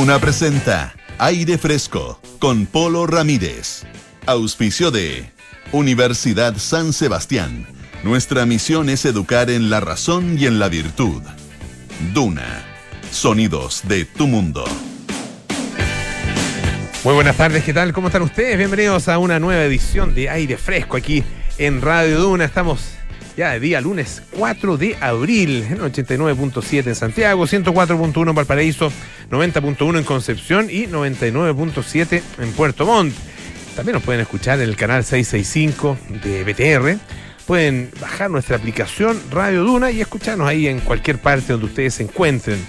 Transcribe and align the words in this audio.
Duna 0.00 0.18
presenta 0.18 0.94
Aire 1.18 1.58
Fresco 1.58 2.22
con 2.38 2.64
Polo 2.64 3.06
Ramírez. 3.06 3.82
Auspicio 4.24 4.90
de 4.90 5.30
Universidad 5.72 6.56
San 6.56 6.94
Sebastián. 6.94 7.66
Nuestra 8.02 8.46
misión 8.46 8.88
es 8.88 9.04
educar 9.04 9.50
en 9.50 9.68
la 9.68 9.80
razón 9.80 10.38
y 10.38 10.46
en 10.46 10.58
la 10.58 10.70
virtud. 10.70 11.22
Duna. 12.14 12.64
Sonidos 13.12 13.82
de 13.88 14.06
tu 14.06 14.26
mundo. 14.26 14.64
Muy 17.04 17.12
buenas 17.12 17.36
tardes, 17.36 17.62
¿qué 17.62 17.74
tal? 17.74 17.92
¿Cómo 17.92 18.06
están 18.06 18.22
ustedes? 18.22 18.56
Bienvenidos 18.56 19.06
a 19.06 19.18
una 19.18 19.38
nueva 19.38 19.64
edición 19.64 20.14
de 20.14 20.30
Aire 20.30 20.56
Fresco 20.56 20.96
aquí 20.96 21.22
en 21.58 21.82
Radio 21.82 22.20
Duna. 22.20 22.46
Estamos 22.46 22.94
ya 23.36 23.52
de 23.52 23.60
día 23.60 23.80
lunes 23.80 24.22
4 24.30 24.76
de 24.76 24.96
abril 25.00 25.66
en 25.70 25.78
89.7 25.78 26.86
en 26.86 26.94
Santiago, 26.94 27.46
104.1 27.46 28.28
en 28.28 28.34
Valparaíso, 28.34 28.92
90.1 29.30 29.98
en 29.98 30.04
Concepción 30.04 30.68
y 30.70 30.86
99.7 30.86 32.22
en 32.38 32.52
Puerto 32.52 32.86
Montt. 32.86 33.14
También 33.76 33.94
nos 33.94 34.02
pueden 34.02 34.20
escuchar 34.20 34.60
en 34.60 34.68
el 34.68 34.76
canal 34.76 35.04
665 35.04 35.96
de 36.22 36.44
BTR. 36.44 36.98
Pueden 37.46 37.90
bajar 38.00 38.30
nuestra 38.30 38.56
aplicación 38.56 39.20
Radio 39.30 39.64
Duna 39.64 39.90
y 39.90 40.00
escucharnos 40.00 40.46
ahí 40.46 40.68
en 40.68 40.80
cualquier 40.80 41.18
parte 41.18 41.52
donde 41.52 41.66
ustedes 41.66 41.94
se 41.94 42.02
encuentren. 42.02 42.64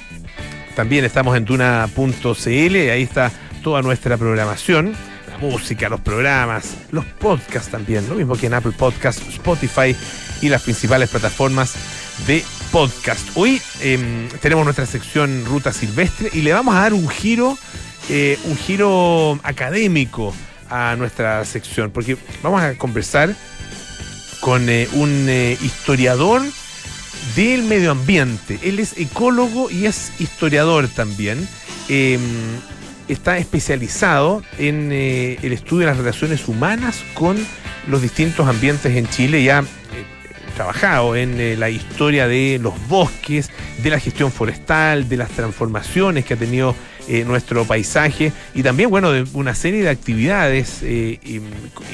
También 0.76 1.04
estamos 1.04 1.36
en 1.36 1.46
duna.cl, 1.46 2.50
ahí 2.50 3.04
está 3.04 3.32
toda 3.62 3.82
nuestra 3.82 4.18
programación, 4.18 4.94
la 5.30 5.38
música, 5.38 5.90
los 5.90 6.00
programas, 6.00 6.78
los 6.92 7.06
podcasts 7.06 7.70
también, 7.70 8.08
lo 8.08 8.16
mismo 8.16 8.36
que 8.36 8.48
en 8.48 8.54
Apple 8.54 8.72
Podcasts, 8.78 9.22
Spotify 9.28 9.96
y 10.42 10.50
las 10.50 10.64
principales 10.64 11.10
plataformas 11.10 11.74
de 12.28 12.44
podcast. 12.72 13.28
Hoy 13.36 13.62
eh, 13.82 14.28
tenemos 14.42 14.66
nuestra 14.66 14.86
sección 14.86 15.46
Ruta 15.46 15.72
Silvestre 15.72 16.30
y 16.34 16.42
le 16.42 16.54
vamos 16.54 16.76
a 16.76 16.80
dar 16.82 16.94
un 16.94 17.08
giro, 17.10 17.58
eh, 18.10 18.38
un 18.46 18.58
giro 18.58 19.40
académico 19.44 20.34
a 20.70 20.96
nuestra 20.96 21.44
sección, 21.46 21.92
porque 21.92 22.18
vamos 22.42 22.62
a 22.62 22.76
conversar 22.78 23.36
con 24.40 24.70
eh, 24.70 24.88
un 24.94 25.28
eh, 25.30 25.58
historiador 25.62 26.42
del 27.36 27.64
medio 27.64 27.92
ambiente. 27.92 28.60
Él 28.64 28.80
es 28.80 28.98
ecólogo 28.98 29.70
y 29.70 29.86
es 29.86 30.12
historiador 30.20 30.88
también. 30.88 31.48
Eh, 31.90 32.18
está 33.08 33.38
especializado 33.38 34.42
en 34.58 34.92
el 34.92 35.52
estudio 35.52 35.82
de 35.82 35.86
las 35.88 35.98
relaciones 35.98 36.48
humanas 36.48 37.04
con 37.14 37.38
los 37.88 38.02
distintos 38.02 38.48
ambientes 38.48 38.96
en 38.96 39.08
Chile. 39.10 39.44
Ya 39.44 39.66
trabajado 40.66 41.16
en 41.16 41.40
eh, 41.42 41.56
la 41.58 41.72
historia 41.72 42.28
de 42.28 42.60
los 42.62 42.74
bosques, 42.88 43.50
de 43.82 43.90
la 43.90 44.00
gestión 44.00 44.32
forestal, 44.32 45.10
de 45.10 45.18
las 45.18 45.32
transformaciones 45.32 46.24
que 46.24 46.36
ha 46.36 46.38
tenido 46.38 46.76
eh, 47.08 47.24
nuestro 47.26 47.66
paisaje 47.66 48.32
y 48.54 48.62
también, 48.62 48.92
bueno, 48.92 49.12
de 49.12 49.26
una 49.34 49.56
serie 49.56 49.82
de 49.82 49.90
actividades 49.90 50.82
eh, 50.84 51.20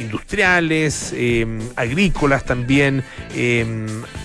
industriales, 0.01 1.13
eh, 1.15 1.47
agrícolas 1.77 2.43
también, 2.43 3.03
eh, 3.33 3.65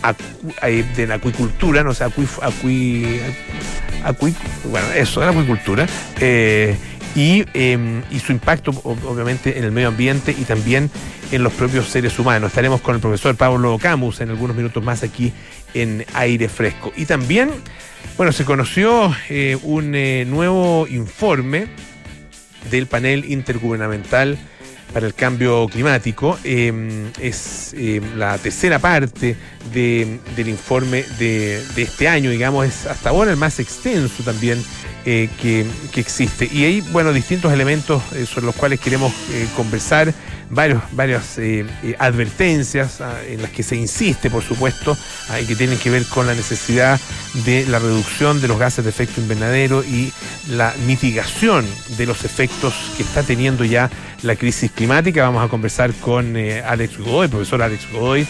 acu- 0.03 0.97
de 0.97 1.07
la 1.07 1.15
acuicultura, 1.15 1.85
no 1.85 1.95
sé, 1.95 2.03
acui, 2.03 2.25
acui- 2.41 3.21
acui- 4.05 4.35
bueno, 4.65 4.89
eso, 4.97 5.21
de 5.21 5.27
la 5.27 5.33
acuicultura. 5.33 5.87
Eh, 7.15 8.03
y, 8.11 8.19
su 8.21 8.33
impacto 8.33 8.73
ob- 8.73 9.05
obviamente 9.07 9.59
en 9.59 9.65
el 9.65 9.73
medio 9.73 9.89
ambiente 9.89 10.35
y 10.37 10.45
también 10.45 10.91
en 11.31 11.43
los 11.43 11.53
propios 11.53 11.89
seres 11.89 12.19
humanos. 12.19 12.49
Estaremos 12.49 12.81
con 12.81 12.95
el 12.95 13.01
profesor 13.01 13.35
Pablo 13.37 13.79
Camus 13.79 14.21
en 14.21 14.31
algunos 14.31 14.57
minutos 14.57 14.83
más 14.83 15.03
aquí 15.03 15.33
en 15.75 16.05
aire 16.15 16.49
fresco. 16.49 16.93
Y 16.97 17.07
también, 17.07 17.51
bueno, 18.17 18.33
se 18.33 18.45
conoció 18.45 19.15
eh, 19.29 19.59
un 19.63 19.95
eh, 19.95 20.25
nuevo 20.27 20.87
informe 20.89 21.67
del 22.71 22.87
panel 22.87 23.25
intergubernamental 23.31 24.39
para 24.93 25.07
el 25.07 25.15
cambio 25.15 25.67
climático. 25.69 26.39
Eh, 26.45 27.11
es 27.21 27.75
eh, 27.77 28.01
la 28.17 28.37
tercera 28.39 28.79
parte 28.79 29.37
de- 29.73 30.19
del 30.37 30.49
informe 30.49 31.05
de, 31.19 31.63
de 31.75 31.83
este 31.83 32.09
año, 32.09 32.31
digamos, 32.31 32.67
es 32.67 32.87
hasta 32.87 33.11
ahora 33.11 33.31
el 33.31 33.37
más 33.37 33.59
extenso 33.61 34.23
también 34.23 34.63
eh, 35.05 35.29
que, 35.41 35.67
que 35.93 36.01
existe. 36.01 36.49
Y 36.53 36.65
hay, 36.65 36.81
bueno, 36.81 37.13
distintos 37.13 37.53
elementos 37.53 38.03
eh, 38.15 38.27
sobre 38.27 38.47
los 38.47 38.55
cuales 38.55 38.81
queremos 38.81 39.13
eh, 39.33 39.47
conversar, 39.57 40.13
varios, 40.53 40.83
varias 40.93 41.39
eh, 41.39 41.67
eh, 41.83 41.97
advertencias 41.99 43.01
ah, 43.01 43.17
en 43.27 43.43
las 43.43 43.51
que 43.51 43.63
se 43.63 43.75
insiste, 43.75 44.31
por 44.31 44.43
supuesto, 44.43 44.97
ah, 45.31 45.41
y 45.41 45.47
que 45.47 45.57
tienen 45.57 45.79
que 45.79 45.91
ver 45.91 46.05
con 46.05 46.27
la 46.27 46.35
necesidad 46.35 47.01
de 47.45 47.67
la 47.67 47.79
reducción 47.79 48.41
de 48.41 48.49
los 48.49 48.59
gases 48.59 48.85
de 48.85 48.91
efecto 48.91 49.21
invernadero 49.21 49.83
y 49.83 50.13
la 50.49 50.75
mitigación 50.87 51.67
de 51.97 52.07
los 52.07 52.25
efectos 52.25 52.75
que 52.97 53.03
está 53.03 53.23
teniendo 53.23 53.65
ya 53.65 53.91
la 54.23 54.37
crisis 54.37 54.71
climática. 54.71 55.25
Vamos 55.25 55.45
a 55.45 55.49
conversar 55.49 55.93
con 55.95 56.37
eh, 56.37 56.63
Alex 56.63 56.99
Godoy, 56.99 57.29
profesor 57.29 57.63
Alex 57.63 57.91
Godoy, 57.91 58.27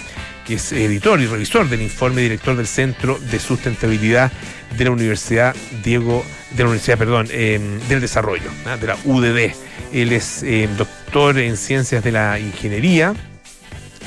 que 0.46 0.54
es 0.54 0.72
editor 0.72 1.20
y 1.20 1.26
revisor 1.26 1.68
del 1.68 1.82
informe, 1.82 2.22
director 2.22 2.56
del 2.56 2.66
Centro 2.66 3.18
de 3.18 3.38
Sustentabilidad 3.38 4.32
de 4.76 4.84
la 4.84 4.90
Universidad 4.90 5.54
Diego, 5.82 6.24
de 6.50 6.62
la 6.62 6.70
Universidad, 6.70 6.98
perdón, 6.98 7.28
eh, 7.30 7.60
del 7.88 8.00
Desarrollo, 8.00 8.50
¿ah? 8.66 8.76
de 8.76 8.86
la 8.86 8.96
UDD. 9.04 9.54
Él 9.92 10.12
es 10.12 10.42
eh, 10.42 10.68
doctor 10.76 11.38
en 11.38 11.56
ciencias 11.56 12.02
de 12.02 12.12
la 12.12 12.38
ingeniería, 12.38 13.14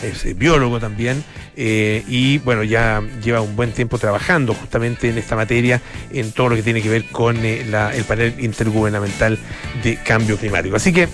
es 0.03 0.25
eh, 0.25 0.33
biólogo 0.33 0.79
también, 0.79 1.23
eh, 1.57 2.03
y 2.07 2.39
bueno, 2.39 2.63
ya 2.63 3.01
lleva 3.23 3.41
un 3.41 3.55
buen 3.55 3.71
tiempo 3.71 3.97
trabajando 3.97 4.53
justamente 4.53 5.09
en 5.09 5.17
esta 5.17 5.35
materia, 5.35 5.81
en 6.11 6.31
todo 6.31 6.49
lo 6.49 6.55
que 6.55 6.63
tiene 6.63 6.81
que 6.81 6.89
ver 6.89 7.05
con 7.05 7.37
eh, 7.45 7.65
el 7.93 8.03
panel 8.03 8.35
intergubernamental 8.39 9.37
de 9.83 9.97
cambio 9.97 10.37
climático. 10.37 10.75
Así 10.75 10.91
que 10.91 11.07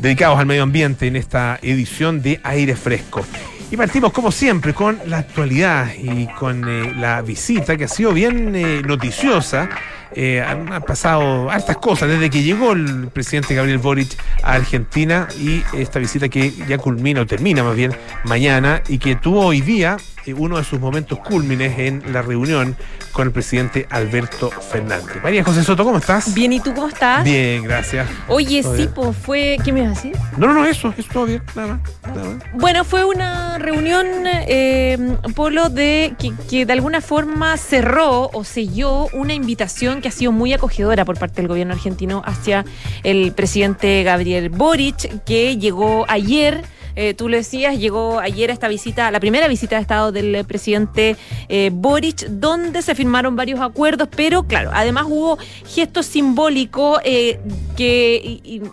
dedicados 0.00 0.38
al 0.38 0.46
medio 0.46 0.62
ambiente 0.62 1.06
en 1.06 1.16
esta 1.16 1.58
edición 1.62 2.22
de 2.22 2.40
Aire 2.42 2.76
Fresco. 2.76 3.24
Y 3.70 3.76
partimos 3.76 4.12
como 4.12 4.32
siempre 4.32 4.72
con 4.72 4.98
la 5.06 5.18
actualidad 5.18 5.92
y 5.94 6.26
con 6.26 6.66
eh, 6.66 6.94
la 6.96 7.20
visita 7.20 7.76
que 7.76 7.84
ha 7.84 7.88
sido 7.88 8.14
bien 8.14 8.56
eh, 8.56 8.82
noticiosa. 8.82 9.68
Eh, 10.12 10.40
han, 10.40 10.72
han 10.72 10.82
pasado 10.82 11.50
hartas 11.50 11.76
cosas 11.76 12.08
desde 12.08 12.30
que 12.30 12.42
llegó 12.42 12.72
el 12.72 13.08
presidente 13.08 13.54
Gabriel 13.54 13.76
Boric 13.76 14.16
a 14.42 14.54
Argentina 14.54 15.28
y 15.38 15.62
esta 15.76 15.98
visita 15.98 16.30
que 16.30 16.50
ya 16.66 16.78
culmina 16.78 17.20
o 17.20 17.26
termina 17.26 17.62
más 17.62 17.76
bien 17.76 17.94
mañana 18.24 18.82
y 18.88 18.96
que 18.96 19.16
tuvo 19.16 19.44
hoy 19.44 19.60
día 19.60 19.98
uno 20.32 20.58
de 20.58 20.64
sus 20.64 20.80
momentos 20.80 21.18
cúlmines 21.18 21.78
en 21.78 22.02
la 22.12 22.22
reunión 22.22 22.76
con 23.12 23.26
el 23.26 23.32
presidente 23.32 23.86
Alberto 23.90 24.50
Fernández. 24.50 25.22
María 25.22 25.42
José 25.44 25.64
Soto, 25.64 25.84
¿cómo 25.84 25.98
estás? 25.98 26.34
Bien, 26.34 26.52
¿y 26.52 26.60
tú 26.60 26.74
cómo 26.74 26.88
estás? 26.88 27.24
Bien, 27.24 27.62
gracias. 27.64 28.08
Oye, 28.28 28.62
Todo 28.62 28.72
sí, 28.72 28.82
bien. 28.82 28.92
pues 28.94 29.16
fue. 29.16 29.56
¿Qué 29.64 29.72
me 29.72 29.80
ibas 29.80 29.98
a 29.98 30.02
decir? 30.02 30.16
No, 30.36 30.46
no, 30.48 30.54
no, 30.54 30.64
eso, 30.66 30.94
eso 30.96 31.08
todo 31.12 31.24
bien, 31.26 31.42
nada 31.54 31.68
más. 31.68 31.80
Nada 32.14 32.28
más. 32.30 32.42
Bueno, 32.54 32.84
fue 32.84 33.04
una 33.04 33.58
reunión, 33.58 34.06
eh, 34.26 35.16
Polo, 35.34 35.68
de 35.68 36.14
que, 36.18 36.32
que 36.48 36.66
de 36.66 36.72
alguna 36.72 37.00
forma 37.00 37.56
cerró 37.56 38.30
o 38.32 38.44
selló 38.44 39.06
una 39.12 39.34
invitación 39.34 40.00
que 40.00 40.08
ha 40.08 40.12
sido 40.12 40.32
muy 40.32 40.52
acogedora 40.52 41.04
por 41.04 41.18
parte 41.18 41.36
del 41.36 41.48
gobierno 41.48 41.74
argentino 41.74 42.22
hacia 42.24 42.64
el 43.02 43.32
presidente 43.32 44.02
Gabriel 44.02 44.48
Boric, 44.50 45.24
que 45.24 45.56
llegó 45.56 46.04
ayer. 46.08 46.62
Eh, 47.00 47.14
tú 47.14 47.28
lo 47.28 47.36
decías, 47.36 47.78
llegó 47.78 48.18
ayer 48.18 48.50
esta 48.50 48.66
visita, 48.66 49.12
la 49.12 49.20
primera 49.20 49.46
visita 49.46 49.76
de 49.76 49.82
Estado 49.82 50.10
del 50.10 50.34
eh, 50.34 50.42
presidente 50.42 51.16
eh, 51.48 51.70
Boric, 51.72 52.26
donde 52.26 52.82
se 52.82 52.96
firmaron 52.96 53.36
varios 53.36 53.60
acuerdos, 53.60 54.08
pero 54.16 54.48
claro, 54.48 54.72
además 54.74 55.04
hubo 55.08 55.38
gestos 55.64 56.06
simbólicos 56.06 56.98
que, 57.04 57.40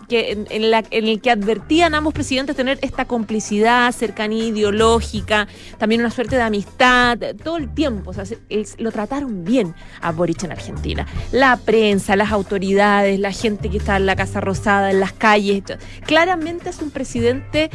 en, 0.09 0.73
el 0.89 1.21
que 1.21 1.29
advertían 1.29 1.93
ambos 1.93 2.15
presidentes 2.15 2.55
tener 2.55 2.79
esta 2.81 3.05
complicidad, 3.05 3.91
cercanía 3.91 4.45
ideológica, 4.45 5.47
también 5.77 6.01
una 6.01 6.09
suerte 6.09 6.35
de 6.35 6.41
amistad, 6.41 7.19
todo 7.43 7.57
el 7.57 7.71
tiempo. 7.75 8.09
O 8.09 8.13
sea, 8.15 8.23
lo 8.79 8.91
trataron 8.91 9.43
bien 9.45 9.75
a 10.01 10.11
Boric 10.11 10.43
en 10.45 10.51
Argentina. 10.51 11.05
La 11.31 11.57
prensa, 11.57 12.15
las 12.15 12.31
autoridades, 12.31 13.19
la 13.19 13.31
gente 13.31 13.69
que 13.69 13.77
está 13.77 13.97
en 13.97 14.07
la 14.07 14.15
Casa 14.15 14.41
Rosada, 14.41 14.89
en 14.89 14.99
las 14.99 15.13
calles. 15.13 15.61
Claramente 16.07 16.71
es 16.71 16.81
un 16.81 16.89
presidente, 16.89 17.69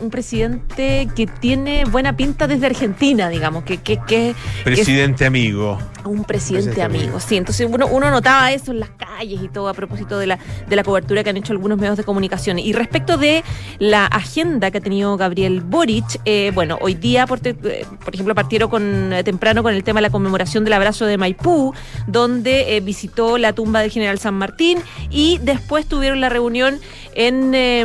un 0.00 0.10
presidente 0.10 1.08
que 1.14 1.26
tiene 1.26 1.84
buena 1.84 2.16
pinta 2.16 2.46
desde 2.46 2.66
Argentina, 2.66 3.28
digamos, 3.28 3.64
que, 3.64 3.78
que, 3.78 3.96
que, 3.98 4.04
que 4.06 4.30
es 4.30 4.34
Presidente 4.64 5.24
amigo. 5.26 5.78
un 6.04 6.24
presidente 6.24 6.66
Presidente 6.70 6.82
amigo, 6.82 7.02
amigo. 7.04 7.20
sí. 7.20 7.36
Entonces 7.36 7.68
uno, 7.70 7.86
uno 7.86 8.10
notaba 8.10 8.52
eso 8.52 8.72
en 8.72 8.80
las 8.80 8.90
calles 8.90 9.40
y 9.42 9.48
todo 9.48 9.68
a 9.68 9.74
propósito 9.74 10.18
de 10.18 10.26
la, 10.26 10.38
de 10.68 10.76
la 10.76 10.84
cobertura 10.84 11.22
que 11.24 11.30
han 11.30 11.36
hecho 11.36 11.52
algunos 11.52 11.78
medios 11.78 11.96
de 11.96 12.04
comunicación. 12.04 12.58
Y 12.58 12.72
respecto 12.72 13.16
de 13.18 13.42
la 13.78 14.06
agenda 14.06 14.70
que 14.70 14.78
ha 14.78 14.80
tenido 14.80 15.16
Gabriel 15.16 15.60
Boric, 15.60 16.20
eh, 16.24 16.50
bueno, 16.54 16.78
hoy 16.80 16.94
día, 16.94 17.26
por, 17.26 17.40
te- 17.40 17.56
eh, 17.64 17.86
por 18.04 18.14
ejemplo, 18.14 18.34
partieron 18.34 18.68
con, 18.70 19.12
eh, 19.12 19.24
temprano 19.24 19.62
con 19.62 19.74
el 19.74 19.82
tema 19.84 19.98
de 19.98 20.02
la 20.02 20.10
conmemoración 20.10 20.64
del 20.64 20.72
abrazo 20.74 21.06
de 21.06 21.16
Maipú, 21.18 21.72
donde 22.06 22.76
eh, 22.76 22.80
visitó 22.80 23.38
la 23.38 23.52
tumba 23.52 23.80
del 23.80 23.90
general 23.90 24.18
San 24.18 24.34
Martín 24.34 24.78
y 25.10 25.38
después 25.42 25.86
tuvieron 25.86 26.20
la 26.20 26.28
reunión 26.28 26.78
en 27.14 27.54
eh, 27.54 27.84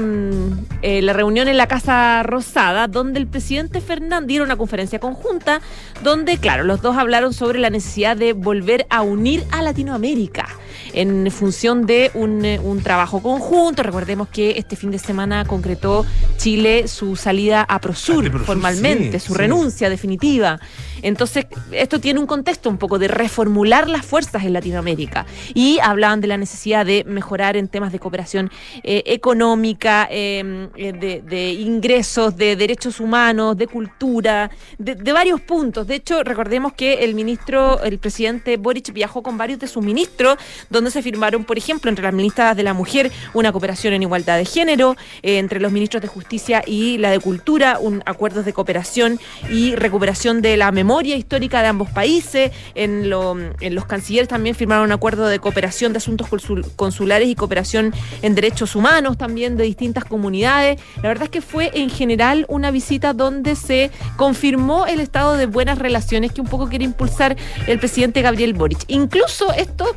eh, 0.81 1.01
la 1.01 1.13
reunión 1.13 1.47
en 1.51 1.57
la 1.57 1.68
Casa 1.68 2.24
Rosada, 2.24 2.88
donde 2.88 3.19
el 3.19 3.27
presidente 3.27 3.81
Fernández 3.81 4.27
dieron 4.27 4.48
una 4.48 4.57
conferencia 4.57 5.00
conjunta, 5.00 5.62
donde, 6.03 6.38
claro, 6.38 6.63
los 6.63 6.81
dos 6.81 6.98
hablaron 6.98 7.33
sobre 7.33 7.59
la 7.59 7.69
necesidad 7.69 8.18
de 8.18 8.33
volver 8.33 8.88
a 8.89 9.01
unir 9.01 9.44
a 9.51 9.62
Latinoamérica. 9.62 10.48
en 10.94 11.30
función 11.31 11.86
de 11.86 12.12
un, 12.13 12.44
eh, 12.44 12.59
un 12.59 12.81
trabajo 12.81 13.21
conjunto. 13.21 13.83
Recordemos 13.83 14.27
que 14.27 14.57
este 14.57 14.75
fin 14.75 14.92
de 14.92 15.00
semana 15.00 15.45
concretó 15.45 16.06
Chile 16.38 16.88
su 16.88 17.15
salida 17.15 17.63
a 17.63 17.80
Prosur, 17.80 18.30
formalmente, 18.44 19.19
sí, 19.19 19.27
su 19.27 19.33
sí. 19.33 19.39
renuncia 19.39 19.89
definitiva. 19.89 20.59
Entonces, 21.01 21.45
esto 21.71 22.00
tiene 22.00 22.19
un 22.19 22.27
contexto 22.27 22.69
un 22.69 22.77
poco 22.77 23.00
de 23.00 23.07
reformular 23.07 23.89
las 23.89 24.06
fuerzas 24.06 24.44
en 24.44 24.53
Latinoamérica. 24.53 25.25
Y 25.53 25.80
hablaban 25.80 26.21
de 26.21 26.27
la 26.27 26.38
necesidad 26.38 26.86
de 26.86 27.03
mejorar 27.06 27.57
en 27.57 27.68
temas 27.68 27.92
de 27.92 28.00
cooperación 28.00 28.51
eh, 28.83 29.03
económica, 29.06 30.07
eh, 30.12 30.69
eh, 30.75 30.94
de, 30.94 31.51
ingresos, 31.53 32.38
de 32.38 32.56
derechos 32.56 33.00
humanos, 33.00 33.57
de 33.57 33.68
cultura, 33.68 34.51
de, 34.77 34.95
de 34.95 35.12
varios 35.12 35.42
puntos. 35.42 35.88
De 35.88 35.95
hecho, 35.95 36.24
recordemos 36.24 36.74
que 36.74 37.04
el 37.04 37.15
ministro, 37.15 37.81
el 37.83 37.97
presidente 37.97 38.57
Boric 38.57 38.94
viajó 38.94 39.24
con 39.24 39.38
varios 39.38 39.59
de 39.59 39.68
sus 39.68 39.83
ministros, 39.83 40.38
donde 40.69 40.92
se 40.92 41.01
firmaron, 41.01 41.44
por 41.44 41.57
ejemplo, 41.57 41.89
entre 41.89 42.04
las 42.04 42.13
ministras 42.13 42.56
de 42.56 42.63
la 42.63 42.74
mujer, 42.74 43.12
una 43.33 43.51
cooperación 43.51 43.94
en 43.94 44.04
igualdad 44.04 44.38
de 44.38 44.45
género, 44.45 44.95
eh, 45.24 45.39
entre 45.39 45.59
los 45.59 45.71
ministros 45.71 46.01
de 46.01 46.07
justicia 46.07 46.63
y 46.65 46.97
la 46.97 47.12
de 47.12 47.19
cultura, 47.19 47.80
un 47.80 48.04
acuerdos 48.06 48.45
de 48.45 48.54
cooperación 48.54 49.19
y 49.50 49.75
recuperación 49.75 50.42
de 50.42 50.57
la 50.57 50.71
memoria 50.71 50.90
histórica 50.99 51.61
de 51.61 51.67
ambos 51.67 51.89
países. 51.89 52.51
En, 52.75 53.11
en 53.61 53.75
los 53.75 53.85
cancilleres 53.85 54.27
también 54.27 54.55
firmaron 54.55 54.85
un 54.85 54.91
acuerdo 54.91 55.27
de 55.27 55.39
cooperación 55.39 55.93
de 55.93 55.97
asuntos 55.97 56.27
consul- 56.29 56.65
consulares 56.75 57.29
y 57.29 57.35
cooperación 57.35 57.93
en 58.21 58.35
derechos 58.35 58.75
humanos 58.75 59.17
también 59.17 59.57
de 59.57 59.63
distintas 59.63 60.05
comunidades. 60.05 60.79
La 60.97 61.09
verdad 61.09 61.23
es 61.25 61.29
que 61.29 61.41
fue 61.41 61.71
en 61.73 61.89
general 61.89 62.45
una 62.49 62.71
visita 62.71 63.13
donde 63.13 63.55
se 63.55 63.91
confirmó 64.17 64.85
el 64.85 64.99
estado 64.99 65.38
de 65.38 65.45
buenas 65.45 65.77
relaciones 65.77 66.31
que 66.31 66.41
un 66.41 66.47
poco 66.47 66.67
quiere 66.67 66.85
impulsar 66.85 67.35
el 67.67 67.79
presidente 67.79 68.21
Gabriel 68.21 68.53
Boric. 68.53 68.83
Incluso 68.87 69.53
esto 69.53 69.95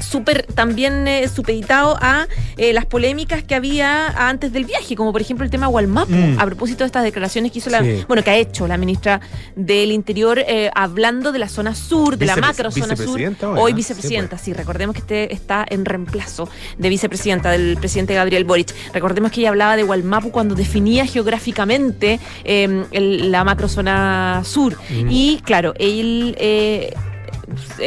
súper 0.00 0.44
también 0.54 1.06
eh, 1.08 1.28
supeditado 1.28 1.96
a 2.00 2.26
eh, 2.56 2.72
las 2.72 2.86
polémicas 2.86 3.42
que 3.42 3.54
había 3.54 4.08
antes 4.28 4.52
del 4.52 4.64
viaje, 4.64 4.96
como 4.96 5.12
por 5.12 5.20
ejemplo 5.20 5.44
el 5.44 5.50
tema 5.50 5.68
Walmapu, 5.68 6.12
Mm. 6.14 6.38
a 6.38 6.46
propósito 6.46 6.84
de 6.84 6.86
estas 6.86 7.02
declaraciones 7.04 7.52
que 7.52 7.58
hizo 7.58 7.70
la, 7.70 7.80
Sí. 7.82 8.04
bueno, 8.06 8.22
que 8.22 8.30
ha 8.30 8.36
hecho 8.36 8.66
la 8.68 8.76
ministra 8.76 9.20
del 9.56 9.90
Interior 9.92 10.38
eh, 10.38 10.70
hablando 10.74 11.32
de 11.32 11.38
la 11.38 11.48
zona 11.48 11.74
sur, 11.74 12.16
de 12.18 12.26
la 12.26 12.36
macro 12.36 12.70
zona 12.70 12.96
sur, 12.96 13.18
hoy 13.56 13.72
¿no? 13.72 13.76
vicepresidenta, 13.76 14.38
sí, 14.38 14.52
recordemos 14.52 14.94
que 14.94 15.00
este 15.00 15.32
está 15.32 15.64
en 15.68 15.84
reemplazo 15.84 16.48
de 16.78 16.88
vicepresidenta 16.88 17.50
del 17.50 17.76
presidente 17.78 18.14
Gabriel 18.14 18.44
Boric. 18.44 18.74
Recordemos 18.92 19.30
que 19.32 19.40
ella 19.40 19.50
hablaba 19.50 19.76
de 19.76 19.84
Walmapu 19.84 20.30
cuando 20.30 20.54
definía 20.54 21.06
geográficamente 21.06 22.20
el- 22.44 23.30
la 23.30 23.44
macro 23.44 23.68
zona 23.68 24.42
sur. 24.44 24.76
Mm. 24.90 25.08
Y 25.10 25.40
claro, 25.44 25.74
él 25.78 26.36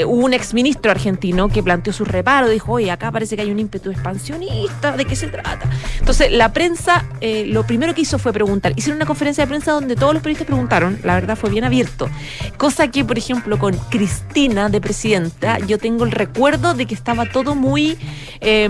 hubo 0.06 0.25
un 0.25 0.33
exministro 0.33 0.92
argentino 0.92 1.50
que 1.50 1.63
planteó 1.63 1.94
su 1.94 2.06
reparo, 2.06 2.50
dijo, 2.50 2.74
oye, 2.74 2.92
acá 2.92 3.12
parece 3.12 3.36
que 3.36 3.42
hay 3.44 3.51
un 3.51 3.59
ímpetu 3.59 3.92
expansionista, 3.92 4.95
¿de 4.95 5.06
qué 5.06 5.15
se 5.15 5.27
trata? 5.27 5.69
Entonces, 6.00 6.31
la 6.31 6.54
prensa 6.54 7.06
eh, 7.21 7.45
lo 7.48 7.65
primero 7.65 7.94
que 7.94 8.01
hizo 8.01 8.19
fue 8.19 8.33
preguntar. 8.33 8.74
Hicieron 8.75 8.98
una 8.98 9.06
conferencia 9.06 9.44
de 9.44 9.48
prensa 9.48 9.71
donde 9.71 9.95
todos 9.95 10.13
los 10.13 10.21
periodistas 10.21 10.48
preguntaron, 10.48 11.00
la 11.04 11.15
verdad 11.15 11.36
fue 11.38 11.50
bien 11.50 11.63
abierto. 11.63 12.09
Cosa 12.57 12.89
que, 12.89 13.04
por 13.04 13.18
ejemplo, 13.18 13.57
con 13.59 13.75
Cristina 13.89 14.69
de 14.69 14.81
presidenta, 14.81 15.57
yo 15.59 15.77
tengo 15.77 16.04
el 16.06 16.12
recuerdo 16.12 16.74
de 16.74 16.86
que 16.86 16.94
estaba 16.95 17.25
todo 17.25 17.56
muy, 17.56 17.98
eh, 18.42 18.69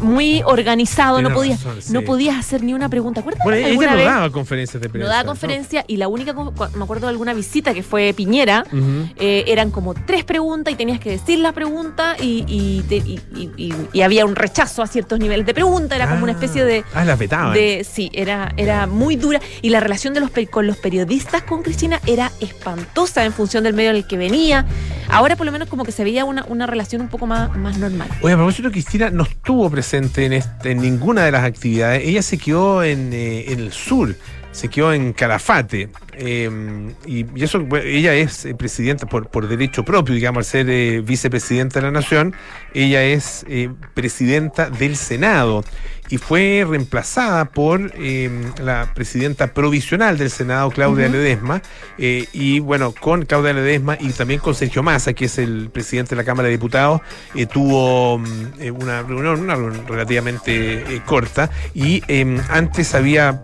muy 0.00 0.42
organizado, 0.44 1.20
no 1.22 1.32
podías, 1.32 1.62
razón, 1.64 1.82
sí. 1.82 1.92
no 1.92 2.02
podías 2.02 2.36
hacer 2.36 2.62
ni 2.62 2.74
una 2.74 2.88
pregunta. 2.88 3.20
¿Acuerdas 3.20 3.42
Bueno, 3.44 3.66
ella 3.66 3.90
no 3.90 3.96
vez? 3.96 4.06
daba 4.06 4.30
conferencias 4.30 4.80
de 4.82 4.88
prensa. 4.88 5.06
No 5.08 5.12
daba 5.12 5.24
conferencia 5.24 5.84
y 5.86 5.96
la 5.96 6.08
única, 6.08 6.32
me 6.34 6.84
acuerdo 6.84 7.06
de 7.06 7.10
alguna 7.10 7.34
visita 7.34 7.74
que 7.74 7.82
fue 7.82 8.12
Piñera, 8.16 8.64
Ujú. 8.72 9.08
eh, 9.18 9.44
eran 9.46 9.70
como 9.70 9.94
tres 9.94 10.24
preguntas 10.26 10.74
y 10.74 10.76
tenías 10.76 11.00
que 11.00 11.10
decir 11.10 11.38
la 11.38 11.52
pregunta 11.52 12.16
y, 12.20 12.44
y, 12.46 12.82
te- 12.88 12.96
y- 12.96 13.20
y- 13.34 13.50
y- 13.56 13.74
y 13.92 14.00
había 14.02 14.26
un 14.26 14.36
rechazo 14.36 14.82
a 14.82 14.86
ciertos 14.86 15.18
niveles 15.18 15.46
de 15.46 15.54
pregunta, 15.54 15.96
era 15.96 16.08
como 16.10 16.24
una 16.24 16.32
especie 16.32 16.64
de... 16.64 16.84
Ah, 16.94 17.04
las 17.04 17.18
vetaban. 17.18 17.54
de 17.54 17.86
sí, 17.90 18.10
era, 18.12 18.52
era 18.56 18.86
muy 18.86 19.16
dura 19.16 19.40
y 19.62 19.70
la 19.70 19.80
relación 19.80 20.12
de 20.12 20.20
los 20.20 20.30
con 20.50 20.66
los 20.66 20.76
periodistas 20.76 21.42
con 21.44 21.62
Cristina 21.62 22.00
era 22.06 22.30
espantosa 22.40 23.24
en 23.24 23.32
función 23.32 23.64
del 23.64 23.72
medio 23.74 23.90
en 23.90 23.96
el 23.96 24.06
que 24.06 24.16
venía. 24.18 24.66
Ahora 25.08 25.36
por 25.36 25.46
lo 25.46 25.52
menos 25.52 25.68
como 25.68 25.84
que 25.84 25.92
se 25.92 26.04
veía 26.04 26.24
una, 26.24 26.44
una 26.48 26.66
relación 26.66 27.00
un 27.00 27.08
poco 27.08 27.26
más, 27.26 27.56
más 27.56 27.78
normal. 27.78 28.08
Oye, 28.22 28.34
a 28.34 28.36
propósito, 28.36 28.70
Cristina 28.70 29.08
no 29.10 29.22
estuvo 29.22 29.70
presente 29.70 30.26
en, 30.26 30.32
este, 30.34 30.72
en 30.72 30.82
ninguna 30.82 31.24
de 31.24 31.30
las 31.32 31.44
actividades. 31.44 32.02
Ella 32.04 32.22
se 32.22 32.36
quedó 32.38 32.82
en, 32.82 33.12
eh, 33.12 33.52
en 33.52 33.60
el 33.60 33.72
sur, 33.72 34.14
se 34.52 34.68
quedó 34.68 34.92
en 34.92 35.12
Calafate. 35.12 35.88
Eh, 36.16 36.50
y, 37.06 37.26
y 37.38 37.44
eso, 37.44 37.66
ella 37.82 38.14
es 38.14 38.44
eh, 38.46 38.54
presidenta 38.54 39.06
por, 39.06 39.28
por 39.28 39.48
derecho 39.48 39.84
propio, 39.84 40.14
digamos, 40.14 40.38
al 40.38 40.44
ser 40.44 40.70
eh, 40.70 41.00
vicepresidenta 41.00 41.80
de 41.80 41.86
la 41.86 41.92
Nación. 41.92 42.34
Ella 42.74 43.02
es 43.04 43.44
eh, 43.48 43.70
presidenta 43.94 44.70
del 44.70 44.96
Senado 44.96 45.64
y 46.08 46.18
fue 46.18 46.64
reemplazada 46.68 47.46
por 47.46 47.92
eh, 47.96 48.30
la 48.62 48.92
presidenta 48.94 49.52
provisional 49.52 50.18
del 50.18 50.30
Senado, 50.30 50.70
Claudia. 50.70 51.08
Ledesma. 51.08 51.62
y 51.98 52.60
bueno, 52.60 52.92
con 52.92 53.24
Claudia 53.24 53.52
Ledesma 53.52 53.96
y 54.00 54.10
también 54.10 54.40
con 54.40 54.54
Sergio 54.54 54.82
Massa, 54.82 55.12
que 55.12 55.26
es 55.26 55.38
el 55.38 55.70
presidente 55.70 56.10
de 56.10 56.16
la 56.16 56.24
Cámara 56.24 56.46
de 56.46 56.52
Diputados, 56.52 57.00
tuvo 57.52 58.18
mm, 58.18 58.24
una 58.80 59.02
reunión, 59.02 59.40
una 59.40 59.54
reunión 59.54 59.86
relativamente 59.86 61.02
corta 61.04 61.50
y 61.74 62.02
eh, 62.08 62.40
antes 62.48 62.94
había 62.94 63.42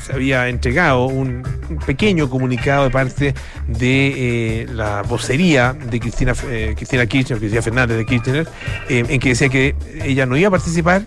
se 0.00 0.12
había 0.12 0.48
entregado 0.48 1.06
un, 1.06 1.42
pequeño 1.86 2.28
comunicado 2.28 2.84
de 2.84 2.90
parte 2.90 3.34
de 3.66 4.62
eh, 4.62 4.66
la 4.68 5.02
vocería 5.02 5.72
de 5.72 6.00
Cristina, 6.00 6.34
eh, 6.48 6.74
Cristina 6.76 7.06
Kirchner, 7.06 7.38
Cristina 7.38 7.62
Fernández 7.62 7.96
de 7.96 8.06
Kirchner, 8.06 8.48
eh, 8.88 9.04
en 9.08 9.20
que 9.20 9.30
decía 9.30 9.48
que 9.48 9.74
ella 10.04 10.26
no 10.26 10.36
iba 10.36 10.48
a 10.48 10.50
participar 10.50 11.06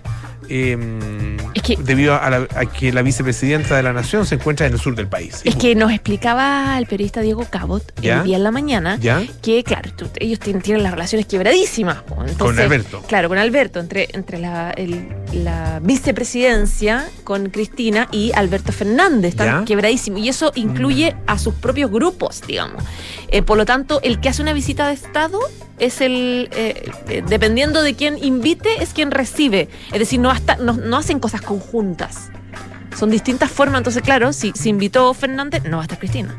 eh, 0.49 1.37
Es 1.53 1.61
que- 1.61 1.77
debido 1.77 2.15
a, 2.15 2.29
la- 2.29 2.47
a 2.55 2.65
que 2.65 2.91
la 2.93 3.01
vicepresidenta 3.01 3.75
de 3.75 3.83
la 3.83 3.93
nación 3.93 4.25
se 4.25 4.35
encuentra 4.35 4.65
en 4.67 4.73
el 4.73 4.79
sur 4.79 4.95
del 4.95 5.07
país. 5.07 5.41
Es 5.43 5.55
que 5.55 5.75
nos 5.75 5.91
explicaba 5.91 6.77
el 6.77 6.85
periodista 6.85 7.21
Diego 7.21 7.45
Cabot 7.49 7.83
¿Ya? 8.01 8.19
el 8.19 8.23
día 8.25 8.37
en 8.37 8.43
la 8.43 8.51
mañana 8.51 8.97
¿Ya? 9.01 9.23
que, 9.41 9.63
claro, 9.63 9.91
tú- 9.95 10.09
ellos 10.19 10.39
tienen, 10.39 10.61
tienen 10.61 10.83
las 10.83 10.91
relaciones 10.93 11.25
quebradísimas. 11.27 11.97
Entonces, 12.09 12.37
Con 12.37 12.59
Alberto. 12.59 13.01
Claro, 13.07 13.29
con 13.29 13.37
Alberto, 13.37 13.79
entre, 13.79 14.07
entre 14.13 14.39
la, 14.39 14.71
el- 14.71 15.07
la 15.33 15.79
vicepresidencia 16.25 17.05
con 17.23 17.49
Cristina 17.49 18.07
y 18.11 18.31
Alberto 18.35 18.71
Fernández. 18.71 19.31
Están 19.31 19.47
¿Ya? 19.47 19.61
Mm. 19.61 19.65
quebradísimos. 19.65 20.21
Y 20.21 20.29
eso 20.29 20.51
incluye 20.55 21.15
a 21.27 21.37
sus 21.37 21.53
propios 21.55 21.91
grupos, 21.91 22.41
digamos. 22.47 22.83
Eh, 23.29 23.41
por 23.41 23.57
lo 23.57 23.65
tanto, 23.65 23.99
el 24.03 24.19
que 24.19 24.29
hace 24.29 24.41
una 24.41 24.53
visita 24.53 24.87
de 24.87 24.93
Estado 24.93 25.39
es 25.77 25.99
el, 25.99 26.49
eh, 26.55 26.89
eh, 27.09 27.23
dependiendo 27.27 27.81
de 27.83 27.95
quién 27.95 28.17
invite, 28.23 28.81
es 28.81 28.93
quien 28.93 29.11
recibe. 29.11 29.67
Es 29.91 29.99
decir, 29.99 30.19
no, 30.19 30.31
hasta, 30.35 30.55
no, 30.57 30.73
no 30.73 30.97
hacen 30.97 31.19
cosas 31.19 31.41
conjuntas. 31.41 32.29
Son 32.97 33.09
distintas 33.09 33.51
formas. 33.51 33.79
Entonces, 33.79 34.01
claro, 34.03 34.31
si, 34.33 34.51
si 34.55 34.69
invitó 34.69 35.13
Fernández, 35.13 35.63
no 35.65 35.77
va 35.77 35.83
a 35.83 35.85
estar 35.85 35.99
Cristina. 35.99 36.35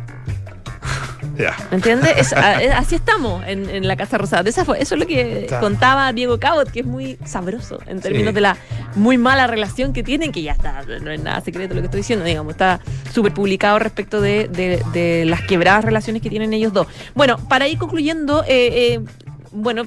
Ya. 1.37 1.55
¿Me 1.71 1.77
entiendes? 1.77 2.13
Es- 2.17 2.33
así 2.33 2.95
estamos 2.95 3.45
en, 3.47 3.69
en 3.69 3.87
la 3.87 3.95
Casa 3.97 4.17
Rosada. 4.17 4.43
De 4.43 4.49
esa 4.51 4.65
fue- 4.65 4.81
eso 4.81 4.95
es 4.95 5.01
lo 5.01 5.07
que 5.07 5.41
Está. 5.45 5.61
contaba 5.61 6.11
Diego 6.15 6.39
Cabot, 6.41 6.71
que 6.71 6.81
es 6.81 6.87
muy 6.87 7.19
sabroso 7.27 7.79
en 7.87 8.01
términos 8.01 8.29
Sí. 8.31 8.35
de 8.37 8.41
la 8.41 8.57
muy 8.95 9.19
mala 9.19 9.47
relación 9.47 9.93
que 9.93 10.03
tienen, 10.03 10.33
que 10.33 10.41
ya 10.43 10.53
está, 10.53 10.83
no 11.03 11.11
es 11.11 11.23
nada 11.23 11.43
secreto 11.43 11.75
lo 11.75 11.83
que 11.83 11.87
estoy 11.87 12.01
diciendo, 12.01 12.25
digamos, 12.25 12.53
está 12.53 12.81
súper 13.13 13.35
publicado 13.35 13.79
respecto 13.79 14.23
de, 14.23 14.49
de- 14.49 14.83
de 14.95 15.25
las 15.27 15.43
quebradas 15.43 15.85
relaciones 15.85 16.23
que 16.23 16.31
tienen 16.31 16.55
ellos 16.55 16.73
dos. 16.73 16.87
Bueno, 17.15 17.37
para 17.37 17.69
ir 17.69 17.77
concluyendo, 17.77 18.43
eh, 18.45 18.95
eh, 18.95 19.01
bueno, 19.57 19.85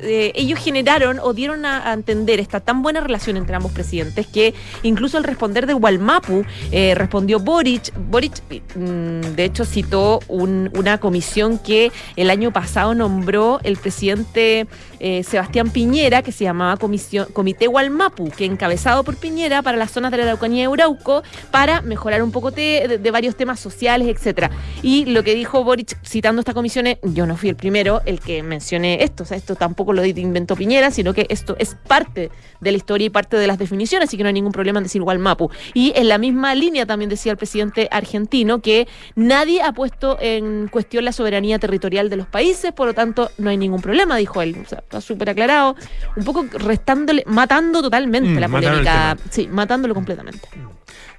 eh, 0.00 0.32
ellos 0.34 0.58
generaron 0.58 1.18
o 1.18 1.34
dieron 1.34 1.66
a, 1.66 1.92
entender 1.92 2.40
esta 2.40 2.60
tan 2.60 2.82
buena 2.82 3.00
relación 3.00 3.36
entre 3.36 3.54
ambos 3.54 3.72
presidentes 3.72 4.26
que 4.26 4.54
incluso 4.82 5.18
al 5.18 5.24
responder 5.24 5.66
de 5.66 5.74
Walmapu 5.74 6.44
eh, 6.72 6.94
respondió 6.94 7.38
Boric. 7.38 7.92
Boric, 8.10 8.42
mm, 8.74 9.20
de 9.36 9.44
hecho, 9.44 9.64
citó 9.64 10.20
un- 10.28 10.70
una 10.74 10.98
comisión 10.98 11.58
que 11.58 11.92
el 12.16 12.30
año 12.30 12.50
pasado 12.52 12.94
nombró 12.94 13.60
el 13.62 13.76
presidente 13.76 14.66
eh, 15.00 15.22
Sebastián 15.24 15.70
Piñera, 15.70 16.22
que 16.22 16.30
se 16.30 16.44
llamaba 16.44 16.76
comisión, 16.76 17.26
Comité 17.32 17.66
Walmapu, 17.68 18.30
que 18.30 18.44
encabezado 18.44 19.02
por 19.02 19.16
Piñera 19.16 19.62
para 19.62 19.76
las 19.76 19.90
zonas 19.90 20.10
de 20.10 20.18
la 20.18 20.24
Araucanía 20.24 20.62
y 20.62 20.64
Eurauco, 20.64 21.22
para 21.50 21.80
mejorar 21.80 22.22
un 22.22 22.30
poco 22.30 22.50
de, 22.50 23.00
varios 23.10 23.34
temas 23.34 23.58
sociales, 23.58 24.08
etcétera. 24.08 24.50
Y 24.82 25.06
lo 25.06 25.22
que 25.22 25.34
dijo 25.34 25.64
Boric 25.64 25.98
citando 26.04 26.40
esta 26.40 26.54
comisión 26.54 26.86
es, 26.86 26.98
yo 27.02 27.26
no 27.26 27.36
fui 27.36 27.48
el 27.48 27.56
primero 27.56 28.02
el 28.04 28.20
que 28.20 28.42
mencioné 28.42 29.02
esto, 29.02 29.24
o 29.24 29.26
sea, 29.26 29.36
esto 29.36 29.56
tampoco 29.56 29.92
lo 29.92 30.04
inventó 30.04 30.54
Piñera, 30.54 30.90
sino 30.90 31.14
que 31.14 31.26
esto 31.28 31.56
es 31.58 31.76
parte 31.86 32.30
de 32.60 32.70
la 32.70 32.76
historia 32.76 33.06
y 33.06 33.10
parte 33.10 33.36
de 33.36 33.46
las 33.46 33.58
definiciones, 33.58 34.08
así 34.08 34.16
que 34.16 34.22
no 34.22 34.28
hay 34.28 34.34
ningún 34.34 34.52
problema 34.52 34.78
en 34.78 34.84
decir 34.84 35.02
Walmapu. 35.02 35.50
Y 35.74 35.92
en 35.96 36.08
la 36.08 36.18
misma 36.18 36.54
línea 36.54 36.86
también 36.86 37.08
decía 37.08 37.32
el 37.32 37.38
presidente 37.38 37.88
argentino 37.90 38.60
que 38.60 38.86
nadie 39.14 39.62
ha 39.62 39.72
puesto 39.72 40.18
en 40.20 40.68
cuestión 40.68 41.04
la 41.04 41.12
soberanía 41.12 41.58
territorial 41.58 42.10
de 42.10 42.16
los 42.16 42.26
países, 42.26 42.72
por 42.72 42.86
lo 42.86 42.94
tanto 42.94 43.30
no 43.38 43.50
hay 43.50 43.56
ningún 43.56 43.80
problema, 43.80 44.16
dijo 44.16 44.42
él. 44.42 44.56
O 44.62 44.68
sea, 44.68 44.82
está 44.90 45.00
súper 45.00 45.30
aclarado, 45.30 45.76
un 46.16 46.24
poco 46.24 46.44
restándole, 46.52 47.22
matando 47.26 47.80
totalmente 47.80 48.30
Mm, 48.30 48.40
la 48.40 48.48
polémica, 48.48 49.16
sí, 49.30 49.46
matándolo 49.46 49.94
completamente. 49.94 50.48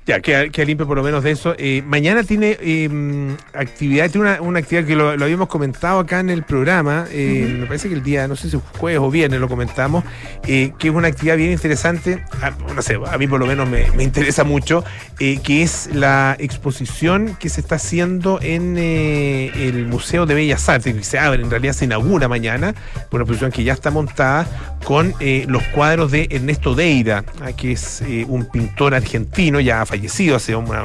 Ya, 0.07 0.19
queda, 0.19 0.65
limpio 0.65 0.87
por 0.87 0.97
lo 0.97 1.03
menos 1.03 1.23
de 1.23 1.31
eso. 1.31 1.55
Eh, 1.59 1.83
mañana 1.85 2.23
tiene 2.23 2.57
eh, 2.59 3.35
actividad, 3.53 4.09
tiene 4.09 4.39
una, 4.41 4.59
actividad 4.59 4.85
que 4.85 4.95
lo, 4.95 5.09
habíamos 5.09 5.47
comentado 5.47 5.99
acá 5.99 6.19
en 6.19 6.31
el 6.31 6.41
programa, 6.41 7.05
eh, 7.11 7.55
me 7.59 7.65
parece 7.65 7.87
que 7.87 7.93
el 7.93 8.01
día, 8.01 8.27
no 8.27 8.35
sé 8.35 8.49
si 8.49 8.59
jueves 8.79 8.99
o 8.99 9.11
viernes 9.11 9.39
lo 9.39 9.47
comentamos, 9.47 10.03
que 10.43 10.73
es 10.79 10.89
una 10.89 11.07
actividad 11.07 11.37
bien 11.37 11.51
interesante, 11.51 12.25
a, 12.41 12.47
ah, 12.47 12.53
no 12.75 12.81
sé, 12.81 12.97
a 13.05 13.17
mí 13.19 13.27
por 13.27 13.39
lo 13.39 13.45
menos 13.45 13.69
me, 13.69 13.85
interesa 14.03 14.43
mucho, 14.43 14.83
que 15.17 15.61
es 15.61 15.89
la 15.93 16.35
exposición 16.39 17.37
que 17.39 17.49
se 17.49 17.61
está 17.61 17.75
haciendo 17.75 18.39
en 18.41 18.77
el 18.77 19.85
Museo 19.85 20.25
de 20.25 20.33
Bellas 20.33 20.67
Artes, 20.67 20.95
que 20.95 21.03
se 21.03 21.19
abre, 21.19 21.41
en 21.41 21.49
realidad 21.51 21.73
se 21.73 21.85
inaugura 21.85 22.27
mañana, 22.27 22.73
una 23.11 23.21
exposición 23.21 23.51
que 23.51 23.63
ya 23.63 23.73
está 23.73 23.91
montada 23.91 24.47
con 24.83 25.13
los 25.47 25.63
cuadros 25.67 26.11
de 26.11 26.27
Ernesto 26.31 26.73
Deira, 26.73 27.23
ah, 27.41 27.53
que 27.53 27.73
es 27.73 28.03
un 28.27 28.45
pintor 28.45 28.95
argentino, 28.95 29.59
ya 29.59 29.85
fallecido 29.85 30.00
hace 30.35 30.55
una, 30.55 30.83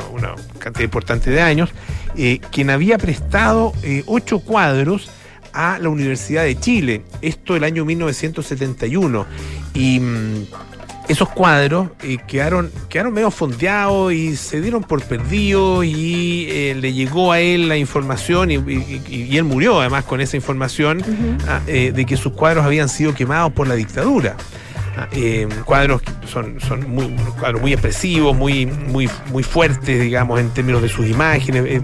cantidad 0.58 0.84
importante 0.84 1.30
de 1.30 1.40
años, 1.40 1.70
eh, 2.16 2.40
quien 2.50 2.70
había 2.70 2.98
prestado 2.98 3.72
eh, 3.82 4.02
ocho 4.06 4.40
cuadros 4.40 5.10
a 5.52 5.78
la 5.78 5.88
Universidad 5.88 6.44
de 6.44 6.58
Chile, 6.58 7.02
esto 7.22 7.56
el 7.56 7.64
año 7.64 7.84
1971. 7.84 9.26
Y 9.74 10.00
mm, 10.00 10.46
esos 11.08 11.28
cuadros 11.28 11.90
eh, 12.02 12.18
quedaron, 12.26 12.70
quedaron 12.88 13.14
medio 13.14 13.30
fondeados 13.30 14.12
y 14.12 14.36
se 14.36 14.60
dieron 14.60 14.82
por 14.82 15.02
perdidos 15.02 15.84
y 15.84 16.74
le 16.74 16.92
llegó 16.92 17.32
a 17.32 17.40
él 17.40 17.68
la 17.68 17.76
información 17.76 18.50
y, 18.50 19.36
él 19.36 19.44
murió 19.44 19.80
además 19.80 20.04
con 20.04 20.20
esa 20.20 20.36
información 20.36 21.02
ah, 21.46 21.60
de 21.66 22.06
que 22.06 22.16
sus 22.16 22.32
cuadros 22.32 22.64
habían 22.64 22.88
sido 22.88 23.14
quemados 23.14 23.52
por 23.52 23.68
la 23.68 23.74
dictadura. 23.76 24.36
Eh, 25.12 25.48
cuadros 25.64 26.02
son, 26.26 26.60
son 26.60 26.90
muy, 26.90 27.08
cuadros 27.38 27.60
muy 27.60 27.72
expresivos, 27.72 28.36
muy, 28.36 28.66
muy, 28.66 29.08
muy 29.30 29.42
fuertes, 29.42 30.00
digamos, 30.00 30.40
en 30.40 30.50
términos 30.50 30.82
de 30.82 30.88
sus 30.88 31.06
imágenes. 31.06 31.64
Es 31.66 31.82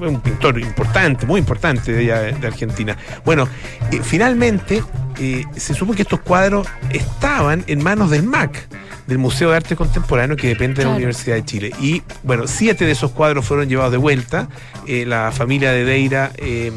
un 0.00 0.20
pintor 0.20 0.58
importante, 0.58 1.26
muy 1.26 1.40
importante 1.40 1.92
de, 1.92 2.32
de 2.32 2.46
Argentina. 2.46 2.96
Bueno, 3.24 3.48
eh, 3.92 4.00
finalmente 4.02 4.82
eh, 5.18 5.44
se 5.56 5.74
supo 5.74 5.94
que 5.94 6.02
estos 6.02 6.20
cuadros 6.20 6.66
estaban 6.90 7.64
en 7.66 7.82
manos 7.82 8.10
del 8.10 8.24
MAC 8.24 8.68
del 9.08 9.16
Museo 9.16 9.50
de 9.50 9.56
Arte 9.56 9.74
Contemporáneo 9.74 10.36
que 10.36 10.48
depende 10.48 10.82
de 10.82 10.84
la 10.84 10.94
Universidad 10.94 11.36
de 11.36 11.44
Chile. 11.44 11.72
Y 11.80 12.02
bueno, 12.24 12.46
siete 12.46 12.84
de 12.84 12.92
esos 12.92 13.10
cuadros 13.10 13.46
fueron 13.46 13.66
llevados 13.66 13.90
de 13.90 13.96
vuelta. 13.96 14.50
Eh, 14.86 15.06
la 15.06 15.32
familia 15.32 15.72
de 15.72 15.86
Deira 15.86 16.30
eh, 16.36 16.70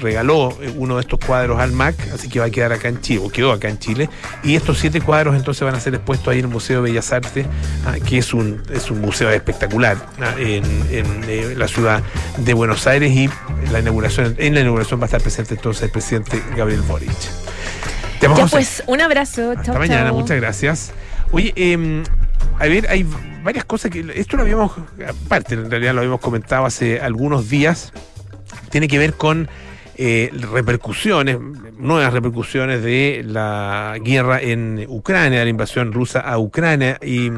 regaló 0.00 0.58
eh, 0.60 0.74
uno 0.76 0.96
de 0.96 1.02
estos 1.02 1.20
cuadros 1.20 1.60
al 1.60 1.70
MAC, 1.70 1.94
así 2.12 2.28
que 2.28 2.40
va 2.40 2.46
a 2.46 2.50
quedar 2.50 2.72
acá 2.72 2.88
en 2.88 3.00
Chile, 3.00 3.20
o 3.24 3.28
quedó 3.28 3.52
acá 3.52 3.68
en 3.68 3.78
Chile. 3.78 4.10
Y 4.42 4.56
estos 4.56 4.80
siete 4.80 5.00
cuadros 5.00 5.36
entonces 5.36 5.62
van 5.62 5.76
a 5.76 5.80
ser 5.80 5.94
expuestos 5.94 6.26
ahí 6.26 6.40
en 6.40 6.46
el 6.46 6.50
Museo 6.50 6.82
de 6.82 6.90
Bellas 6.90 7.12
Artes, 7.12 7.46
ah, 7.86 7.94
que 8.04 8.18
es 8.18 8.34
un, 8.34 8.60
es 8.74 8.90
un 8.90 9.00
museo 9.00 9.30
espectacular 9.30 9.98
ah, 10.20 10.34
en, 10.38 10.64
la 11.56 11.68
ciudad 11.68 12.02
de 12.38 12.54
Buenos 12.54 12.88
Aires. 12.88 13.12
Y 13.12 13.30
la 13.70 13.78
inauguración, 13.78 14.34
en 14.38 14.54
la 14.54 14.62
inauguración 14.62 14.98
va 14.98 15.04
a 15.04 15.06
estar 15.06 15.20
presente 15.20 15.54
entonces 15.54 15.84
el 15.84 15.90
presidente 15.90 16.42
Gabriel 16.56 16.82
Boric. 16.82 17.12
Ya, 18.20 18.46
pues, 18.46 18.82
un 18.86 19.00
abrazo. 19.00 19.54
Hasta 19.56 19.78
mañana, 19.78 20.12
muchas 20.12 20.36
gracias. 20.36 20.92
Oye, 21.32 21.52
eh, 21.56 22.02
a 22.58 22.66
ver, 22.66 22.88
hay 22.90 23.06
varias 23.42 23.64
cosas 23.64 23.90
que. 23.90 24.04
Esto 24.14 24.36
lo 24.36 24.42
habíamos. 24.42 24.72
Aparte, 25.24 25.54
en 25.54 25.70
realidad 25.70 25.94
lo 25.94 26.00
habíamos 26.00 26.20
comentado 26.20 26.66
hace 26.66 27.00
algunos 27.00 27.48
días. 27.48 27.92
Tiene 28.70 28.86
que 28.86 28.98
ver 28.98 29.14
con 29.14 29.48
eh, 29.96 30.30
repercusiones, 30.52 31.38
nuevas 31.78 32.12
repercusiones 32.12 32.82
de 32.82 33.22
la 33.26 33.96
guerra 34.02 34.40
en 34.42 34.84
Ucrania, 34.88 35.42
la 35.42 35.50
invasión 35.50 35.92
rusa 35.92 36.20
a 36.20 36.38
Ucrania. 36.38 36.98
Y 37.02 37.30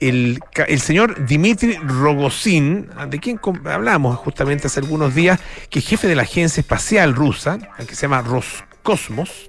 el, 0.00 0.40
el 0.66 0.80
señor 0.80 1.26
Dmitry 1.26 1.76
Rogozin, 1.82 2.88
de 3.10 3.18
quien 3.18 3.38
hablamos 3.66 4.16
justamente 4.16 4.68
hace 4.68 4.80
algunos 4.80 5.14
días, 5.14 5.38
que 5.68 5.80
es 5.80 5.86
jefe 5.86 6.08
de 6.08 6.16
la 6.16 6.22
agencia 6.22 6.62
espacial 6.62 7.14
rusa, 7.14 7.58
que 7.86 7.94
se 7.94 8.02
llama 8.02 8.22
Roscosmos, 8.22 9.47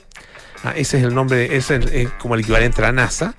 Ah, 0.64 0.74
ese 0.76 0.98
es 0.98 1.04
el 1.06 1.16
nombre, 1.16 1.56
ese 1.56 1.80
es, 1.94 2.10
como 2.20 2.36
el 2.36 2.42
equivalente 2.42 2.82
a 2.82 2.88
la 2.88 2.92
NASA. 2.92 3.34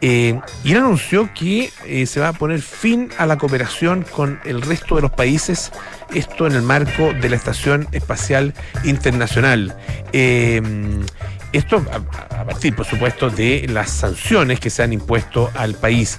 Eh, 0.00 0.40
y 0.64 0.72
él 0.72 0.78
anunció 0.78 1.30
que 1.32 1.70
eh, 1.86 2.06
se 2.06 2.18
va 2.18 2.28
a 2.28 2.32
poner 2.32 2.60
fin 2.60 3.10
a 3.16 3.26
la 3.26 3.38
cooperación 3.38 4.02
con 4.02 4.40
el 4.44 4.60
resto 4.60 4.96
de 4.96 5.02
los 5.02 5.12
países, 5.12 5.70
esto 6.12 6.46
en 6.46 6.54
el 6.54 6.62
marco 6.62 7.12
de 7.12 7.28
la 7.28 7.36
Estación 7.36 7.86
Espacial 7.92 8.54
Internacional. 8.82 9.76
Eh, 10.12 10.60
esto 11.52 11.80
a, 11.92 12.44
partir, 12.44 12.74
por 12.74 12.84
supuesto, 12.84 13.30
de 13.30 13.68
las 13.68 13.90
sanciones 13.90 14.58
que 14.58 14.68
se 14.68 14.82
han 14.82 14.92
impuesto 14.92 15.52
al 15.54 15.74
país. 15.74 16.18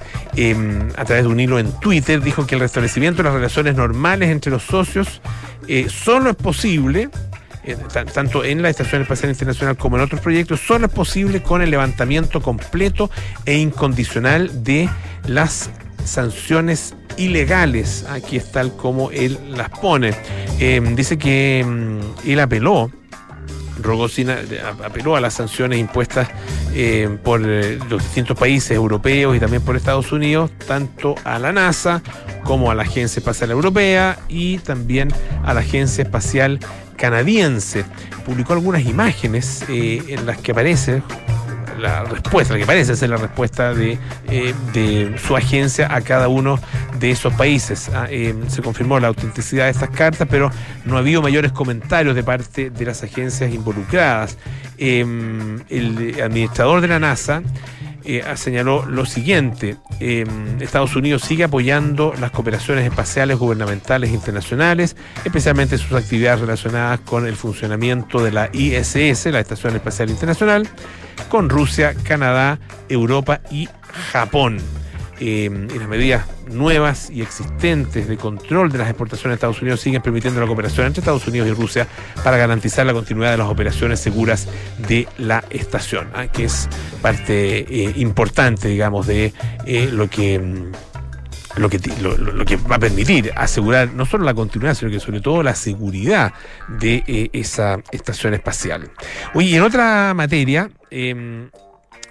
a 0.95 1.03
través 1.03 1.25
de 1.25 1.27
un 1.27 1.39
hilo 1.41 1.59
en 1.59 1.77
Twitter, 1.81 2.21
dijo 2.21 2.47
que 2.47 2.55
el 2.55 2.61
restablecimiento 2.61 3.17
de 3.17 3.23
las 3.25 3.33
relaciones 3.33 3.75
normales 3.75 4.29
entre 4.29 4.51
los 4.51 4.63
socios 4.63 5.21
solo 5.89 6.29
es 6.29 6.35
posible 6.37 7.09
eh, 7.65 7.77
tanto 8.13 8.43
en 8.43 8.61
la 8.61 8.69
Estación 8.69 9.01
Espacial 9.01 9.31
Internacional 9.31 9.77
como 9.77 9.97
en 9.97 10.03
otros 10.03 10.21
proyectos, 10.21 10.59
solo 10.59 10.87
es 10.87 10.93
posible 10.93 11.41
con 11.41 11.61
el 11.61 11.71
levantamiento 11.71 12.41
completo 12.41 13.09
e 13.45 13.57
incondicional 13.57 14.63
de 14.63 14.89
las 15.27 15.69
sanciones 16.03 16.95
ilegales. 17.17 18.05
Aquí 18.09 18.37
es 18.37 18.51
tal 18.51 18.75
como 18.75 19.11
él 19.11 19.39
las 19.49 19.69
pone. 19.69 20.13
Eh, 20.59 20.81
dice 20.95 21.17
que 21.17 21.65
mm, 21.65 22.29
él 22.29 22.39
apeló 22.39 22.91
Rogozina 23.81 24.39
apeló 24.83 25.15
a 25.15 25.21
las 25.21 25.33
sanciones 25.33 25.79
impuestas 25.79 26.29
eh, 26.73 27.17
por 27.23 27.41
los 27.41 28.03
distintos 28.03 28.37
países 28.37 28.71
europeos 28.71 29.35
y 29.35 29.39
también 29.39 29.61
por 29.61 29.75
Estados 29.75 30.11
Unidos, 30.11 30.51
tanto 30.67 31.15
a 31.23 31.39
la 31.39 31.51
NASA 31.51 32.01
como 32.43 32.71
a 32.71 32.75
la 32.75 32.83
Agencia 32.83 33.19
Espacial 33.19 33.51
Europea 33.51 34.19
y 34.27 34.59
también 34.59 35.11
a 35.43 35.53
la 35.53 35.61
Agencia 35.61 36.03
Espacial 36.03 36.59
canadiense. 36.95 37.85
Publicó 38.25 38.53
algunas 38.53 38.85
imágenes 38.85 39.63
eh, 39.69 40.03
en 40.07 40.25
las 40.25 40.37
que 40.37 40.51
aparece 40.51 41.01
la 41.85 42.03
respuesta, 42.03 42.57
que 42.57 42.65
parece 42.65 42.95
ser 42.95 43.09
la 43.09 43.17
respuesta 43.17 43.73
de, 43.73 43.97
eh, 44.29 44.53
de 44.73 45.15
su 45.17 45.35
agencia 45.35 45.93
a 45.93 46.01
cada 46.01 46.27
uno 46.27 46.59
de 46.99 47.11
esos 47.11 47.33
países. 47.33 47.89
Ah, 47.93 48.07
eh, 48.09 48.33
se 48.47 48.61
confirmó 48.61 48.99
la 48.99 49.07
autenticidad 49.07 49.65
de 49.65 49.71
estas 49.71 49.89
cartas, 49.89 50.27
pero 50.29 50.51
no 50.85 50.97
ha 50.97 50.99
habido 50.99 51.21
mayores 51.21 51.51
comentarios 51.51 52.15
de 52.15 52.23
parte 52.23 52.69
de 52.69 52.85
las 52.85 53.03
agencias 53.03 53.53
involucradas. 53.53 54.37
el 54.77 56.17
administrador 56.21 56.81
de 56.81 56.87
la 56.89 56.99
NASA 56.99 57.41
eh, 58.05 58.23
señaló 58.35 58.85
lo 58.85 59.05
siguiente, 59.05 59.77
em, 59.99 60.61
Estados 60.61 60.95
Unidos 60.95 61.23
sigue 61.23 61.43
apoyando 61.43 62.13
las 62.19 62.31
cooperaciones 62.31 62.85
espaciales 62.85 63.37
gubernamentales 63.37 64.11
internacionales, 64.11 64.95
especialmente 65.23 65.77
sus 65.77 65.93
actividades 65.93 66.41
relacionadas 66.41 66.99
con 67.01 67.25
el 67.25 67.35
funcionamiento 67.35 68.23
de 68.23 68.31
la 68.31 68.49
ISS, 68.53 69.27
la 69.27 69.39
Estación 69.39 69.75
Espacial 69.75 70.09
Internacional, 70.09 70.67
con 71.29 71.49
Rusia, 71.49 71.95
Canadá, 72.03 72.59
Europa 72.89 73.41
y 73.51 73.67
Japón. 74.11 74.59
Em, 75.19 75.67
y 75.73 75.79
las 75.79 75.87
medidas 75.87 76.25
nuevas 76.49 77.09
y 77.09 77.21
existentes 77.21 78.07
de 78.07 78.17
control 78.17 78.69
de 78.69 78.79
las 78.79 78.89
exportaciones 78.89 79.31
de 79.31 79.35
Estados 79.35 79.61
Unidos 79.61 79.79
siguen 79.79 80.01
permitiendo 80.01 80.41
la 80.41 80.45
cooperación 80.45 80.87
entre 80.87 80.99
Estados 80.99 81.25
Unidos 81.27 81.47
y 81.47 81.51
Rusia 81.53 81.87
para 82.21 82.35
garantizar 82.35 82.85
la 82.85 82.93
continuidad 82.93 83.31
de 83.31 83.37
las 83.37 83.47
operaciones 83.47 84.01
seguras 84.01 84.47
de 84.89 85.07
la 85.17 85.43
estación, 85.49 86.09
¿ah? 86.13 86.27
que 86.27 86.45
es 86.45 86.67
parte 87.01 87.59
eh, 87.59 87.93
importante, 87.95 88.67
digamos, 88.67 89.07
de 89.07 89.33
eh, 89.65 89.89
lo 89.89 90.09
que 90.09 90.37
mm, 90.37 90.71
lo 91.57 91.69
que, 91.69 92.57
va 92.57 92.75
a 92.75 92.79
permitir 92.79 93.31
asegurar 93.35 93.93
no 93.93 94.05
solo 94.05 94.25
la 94.25 94.33
continuidad, 94.33 94.73
sino 94.73 94.91
que 94.91 94.99
sobre 94.99 95.21
todo 95.21 95.41
la 95.41 95.55
seguridad 95.55 96.33
de 96.67 97.03
eh, 97.07 97.29
esa 97.31 97.77
estación 97.91 98.33
espacial. 98.33 98.91
Oye, 99.33 99.55
en 99.55 99.63
otra 99.63 100.13
materia, 100.13 100.69
em, 100.91 101.49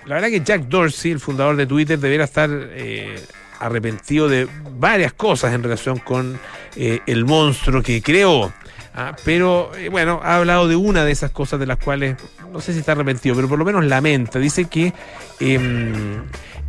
la 0.06 0.16
verdad 0.16 0.28
que 0.28 0.40
Jack 0.40 0.62
Dorsey, 0.68 1.12
el 1.12 1.20
fundador 1.20 1.56
de 1.56 1.66
Twitter, 1.66 1.98
debería 1.98 2.24
estar 2.24 2.50
eh, 2.52 3.18
arrepentido 3.60 4.28
de 4.28 4.46
varias 4.78 5.12
cosas 5.12 5.54
en 5.54 5.62
relación 5.62 5.98
con 5.98 6.38
eh, 6.76 7.00
el 7.06 7.24
monstruo 7.24 7.82
que 7.82 8.02
creó. 8.02 8.52
Ah, 8.94 9.16
pero 9.24 9.74
eh, 9.76 9.88
bueno, 9.88 10.20
ha 10.22 10.36
hablado 10.36 10.68
de 10.68 10.76
una 10.76 11.04
de 11.04 11.12
esas 11.12 11.30
cosas 11.30 11.58
de 11.58 11.66
las 11.66 11.78
cuales 11.78 12.16
no 12.52 12.60
sé 12.60 12.72
si 12.72 12.80
está 12.80 12.92
arrepentido, 12.92 13.34
pero 13.34 13.48
por 13.48 13.58
lo 13.58 13.64
menos 13.64 13.84
lamenta. 13.84 14.38
Dice 14.38 14.66
que 14.66 14.92
em, 15.40 16.22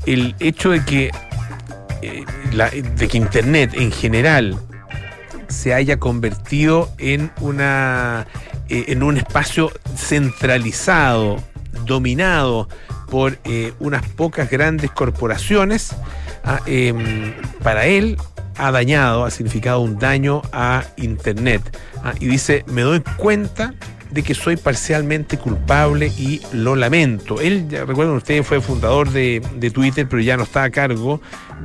el 0.06 0.34
hecho 0.40 0.72
de 0.72 0.84
que, 0.84 1.12
de 2.02 3.08
que 3.08 3.18
Internet 3.18 3.74
en 3.76 3.92
general 3.92 4.58
se 5.50 5.74
haya 5.74 6.00
convertido 6.00 6.90
en 6.98 7.32
una 7.42 8.26
en 8.68 9.04
un 9.04 9.18
espacio 9.18 9.72
centralizado, 9.96 11.38
dominado 11.86 12.68
por 13.10 13.38
eh, 13.46 13.74
unas 13.80 14.08
pocas 14.10 14.50
grandes 14.50 14.92
corporaciones, 14.92 15.96
ah, 16.44 16.62
em, 16.66 17.34
para 17.62 17.86
él 17.86 18.18
ha 18.58 18.72
dañado, 18.72 19.26
ha 19.26 19.32
significado 19.32 19.82
un 19.82 20.00
daño 20.00 20.42
a 20.52 20.84
Internet. 20.98 21.78
Ah, 22.04 22.14
y 22.20 22.28
dice, 22.28 22.64
me 22.68 22.82
doy 22.82 23.02
cuenta 23.18 23.74
de 24.12 24.24
que 24.24 24.34
soy 24.34 24.56
parcialmente 24.56 25.38
culpable 25.38 26.08
y 26.08 26.42
lo 26.54 26.76
lamento. 26.76 27.42
Él, 27.42 27.68
recuerden 27.70 28.16
ustedes, 28.16 28.48
fue 28.48 28.62
fundador 28.62 29.10
de, 29.12 29.42
de 29.56 29.72
Twitter, 29.72 30.08
pero 30.10 30.22
ya 30.22 30.38
no 30.38 30.44
está 30.44 30.64
a 30.64 30.70
cargo 30.70 31.22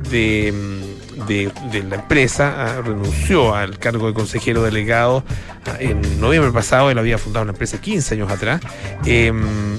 de, 0.09 0.53
de, 1.27 1.83
la 1.83 1.95
empresa, 1.95 2.55
ah, 2.57 2.81
renunció 2.81 3.55
al 3.55 3.77
cargo 3.77 4.07
de 4.07 4.13
consejero 4.13 4.63
delegado 4.63 5.23
ah, 5.65 5.75
en 5.79 6.01
noviembre 6.19 6.51
pasado, 6.51 6.89
él 6.89 6.97
había 6.97 7.17
fundado 7.17 7.43
una 7.43 7.51
empresa 7.51 7.79
15 7.79 8.15
años 8.15 8.31
atrás, 8.31 8.61
eh, 9.05 9.31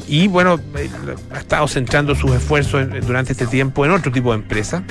y 0.07 0.28
bueno, 0.28 0.61
eh, 0.76 0.90
ha 1.33 1.38
estado 1.38 1.66
centrando 1.69 2.14
sus 2.14 2.33
esfuerzos 2.33 2.87
durante 3.07 3.33
este 3.33 3.47
tiempo 3.47 3.85
en 3.85 3.92
otro 3.92 4.12
tipo 4.12 4.31
de 4.33 4.38
empresas 4.38 4.83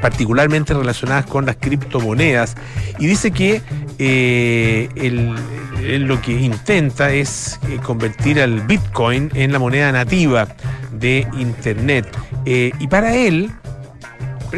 particularmente 0.00 0.74
relacionadas 0.74 1.24
con 1.24 1.46
las 1.46 1.56
criptomonedas 1.56 2.56
y 2.98 3.06
dice 3.06 3.30
que 3.30 3.62
eh, 3.98 4.90
él, 4.96 6.02
lo 6.02 6.20
que 6.20 6.32
intenta 6.32 7.10
es 7.10 7.58
eh, 7.68 7.78
convertir 7.82 8.42
al 8.42 8.60
Bitcoin 8.60 9.30
en 9.32 9.52
la 9.52 9.58
moneda 9.58 9.90
nativa 9.92 10.46
de 10.92 11.26
Internet. 11.38 12.06
Y 12.44 12.86
para 12.88 13.14
él 13.14 13.50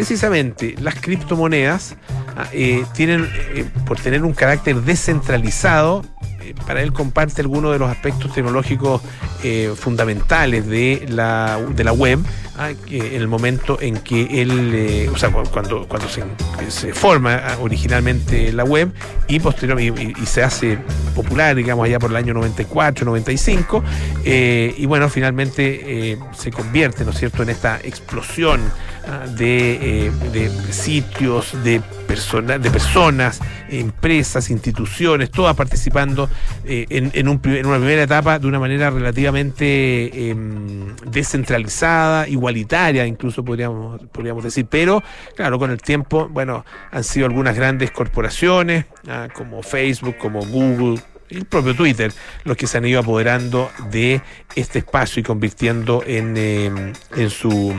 precisamente 0.01 0.75
las 0.79 0.95
criptomonedas 0.97 1.97
ah, 2.37 2.45
eh, 2.53 2.85
tienen 2.93 3.27
eh, 3.55 3.65
por 3.87 3.99
tener 3.99 4.25
un 4.25 4.35
carácter 4.35 4.77
descentralizado 4.83 6.05
eh, 6.43 6.53
para 6.67 6.83
él 6.83 6.93
comparte 6.93 7.41
algunos 7.41 7.73
de 7.73 7.79
los 7.79 7.91
aspectos 7.91 8.31
tecnológicos 8.35 9.01
fundamentales 9.77 10.67
de 10.67 11.07
la, 11.09 11.59
de 11.75 11.85
la 11.85 11.93
web 11.93 12.19
ah, 12.59 12.71
en 12.91 13.15
el 13.15 13.29
momento 13.29 13.79
en 13.81 13.97
que 13.99 14.43
él, 14.43 15.09
o 15.13 15.17
sea, 15.17 15.31
cu- 15.31 15.49
cuando, 15.51 15.87
cuando 15.89 16.09
se, 16.09 16.93
forma 16.93 17.37
ah, 17.37 17.57
originalmente 17.61 18.53
la 18.53 18.65
web 18.65 18.93
y 19.29 19.39
posteriormente 19.41 20.15
y, 20.21 20.27
se 20.27 20.43
hace 20.43 20.79
popular, 21.15 21.55
digamos, 21.55 21.85
allá 21.87 21.99
por 22.01 22.11
el 22.11 22.17
año 22.17 22.35
94, 22.35 23.05
95, 23.07 23.85
eh, 24.25 24.75
y 24.77 24.85
bueno, 24.87 25.09
finalmente 25.09 26.19
se 26.37 26.51
convierte, 26.51 27.05
¿no 27.05 27.13
es 27.13 27.19
cierto?, 27.19 27.43
en 27.45 27.51
esta 27.51 27.79
explosión 27.85 28.61
de, 29.37 30.07
eh, 30.07 30.11
de 30.33 30.51
sitios, 30.73 31.53
de, 31.63 31.81
persona, 32.07 32.59
de 32.59 32.71
personas, 32.71 33.41
empresas, 33.69 34.51
instituciones, 34.51 35.31
todas 35.31 35.55
participando 35.55 36.29
eh, 36.65 36.87
en, 36.91 37.11
en 37.15 37.29
un 37.29 37.41
en 37.45 37.67
una 37.67 37.77
primera 37.77 38.03
etapa 38.03 38.39
de 38.39 38.47
una 38.47 38.59
manera 38.59 38.91
relativamente 38.91 40.31
em, 40.31 40.97
descentralizada, 41.07 42.29
igualitaria, 42.29 43.07
incluso 43.07 43.45
podríamos, 43.45 44.01
podríamos 44.13 44.43
decir. 44.43 44.67
Pero, 44.69 45.03
claro, 45.37 45.59
con 45.59 45.71
el 45.71 45.81
tiempo, 45.81 46.29
bueno, 46.29 46.65
han 46.91 47.05
sido 47.05 47.27
algunas 47.27 47.55
grandes 47.55 47.91
corporaciones, 47.93 48.87
ah, 49.09 49.29
como 49.33 49.63
Facebook, 49.63 50.17
como 50.19 50.41
Google, 50.47 51.01
el 51.31 51.45
propio 51.45 51.75
Twitter, 51.75 52.13
los 52.45 52.57
que 52.57 52.67
se 52.67 52.79
han 52.79 52.87
ido 52.87 53.01
apoderando 53.01 53.71
de 53.91 54.21
este 54.55 54.81
espacio 54.81 55.21
y 55.21 55.23
convirtiendo 55.23 56.03
en, 56.07 56.37
em, 56.37 56.93
en 57.17 57.31
su 57.31 57.75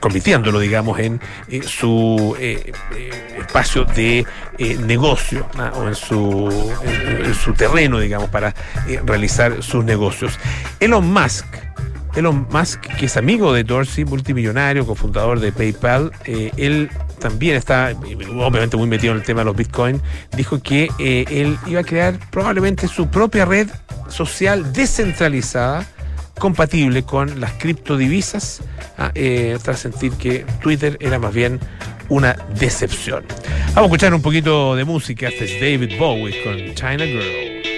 convirtiéndolo, 0.00 0.60
digamos, 0.60 0.98
en 0.98 1.20
eh, 1.48 1.62
su 1.62 2.36
eh, 2.38 2.72
eh, 2.94 3.36
espacio 3.38 3.84
de 3.84 4.26
negocio 4.80 5.46
ah, 5.58 5.72
o 5.74 5.88
en 5.88 5.94
su, 5.94 6.72
su 7.42 7.52
terreno, 7.54 7.98
digamos, 7.98 8.30
para 8.30 8.54
realizar 9.04 9.62
sus 9.62 9.84
negocios. 9.84 10.38
Elon 10.80 11.12
Musk. 11.12 11.46
Elon 12.14 12.46
Musk, 12.50 12.80
que 12.80 13.06
es 13.06 13.16
amigo 13.16 13.52
de 13.52 13.64
Dorsey, 13.64 14.04
multimillonario, 14.04 14.86
cofundador 14.86 15.40
de 15.40 15.50
PayPal, 15.50 16.12
él 16.24 16.88
también 17.18 17.56
está 17.56 17.92
obviamente 18.38 18.76
muy 18.76 18.86
metido 18.86 19.14
en 19.14 19.18
el 19.18 19.24
tema 19.24 19.40
de 19.40 19.46
los 19.46 19.56
Bitcoin, 19.56 20.00
dijo 20.36 20.62
que 20.62 20.88
él 20.98 21.58
iba 21.66 21.80
a 21.80 21.84
crear 21.84 22.16
probablemente 22.30 22.86
su 22.86 23.08
propia 23.08 23.44
red 23.44 23.68
social 24.08 24.72
descentralizada 24.72 25.84
compatible 26.38 27.02
con 27.04 27.40
las 27.40 27.52
criptodivisas, 27.52 28.62
ah, 28.98 29.10
eh, 29.14 29.58
tras 29.62 29.80
sentir 29.80 30.12
que 30.12 30.44
Twitter 30.62 30.96
era 31.00 31.18
más 31.18 31.34
bien 31.34 31.60
una 32.08 32.36
decepción. 32.58 33.24
Vamos 33.68 33.76
a 33.76 33.84
escuchar 33.84 34.14
un 34.14 34.22
poquito 34.22 34.76
de 34.76 34.84
música. 34.84 35.28
Este 35.28 35.44
es 35.44 35.60
David 35.60 35.98
Bowie 35.98 36.42
con 36.44 36.74
China 36.74 37.04
Girl. 37.04 37.73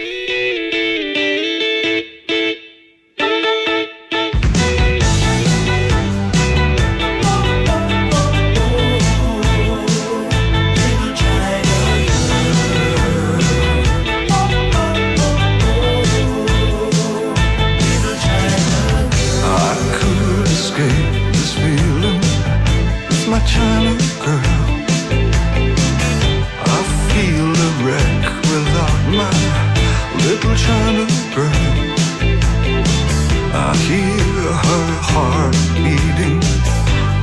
I 33.58 33.74
hear 33.88 34.52
her 34.66 34.88
heart 35.10 35.56
beating 35.84 36.40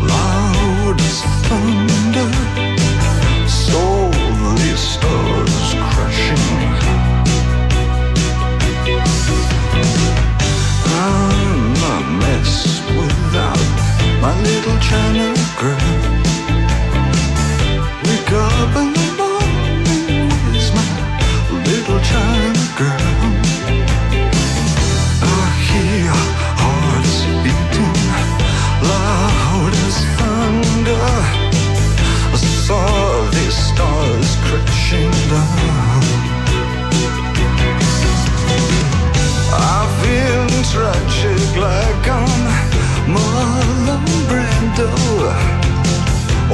loud 0.07 0.97
as 1.09 1.19
thunder. 1.47 2.29
So 3.47 3.81
the 4.61 4.75
stars 4.77 5.73
crashing. 5.91 6.45
I'm 11.05 11.75
a 11.93 11.97
mess 12.21 12.53
without 12.99 13.67
my 14.21 14.33
little 14.41 14.79
China 14.79 15.27
girl. 15.59 16.02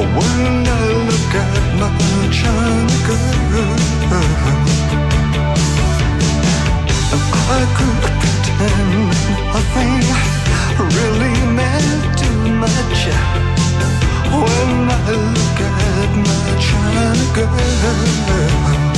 When 0.00 0.66
I 0.66 0.82
look 1.08 1.34
at 1.34 1.64
my 1.78 1.92
China 2.32 2.96
girl 3.06 3.76
I 7.48 7.62
could 7.76 8.00
pretend 8.22 8.94
nothing 9.52 10.00
really 10.96 11.36
meant 11.54 12.18
too 12.18 12.40
much 12.64 13.00
When 14.32 14.88
I 14.88 15.12
look 15.36 15.60
at 15.68 16.10
my 16.16 16.48
China 16.64 17.06
girl 17.34 18.89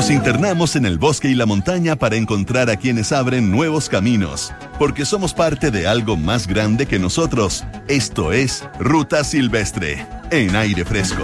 Nos 0.00 0.10
internamos 0.10 0.76
en 0.76 0.86
el 0.86 0.96
bosque 0.96 1.28
y 1.28 1.34
la 1.34 1.44
montaña 1.44 1.94
para 1.94 2.16
encontrar 2.16 2.70
a 2.70 2.76
quienes 2.76 3.12
abren 3.12 3.50
nuevos 3.50 3.90
caminos, 3.90 4.50
porque 4.78 5.04
somos 5.04 5.34
parte 5.34 5.70
de 5.70 5.86
algo 5.86 6.16
más 6.16 6.46
grande 6.46 6.86
que 6.86 6.98
nosotros. 6.98 7.66
Esto 7.86 8.32
es 8.32 8.66
Ruta 8.78 9.24
Silvestre, 9.24 10.06
en 10.30 10.56
aire 10.56 10.86
fresco. 10.86 11.22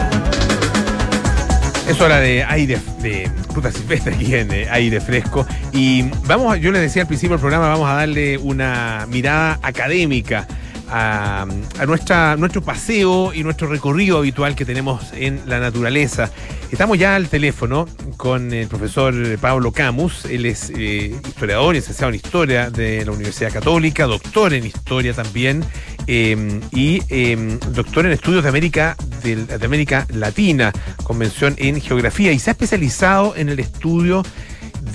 Es 1.88 1.98
hora 2.02 2.20
de 2.20 2.44
aire, 2.44 2.78
de 3.00 3.30
ruta 3.54 3.72
silvestre 3.72 4.14
aquí 4.14 4.34
en 4.34 4.52
eh, 4.52 4.68
aire 4.70 5.00
fresco. 5.00 5.46
Y 5.72 6.02
vamos, 6.26 6.60
yo 6.60 6.70
les 6.70 6.82
decía 6.82 7.00
al 7.00 7.08
principio 7.08 7.36
del 7.36 7.40
programa, 7.40 7.68
vamos 7.68 7.88
a 7.88 7.94
darle 7.94 8.36
una 8.36 9.06
mirada 9.08 9.58
académica 9.62 10.46
a, 10.88 11.42
a 11.78 11.86
nuestra, 11.86 12.36
nuestro 12.36 12.62
paseo 12.62 13.32
y 13.34 13.42
nuestro 13.42 13.68
recorrido 13.68 14.18
habitual 14.18 14.54
que 14.54 14.64
tenemos 14.64 15.12
en 15.12 15.40
la 15.46 15.58
naturaleza. 15.60 16.30
Estamos 16.70 16.98
ya 16.98 17.14
al 17.14 17.28
teléfono 17.28 17.86
con 18.16 18.52
el 18.52 18.66
profesor 18.68 19.14
Pablo 19.38 19.72
Camus. 19.72 20.24
Él 20.24 20.46
es 20.46 20.70
eh, 20.76 21.14
historiador, 21.26 21.74
licenciado 21.74 22.08
en 22.10 22.16
historia 22.16 22.70
de 22.70 23.04
la 23.04 23.12
Universidad 23.12 23.52
Católica, 23.52 24.06
doctor 24.06 24.52
en 24.52 24.66
historia 24.66 25.12
también 25.12 25.64
eh, 26.06 26.60
y 26.72 27.02
eh, 27.08 27.58
doctor 27.72 28.06
en 28.06 28.12
estudios 28.12 28.42
de 28.42 28.48
América, 28.48 28.96
del- 29.22 29.46
de 29.46 29.64
América 29.66 30.06
Latina, 30.10 30.72
convención 31.04 31.54
en 31.58 31.80
geografía 31.80 32.32
y 32.32 32.38
se 32.38 32.50
ha 32.50 32.52
especializado 32.52 33.34
en 33.36 33.48
el 33.48 33.60
estudio 33.60 34.22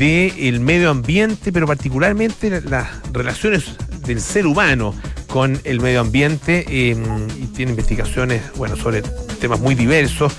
del 0.10 0.60
medio 0.62 0.90
ambiente, 0.90 1.52
pero 1.52 1.68
particularmente 1.68 2.50
la- 2.50 2.62
las 2.62 2.88
relaciones 3.14 3.76
del 4.04 4.20
ser 4.20 4.48
humano 4.48 4.96
con 5.28 5.62
el 5.64 5.80
medio 5.80 6.02
ambiente 6.02 6.66
eh, 6.68 6.98
y 7.40 7.46
tiene 7.48 7.74
investigaciones 7.74 8.42
bueno, 8.56 8.76
sobre 8.76 9.04
temas 9.40 9.60
muy 9.60 9.76
diversos 9.76 10.34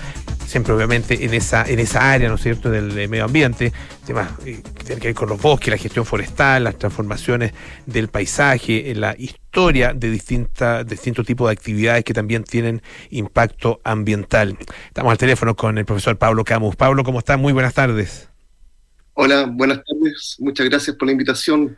siempre 0.45 0.75
obviamente 0.75 1.25
en 1.25 1.33
esa, 1.33 1.65
en 1.65 1.79
esa 1.79 2.13
área, 2.13 2.29
¿no 2.29 2.35
es 2.35 2.43
cierto?, 2.43 2.71
del 2.71 3.09
medio 3.09 3.25
ambiente, 3.25 3.73
temas 4.05 4.29
eh, 4.45 4.61
que 4.75 4.85
tienen 4.85 4.99
que 5.01 5.09
ver 5.09 5.15
con 5.15 5.29
los 5.31 5.41
bosques, 5.41 5.71
la 5.71 5.79
gestión 5.79 6.05
forestal, 6.05 6.65
las 6.65 6.77
transformaciones 6.77 7.53
del 7.87 8.09
paisaje, 8.09 8.93
la 8.95 9.15
historia 9.17 9.95
de 9.95 10.11
distintas, 10.11 10.87
distintos 10.87 11.25
tipos 11.25 11.49
de 11.49 11.53
actividades 11.53 12.05
que 12.05 12.13
también 12.13 12.45
tienen 12.45 12.83
impacto 13.11 13.81
ambiental. 13.85 14.59
Estamos 14.89 15.13
al 15.13 15.19
teléfono 15.19 15.55
con 15.57 15.79
el 15.79 15.87
profesor 15.87 16.19
Pablo 16.19 16.45
Camus. 16.45 16.77
Pablo, 16.77 17.03
¿cómo 17.03 17.21
está? 17.21 17.39
Muy 17.39 17.55
buenas 17.55 17.73
tardes. 17.73 18.32
Hola, 19.15 19.47
buenas 19.51 19.79
tardes. 19.85 20.37
Muchas 20.39 20.69
gracias 20.69 20.97
por 20.97 21.07
la 21.07 21.13
invitación. 21.13 21.77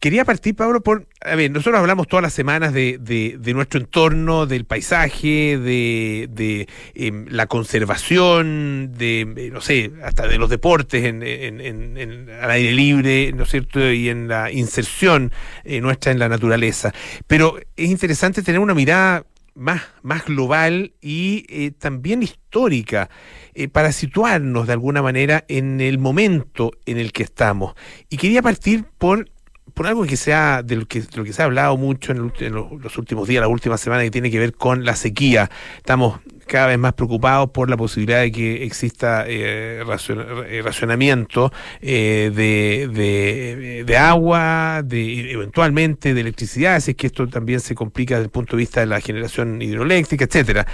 Quería 0.00 0.24
partir, 0.26 0.54
Pablo, 0.54 0.82
por. 0.82 1.06
A 1.22 1.34
ver, 1.34 1.50
nosotros 1.50 1.78
hablamos 1.80 2.08
todas 2.08 2.22
las 2.22 2.34
semanas 2.34 2.74
de, 2.74 2.98
de- 3.00 3.36
de 3.38 3.54
nuestro 3.54 3.80
entorno, 3.80 4.44
del 4.44 4.66
paisaje, 4.66 5.56
de, 5.56 6.68
em, 6.94 7.26
la 7.30 7.46
conservación, 7.46 8.92
de, 8.98 9.20
eh, 9.36 9.50
no 9.50 9.62
sé, 9.62 9.92
hasta 10.04 10.26
de 10.28 10.36
los 10.36 10.50
deportes 10.50 11.04
en- 11.04 12.28
al 12.42 12.50
aire 12.50 12.72
libre, 12.72 13.32
¿no 13.34 13.44
es 13.44 13.50
cierto? 13.50 13.90
Y 13.90 14.10
en 14.10 14.28
la 14.28 14.50
inserción 14.52 15.32
eh, 15.64 15.80
nuestra 15.80 16.12
en 16.12 16.18
la 16.18 16.28
naturaleza. 16.28 16.92
Pero 17.26 17.58
es 17.76 17.88
interesante 17.88 18.42
tener 18.42 18.60
una 18.60 18.74
mirada 18.74 19.24
más, 19.54 19.82
más 20.02 20.24
global 20.24 20.94
y 21.00 21.46
eh, 21.48 21.70
también 21.70 22.22
histórica 22.22 23.10
eh, 23.54 23.68
para 23.68 23.92
situarnos 23.92 24.66
de 24.66 24.72
alguna 24.72 25.02
manera 25.02 25.44
en 25.48 25.80
el 25.80 25.98
momento 25.98 26.72
en 26.86 26.98
el 26.98 27.12
que 27.12 27.22
estamos. 27.22 27.74
Y 28.10 28.16
quería 28.16 28.42
partir 28.42 28.84
por 28.98 29.26
por 29.74 29.88
algo 29.88 30.04
que 30.04 30.16
sea 30.16 30.62
de 30.62 30.76
lo 30.76 30.86
que, 30.86 31.00
de 31.00 31.16
lo 31.16 31.24
que 31.24 31.32
se 31.32 31.42
ha 31.42 31.46
hablado 31.46 31.76
mucho 31.76 32.12
en, 32.12 32.18
el 32.18 32.46
en 32.46 32.54
los, 32.54 32.96
últimos 32.96 33.26
días, 33.26 33.40
las 33.40 33.50
últimas 33.50 33.80
semanas, 33.80 34.04
que 34.04 34.10
tiene 34.12 34.30
que 34.30 34.38
ver 34.38 34.54
con 34.54 34.84
la 34.84 34.94
sequía. 34.94 35.50
Estamos 35.76 36.20
cada 36.46 36.68
vez 36.68 36.78
más 36.78 36.92
preocupados 36.94 37.50
por 37.50 37.70
la 37.70 37.76
posibilidad 37.76 38.20
de 38.22 38.32
que 38.32 38.64
exista 38.64 39.24
eh, 39.28 39.82
eh, 39.82 40.62
racionamiento 40.64 41.52
eh, 41.80 42.30
de, 42.34 42.88
de- 42.88 43.84
de 43.84 43.96
agua, 43.96 44.82
de 44.84 45.32
eventualmente 45.32 46.14
de 46.14 46.20
electricidad, 46.20 46.80
si 46.80 46.92
es 46.92 46.96
que 46.96 47.06
esto 47.08 47.28
también 47.28 47.60
se 47.60 47.74
complica 47.74 48.14
desde 48.16 48.26
el 48.26 48.30
punto 48.30 48.56
de 48.56 48.60
vista 48.60 48.80
de 48.80 48.86
la 48.86 49.00
generación 49.00 49.60
hidroeléctrica, 49.62 50.24
etcétera. 50.24 50.66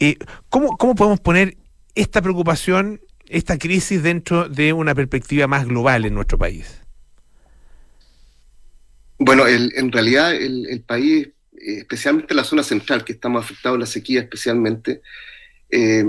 Eh, 0.00 0.16
¿cómo, 0.48 0.76
¿Cómo 0.76 0.94
podemos 0.94 1.20
poner 1.20 1.56
esta 1.94 2.22
preocupación, 2.22 3.00
esta 3.28 3.58
crisis 3.58 4.02
dentro 4.02 4.48
de 4.48 4.72
una 4.72 4.94
perspectiva 4.94 5.46
más 5.46 5.66
global 5.66 6.04
en 6.04 6.14
nuestro 6.14 6.38
país? 6.38 6.80
Bueno, 9.18 9.46
el- 9.46 9.72
en 9.76 9.92
realidad 9.92 10.34
el, 10.34 10.66
el 10.68 10.82
país, 10.82 11.28
eh, 11.28 11.33
especialmente 11.78 12.34
la 12.34 12.44
zona 12.44 12.62
central, 12.62 13.04
que 13.04 13.12
estamos 13.12 13.44
afectados 13.44 13.76
a 13.76 13.80
la 13.80 13.86
sequía 13.86 14.20
especialmente, 14.20 15.00
eh, 15.70 16.04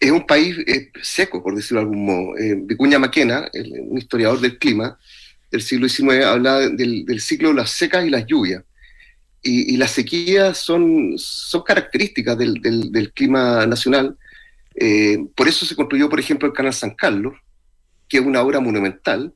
es 0.00 0.10
un 0.10 0.26
país 0.26 0.56
eh, 0.66 0.90
seco, 1.02 1.42
por 1.42 1.54
decirlo 1.54 1.80
de 1.80 1.84
algún 1.86 2.04
modo. 2.06 2.36
Eh, 2.38 2.56
Vicuña 2.58 2.98
Maquena, 2.98 3.48
el- 3.52 3.72
un 3.88 3.98
historiador 3.98 4.40
del 4.40 4.58
clima 4.58 4.98
del 5.50 5.62
siglo 5.62 5.88
XIX, 5.88 6.24
habla 6.24 6.58
del, 6.70 7.04
del 7.04 7.20
ciclo 7.20 7.48
de 7.50 7.54
las 7.56 7.70
secas 7.70 8.04
y 8.06 8.10
las 8.10 8.26
lluvias. 8.26 8.64
Y, 9.42 9.74
y 9.74 9.76
las 9.76 9.90
sequías 9.90 10.56
son, 10.58 11.14
son 11.16 11.62
características 11.62 12.38
del, 12.38 12.54
del- 12.54 12.90
del 12.92 13.12
clima 13.12 13.66
nacional. 13.66 14.16
Eh, 14.74 15.18
por 15.36 15.48
eso 15.48 15.66
se 15.66 15.76
construyó, 15.76 16.08
por 16.08 16.18
ejemplo, 16.20 16.48
el 16.48 16.54
Canal 16.54 16.72
San 16.72 16.94
Carlos, 16.94 17.34
que 18.08 18.18
es 18.18 18.24
una 18.24 18.40
obra 18.42 18.60
monumental, 18.60 19.34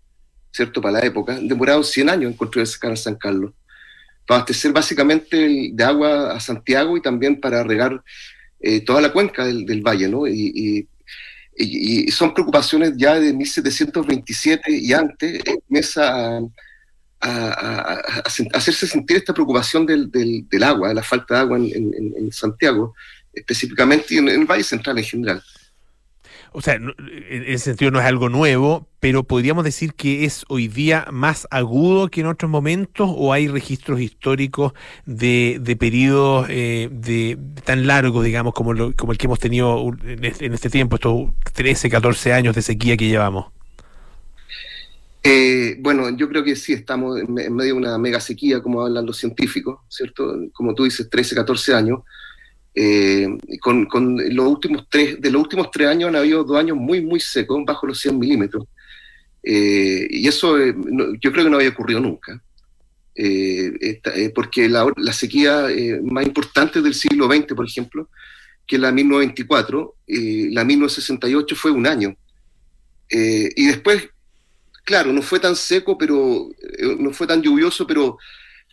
¿cierto? 0.53 0.81
Para 0.81 1.01
la 1.01 1.07
época, 1.07 1.39
demoraron 1.41 1.85
100 1.85 2.09
años 2.09 2.31
en 2.31 2.37
construir 2.37 2.65
ese 2.65 2.79
canal 2.79 2.97
San 2.97 3.17
Carlos, 3.17 3.53
para 4.27 4.41
abastecer 4.41 4.73
básicamente 4.73 5.71
de 5.73 5.85
agua 5.85 6.33
a 6.33 6.41
Santiago 6.41 6.97
y 6.97 7.03
también 7.03 7.41
para 7.41 7.63
regar 7.63 8.03
eh, 8.61 8.81
toda 8.81 9.01
la 9.01 9.13
cuenca 9.13 9.45
del, 9.45 9.83
valle, 9.83 10.09
¿no? 10.09 10.27
Y, 10.27 10.89
son 12.11 12.35
preocupaciones 12.35 12.93
ya 12.97 13.19
de 13.19 13.33
1727 13.33 14.73
y 14.73 14.93
antes, 14.93 15.41
eh, 15.41 15.59
comienza 15.67 16.39
a, 17.21 18.03
hacerse 18.53 18.87
sentir 18.87 19.17
esta 19.17 19.33
preocupación 19.33 19.87
del, 19.87 20.11
del- 20.11 20.63
agua, 20.63 20.89
de 20.89 20.95
la 20.95 21.03
falta 21.03 21.35
de 21.35 21.41
agua 21.41 21.57
en, 21.57 22.31
Santiago, 22.31 22.95
específicamente 23.33 24.15
y 24.15 24.19
en 24.19 24.29
el 24.29 24.45
Valle 24.45 24.65
Central 24.65 24.99
en 24.99 25.05
general. 25.05 25.43
O 26.53 26.61
sea, 26.61 26.75
en 26.75 26.95
ese 27.47 27.65
sentido 27.65 27.91
no 27.91 28.01
es 28.01 28.07
algo 28.07 28.29
nuevo, 28.29 28.89
pero 29.01 29.25
podríamos 29.25 29.65
decir 29.65 29.95
que 29.95 30.25
es 30.25 30.45
hoy 30.49 30.69
día 30.69 31.07
más 31.13 31.47
agudo 31.51 32.09
que 32.09 32.23
en 32.23 32.27
otros 32.27 32.51
momentos 32.51 33.09
o 33.15 33.33
hay 33.33 33.47
registros 33.47 34.01
históricos 34.01 34.73
de, 35.05 35.59
de 35.61 35.77
periodos 35.77 36.47
eh, 36.51 36.89
de 36.91 37.39
tan 37.65 37.87
largos, 37.87 38.25
digamos, 38.25 38.55
como, 38.55 38.73
el 38.73 38.95
que 39.19 39.27
hemos 39.27 39.39
tenido 39.39 39.93
en 40.05 40.25
este, 40.25 40.71
tiempo, 40.71 40.97
estos 40.97 41.31
13, 41.53 41.89
14 41.89 42.33
años 42.33 42.55
de 42.55 42.63
sequía 42.63 42.97
que 42.97 43.07
llevamos. 43.07 43.47
Eh, 45.23 45.77
bueno, 45.81 46.09
yo 46.17 46.29
creo 46.29 46.45
que 46.45 46.55
sí, 46.57 46.73
estamos 46.73 47.21
en 47.21 47.33
medio 47.33 47.73
de 47.75 47.79
una 47.79 47.99
mega 47.99 48.21
sequía, 48.21 48.63
como 48.63 48.83
hablan 48.83 49.07
los 49.07 49.19
científicos, 49.19 49.81
¿cierto? 49.89 50.37
Como 50.53 50.75
tú 50.75 50.85
dices, 50.85 51.11
13, 51.11 51.35
14 51.35 51.75
años. 51.75 52.01
Eh, 52.79 53.27
con, 53.61 53.87
con 53.87 54.19
los 54.37 54.47
últimos 54.47 54.87
tres, 54.91 55.19
de 55.19 55.31
los 55.31 55.41
últimos 55.43 55.71
tres 55.71 55.89
años 55.89 56.09
han 56.09 56.17
habido 56.17 56.45
dos 56.45 56.59
años 56.59 56.77
muy, 56.77 57.01
muy 57.01 57.21
secos, 57.21 57.65
bajo 57.65 57.87
los 57.87 57.99
100 57.99 58.19
milímetros. 58.19 58.65
Eh, 59.43 60.07
y 60.11 60.29
eso 60.29 60.59
eh, 60.59 60.75
no- 60.77 61.15
yo 61.15 61.33
creo 61.33 61.45
que 61.45 61.51
no 61.51 61.57
había 61.57 61.71
ocurrido 61.71 62.01
nunca. 62.01 62.43
Eh, 63.15 63.73
esta- 63.81 64.15
eh, 64.15 64.31
porque 64.35 64.69
la, 64.69 64.93
la 64.99 65.13
sequía 65.15 65.71
eh, 65.71 66.01
más 66.03 66.27
importante 66.27 66.83
del 66.83 66.93
siglo 66.95 67.27
XX, 67.29 67.55
por 67.55 67.65
ejemplo, 67.67 68.11
que 68.67 68.77
la 68.79 68.93
1924, 68.93 69.95
eh, 70.09 70.49
la 70.53 70.65
1968 70.65 71.57
fue 71.57 71.71
un 71.71 71.87
año. 71.87 72.15
Y 73.09 73.67
después 73.69 74.09
claro, 74.85 75.13
no 75.13 75.23
fue 75.23 75.39
tan 75.41 75.57
seco, 75.57 75.97
pero 75.99 76.49
no 76.99 77.11
fue 77.13 77.27
tan 77.27 77.41
lluvioso, 77.43 77.87
pero, 77.87 78.19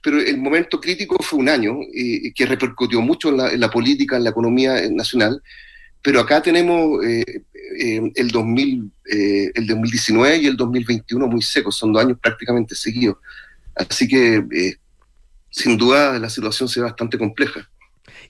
pero 0.03 0.19
el 0.19 0.37
momento 0.37 0.79
crítico 0.81 1.15
fue 1.23 1.39
un 1.39 1.49
año 1.49 1.77
y 1.93 2.31
que 2.33 2.45
repercutió 2.45 3.01
mucho 3.01 3.29
en 3.29 3.59
la, 3.59 3.69
política, 3.71 4.17
en 4.17 4.25
la 4.25 4.31
economía 4.31 4.77
eh, 4.83 4.91
nacional. 4.91 5.41
Pero 6.01 6.19
acá 6.19 6.41
tenemos 6.41 7.03
eh, 7.05 7.23
eh, 7.79 8.11
el, 8.15 8.27
2000, 8.29 8.91
eh, 9.09 9.51
el 9.55 9.65
2019 9.65 10.37
y 10.37 10.45
el 10.47 10.57
2021 10.57 11.27
muy 11.27 11.41
secos, 11.41 11.77
son 11.77 11.93
dos 11.93 12.03
años 12.03 12.17
prácticamente 12.21 12.75
seguidos. 12.75 13.17
Así 13.75 14.07
que, 14.07 14.43
eh, 14.51 14.75
sin 15.49 15.77
duda, 15.77 16.19
la 16.19 16.29
situación 16.29 16.67
se 16.67 16.81
ve 16.81 16.87
bastante 16.87 17.17
compleja. 17.17 17.69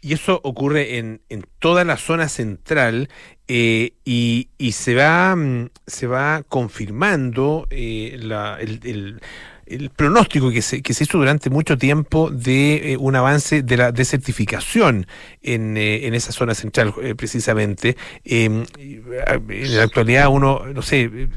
Y 0.01 0.13
eso 0.13 0.39
ocurre 0.43 0.97
en, 0.99 1.21
en 1.29 1.45
toda 1.59 1.83
la 1.83 1.97
zona 1.97 2.29
central 2.29 3.09
eh, 3.47 3.93
y, 4.05 4.49
y 4.57 4.73
se 4.73 4.93
va 4.95 5.35
mm, 5.35 5.69
se 5.87 6.07
va 6.07 6.43
confirmando 6.47 7.67
eh, 7.71 8.17
la- 8.21 8.57
el, 8.59 8.79
el- 8.83 9.21
el 9.65 9.89
pronóstico 9.89 10.51
que 10.51 10.61
se, 10.61 10.81
que 10.81 10.93
se 10.93 11.03
hizo 11.05 11.17
durante 11.17 11.49
mucho 11.49 11.77
tiempo 11.77 12.29
de 12.29 12.93
eh, 12.93 12.97
un 12.97 13.15
avance 13.15 13.63
de 13.63 13.77
la 13.77 13.91
desertificación 13.91 15.07
en, 15.41 15.77
eh, 15.77 16.05
en 16.07 16.13
esa 16.13 16.31
zona 16.31 16.53
central, 16.53 16.93
eh, 17.01 17.15
precisamente. 17.15 17.95
A- 19.27 19.33
en 19.49 19.77
la 19.77 19.83
actualidad 19.83 20.27
uno, 20.29 20.61
no 20.73 20.81
sé, 20.81 21.29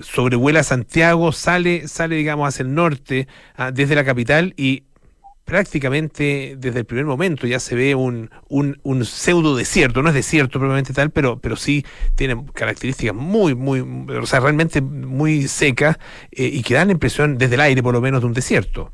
sobrevuela 0.00 0.62
Santiago, 0.62 1.32
sale, 1.32 1.88
sale 1.88 2.16
digamos, 2.16 2.48
hacia 2.48 2.62
el 2.64 2.74
norte, 2.74 3.28
ah, 3.56 3.70
desde 3.72 3.94
la 3.94 4.04
capital 4.04 4.54
y 4.56 4.84
prácticamente 5.44 6.54
desde 6.58 6.80
el 6.80 6.84
primer 6.86 7.04
momento 7.04 7.46
ya 7.46 7.60
se 7.60 7.74
ve 7.74 7.94
un, 7.94 8.30
un, 8.48 9.04
pseudo 9.04 9.56
desierto, 9.56 10.02
no 10.02 10.08
es 10.08 10.14
desierto 10.14 10.58
probablemente 10.58 10.92
tal, 10.92 11.10
pero, 11.10 11.40
pero 11.40 11.56
sí 11.56 11.84
tiene 12.14 12.44
características 12.54 13.14
muy, 13.14 13.54
muy, 13.54 13.80
o 13.80 14.26
sea, 14.26 14.40
realmente 14.40 14.80
muy 14.80 15.48
secas 15.48 15.98
eh, 16.30 16.46
y 16.52 16.62
que 16.62 16.74
dan 16.74 16.88
la 16.88 16.92
impresión 16.92 17.38
desde 17.38 17.56
el 17.56 17.60
aire 17.60 17.82
por 17.82 17.94
lo 17.94 18.00
menos 18.00 18.20
de 18.20 18.26
un 18.26 18.32
desierto. 18.34 18.92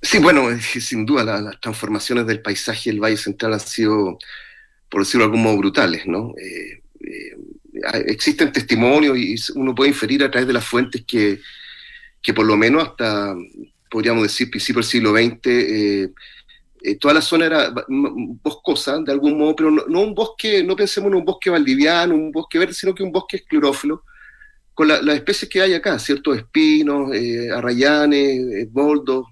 Sí, 0.00 0.18
bueno, 0.18 0.48
sin 0.60 1.06
duda 1.06 1.24
la- 1.24 1.40
las 1.40 1.60
transformaciones 1.60 2.26
del 2.26 2.42
paisaje 2.42 2.90
del 2.90 3.00
Valle 3.00 3.16
Central 3.16 3.52
han 3.54 3.60
sido, 3.60 4.18
por 4.88 5.02
decirlo 5.02 5.24
de 5.24 5.26
algún 5.26 5.42
modo, 5.42 5.58
brutales, 5.58 6.06
¿no? 6.06 6.34
Eh, 6.38 6.82
eh, 7.00 7.36
existen 8.06 8.52
testimonios 8.52 9.16
y 9.16 9.36
uno 9.54 9.74
puede 9.74 9.90
inferir 9.90 10.24
a 10.24 10.30
través 10.30 10.46
de 10.46 10.52
las 10.54 10.64
fuentes 10.64 11.04
que, 11.06 11.40
que 12.20 12.34
por 12.34 12.46
lo 12.46 12.56
menos 12.56 12.82
hasta, 12.88 13.34
podríamos 13.92 14.22
decir, 14.22 14.50
principio 14.50 14.80
del 14.80 14.88
siglo 14.88 15.12
XX, 15.12 15.38
eh, 15.46 16.08
eh, 16.82 16.96
toda 16.96 17.12
la 17.14 17.20
zona 17.20 17.44
era 17.46 17.72
boscosa, 18.42 18.98
de 18.98 19.12
algún 19.12 19.36
modo, 19.38 19.54
pero 19.54 19.70
no, 19.70 20.00
un 20.00 20.14
bosque, 20.14 20.64
no 20.64 20.74
pensemos 20.74 21.10
en 21.10 21.18
un 21.18 21.24
bosque 21.26 21.50
valdiviano, 21.50 22.14
un 22.14 22.32
bosque 22.32 22.58
verde, 22.58 22.72
sino 22.72 22.94
que 22.94 23.02
un 23.02 23.12
bosque 23.12 23.36
esclerófilo, 23.36 24.02
con 24.72 24.88
la- 24.88 25.02
las 25.02 25.16
especies 25.16 25.50
que 25.50 25.60
hay 25.60 25.74
acá, 25.74 25.98
ciertos 25.98 26.38
espinos, 26.38 27.14
eh, 27.14 27.50
arrayanes, 27.50 28.38
eh, 28.38 28.68
boldos, 28.70 29.26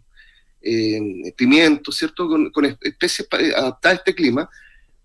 pimientos, 1.37 1.96
¿cierto? 1.96 2.29
Con, 2.53 2.66
especies 2.83 3.27
adaptadas 3.57 3.96
a 3.96 3.99
este 4.01 4.14
clima, 4.14 4.46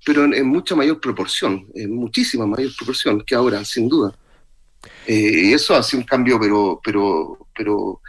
pero 0.05 0.25
en, 0.25 0.45
mucha 0.45 0.75
mayor 0.75 0.99
proporción, 0.99 1.65
en 1.73 1.95
muchísima 1.95 2.45
mayor 2.45 2.75
proporción 2.77 3.23
que 3.25 3.35
ahora, 3.35 3.63
sin 3.63 3.87
duda. 3.87 4.13
Y 5.07 5.53
eso 5.53 5.73
hace 5.73 5.95
un 5.95 6.03
cambio, 6.03 6.37
pero, 6.83 7.39
pero 7.55 8.01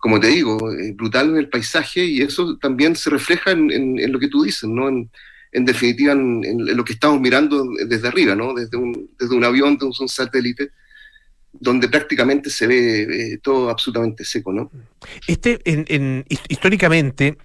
como 0.00 0.18
te 0.18 0.28
digo, 0.28 0.58
brutal 0.94 1.30
en 1.30 1.36
el 1.36 1.48
paisaje 1.48 2.04
y 2.04 2.22
eso 2.22 2.56
también 2.58 2.96
se 2.96 3.10
refleja 3.10 3.50
en, 3.52 3.70
en- 3.70 3.98
en 3.98 4.12
lo 4.12 4.18
que 4.18 4.28
tú 4.28 4.42
dices, 4.42 4.68
¿no? 4.68 4.88
En, 4.88 5.10
en 5.52 5.64
definitiva, 5.64 6.12
en, 6.12 6.42
lo 6.76 6.84
que 6.84 6.92
estamos 6.94 7.20
mirando 7.20 7.64
desde 7.86 8.08
arriba, 8.08 8.34
¿no? 8.34 8.54
Desde 8.54 8.76
un, 8.76 9.10
desde 9.18 9.34
un 9.34 9.44
avión, 9.44 9.74
desde 9.78 10.02
un 10.02 10.08
satélite, 10.08 10.70
donde 11.52 11.88
prácticamente 11.88 12.48
se 12.50 12.66
ve 12.66 13.02
eh, 13.34 13.38
todo 13.42 13.68
absolutamente 13.70 14.24
seco, 14.24 14.52
¿no? 14.52 14.70
Este, 15.26 15.58
en, 15.64 15.84
en- 15.88 16.24
his- 16.28 16.40
históricamente, 16.48 17.36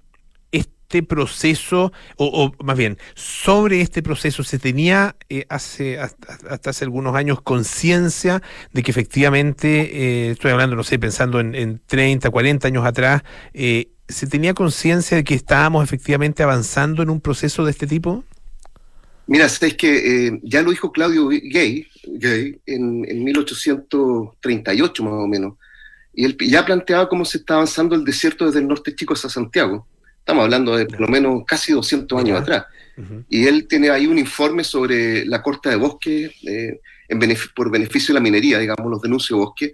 este 0.88 1.02
proceso, 1.02 1.92
o, 2.18 2.52
más 2.64 2.78
bien, 2.78 2.98
sobre 3.16 3.82
este 3.82 4.04
proceso, 4.04 4.44
¿se 4.44 4.60
tenía 4.60 5.16
eh, 5.30 5.46
hace 5.50 6.00
hasta, 6.00 6.70
hace 6.70 6.86
algunos 6.86 7.16
años 7.16 7.42
conciencia 7.42 8.44
de 8.72 8.84
que 8.84 8.92
efectivamente, 8.92 10.28
eh, 10.28 10.32
estoy 10.32 10.52
hablando, 10.52 10.76
no 10.76 10.84
sé, 10.84 11.00
pensando 11.00 11.40
en, 11.40 11.56
en 11.56 11.82
30, 11.88 12.30
40 12.30 12.68
años 12.68 12.86
atrás, 12.86 13.24
eh, 13.54 13.90
¿se 14.08 14.28
tenía 14.28 14.54
conciencia 14.54 15.18
de 15.18 15.24
que 15.24 15.34
estábamos 15.34 15.84
efectivamente 15.84 16.44
avanzando 16.44 17.02
en 17.02 17.10
un 17.10 17.20
proceso 17.20 17.66
de 17.66 17.72
este 17.72 17.88
tipo? 17.88 18.24
Mira, 19.26 19.46
es 19.46 19.58
que 19.58 20.40
ya 20.44 20.62
lo 20.62 20.70
dijo 20.70 20.92
Claudio 20.92 21.30
Gay, 21.30 21.88
Gay 22.06 22.60
en, 22.68 23.04
en 23.10 23.24
1838 23.24 25.04
más 25.04 25.14
o 25.14 25.28
menos, 25.28 25.56
y 26.14 26.26
él 26.26 26.38
ya 26.40 26.64
planteaba 26.64 27.10
cómo 27.10 27.26
se 27.26 27.40
está 27.40 27.56
avanzando 27.56 27.96
el 27.96 28.06
desierto 28.06 28.46
desde 28.46 28.60
el 28.60 28.68
norte 28.68 28.96
chico 28.96 29.16
hasta 29.16 29.30
Santiago. 29.30 29.88
Estamos 30.26 30.44
hablando 30.46 30.76
de 30.76 30.88
por 30.88 31.02
lo 31.02 31.08
menos 31.08 31.44
casi 31.46 31.72
200 31.72 32.20
años 32.20 32.42
atrás. 32.42 32.66
Y 33.30 33.46
él 33.46 33.68
tiene 33.68 33.92
ahí 33.92 34.08
un 34.08 34.18
informe 34.18 34.64
sobre 34.64 35.24
la 35.24 35.44
corta 35.44 35.70
de 35.70 35.76
bosque 35.76 36.32
eh, 36.48 36.80
en 37.10 37.20
por 37.54 37.70
beneficio 37.70 38.08
de 38.12 38.20
la 38.20 38.24
minería, 38.24 38.58
digamos, 38.58 38.90
los 38.90 39.00
denuncios 39.04 39.38
de 39.38 39.46
bosque, 39.46 39.74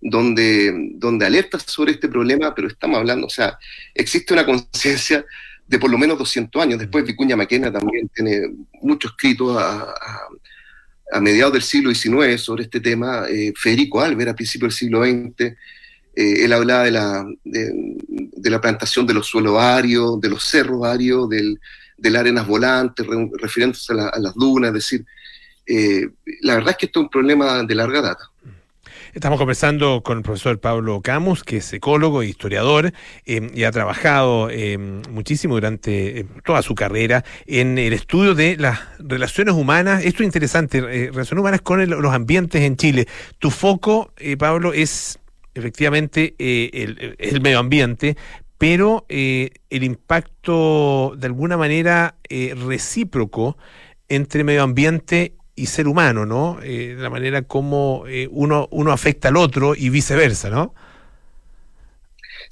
donde, 0.00 0.90
donde 0.96 1.26
alerta 1.26 1.60
sobre 1.60 1.92
este 1.92 2.08
problema, 2.08 2.52
pero 2.56 2.66
estamos 2.66 2.98
hablando, 2.98 3.28
o 3.28 3.30
sea, 3.30 3.56
existe 3.94 4.34
una 4.34 4.44
conciencia 4.44 5.24
de 5.68 5.78
por 5.78 5.88
lo 5.92 5.96
menos 5.96 6.18
200 6.18 6.60
años. 6.60 6.80
Después 6.80 7.04
Vicuña 7.04 7.36
Maquena 7.36 7.70
también 7.72 8.08
tiene 8.08 8.48
mucho 8.82 9.06
escrito 9.08 9.56
a, 9.56 9.82
a- 9.92 10.28
a 11.12 11.20
mediados 11.20 11.52
del 11.52 11.62
siglo 11.62 11.94
XIX 11.94 12.40
sobre 12.40 12.64
este 12.64 12.80
tema. 12.80 13.26
Eh, 13.30 13.52
Federico 13.56 14.00
Álvarez 14.00 14.32
a 14.32 14.34
principios 14.34 14.72
del 14.72 14.76
siglo 14.78 15.04
XX, 15.04 15.54
eh, 16.16 16.44
él 16.44 16.52
hablaba 16.52 16.84
de 16.84 16.90
la, 16.90 17.26
de, 17.44 18.50
la 18.50 18.60
plantación 18.60 19.06
de 19.06 19.14
los 19.14 19.26
suelos 19.26 19.58
arios, 19.58 20.20
de 20.20 20.28
los 20.28 20.42
cerros 20.44 20.84
arios, 20.84 21.28
del, 21.28 21.58
de 21.96 22.10
las 22.10 22.20
arenas 22.20 22.46
volantes, 22.46 23.06
re- 23.06 23.30
refiriéndose 23.40 23.92
a, 23.92 23.96
la- 23.96 24.08
a 24.08 24.18
las 24.18 24.34
dunas, 24.34 24.68
es 24.68 24.74
decir, 24.74 25.06
eh, 25.66 26.08
la 26.42 26.54
verdad 26.56 26.70
es 26.72 26.76
que 26.76 26.86
esto 26.86 27.00
es 27.00 27.04
un 27.04 27.10
problema 27.10 27.62
de 27.62 27.74
larga 27.74 28.00
data. 28.02 28.30
Estamos 29.14 29.38
conversando 29.38 30.02
con 30.02 30.18
el 30.18 30.24
profesor 30.24 30.58
Pablo 30.58 31.00
Camus, 31.00 31.44
que 31.44 31.58
es 31.58 31.72
ecólogo 31.72 32.22
e 32.22 32.26
historiador 32.26 32.92
eh, 33.24 33.48
y 33.54 33.62
ha 33.62 33.70
trabajado 33.70 34.48
muchísimo 35.08 35.54
durante 35.54 36.26
toda 36.44 36.62
su 36.62 36.74
carrera 36.74 37.24
en 37.46 37.78
el 37.78 37.92
estudio 37.92 38.34
de 38.34 38.56
las 38.56 38.80
relaciones 38.98 39.54
humanas. 39.54 40.04
Esto 40.04 40.24
es 40.24 40.26
interesante, 40.26 40.80
relaciones 40.80 41.40
humanas 41.40 41.60
con 41.60 41.88
los 41.88 42.12
ambientes 42.12 42.62
en 42.62 42.76
Chile. 42.76 43.06
Tu 43.38 43.52
foco, 43.52 44.12
Pablo, 44.36 44.72
es 44.72 45.20
efectivamente 45.54 46.34
eh, 46.38 47.14
el, 47.18 47.40
medio 47.40 47.58
ambiente, 47.58 48.16
pero 48.58 49.06
eh, 49.08 49.50
el 49.70 49.84
impacto 49.84 51.14
de 51.16 51.26
alguna 51.26 51.56
manera 51.56 52.16
eh, 52.28 52.54
recíproco 52.54 53.56
entre 54.08 54.44
medio 54.44 54.62
ambiente 54.62 55.34
y 55.56 55.66
ser 55.66 55.86
humano, 55.86 56.26
¿no? 56.26 56.58
Eh, 56.62 56.96
la 56.98 57.10
manera 57.10 57.42
como 57.42 58.04
eh, 58.08 58.28
uno, 58.30 58.68
uno 58.70 58.92
afecta 58.92 59.28
al 59.28 59.36
otro 59.36 59.74
y 59.74 59.88
viceversa, 59.88 60.50
¿no? 60.50 60.74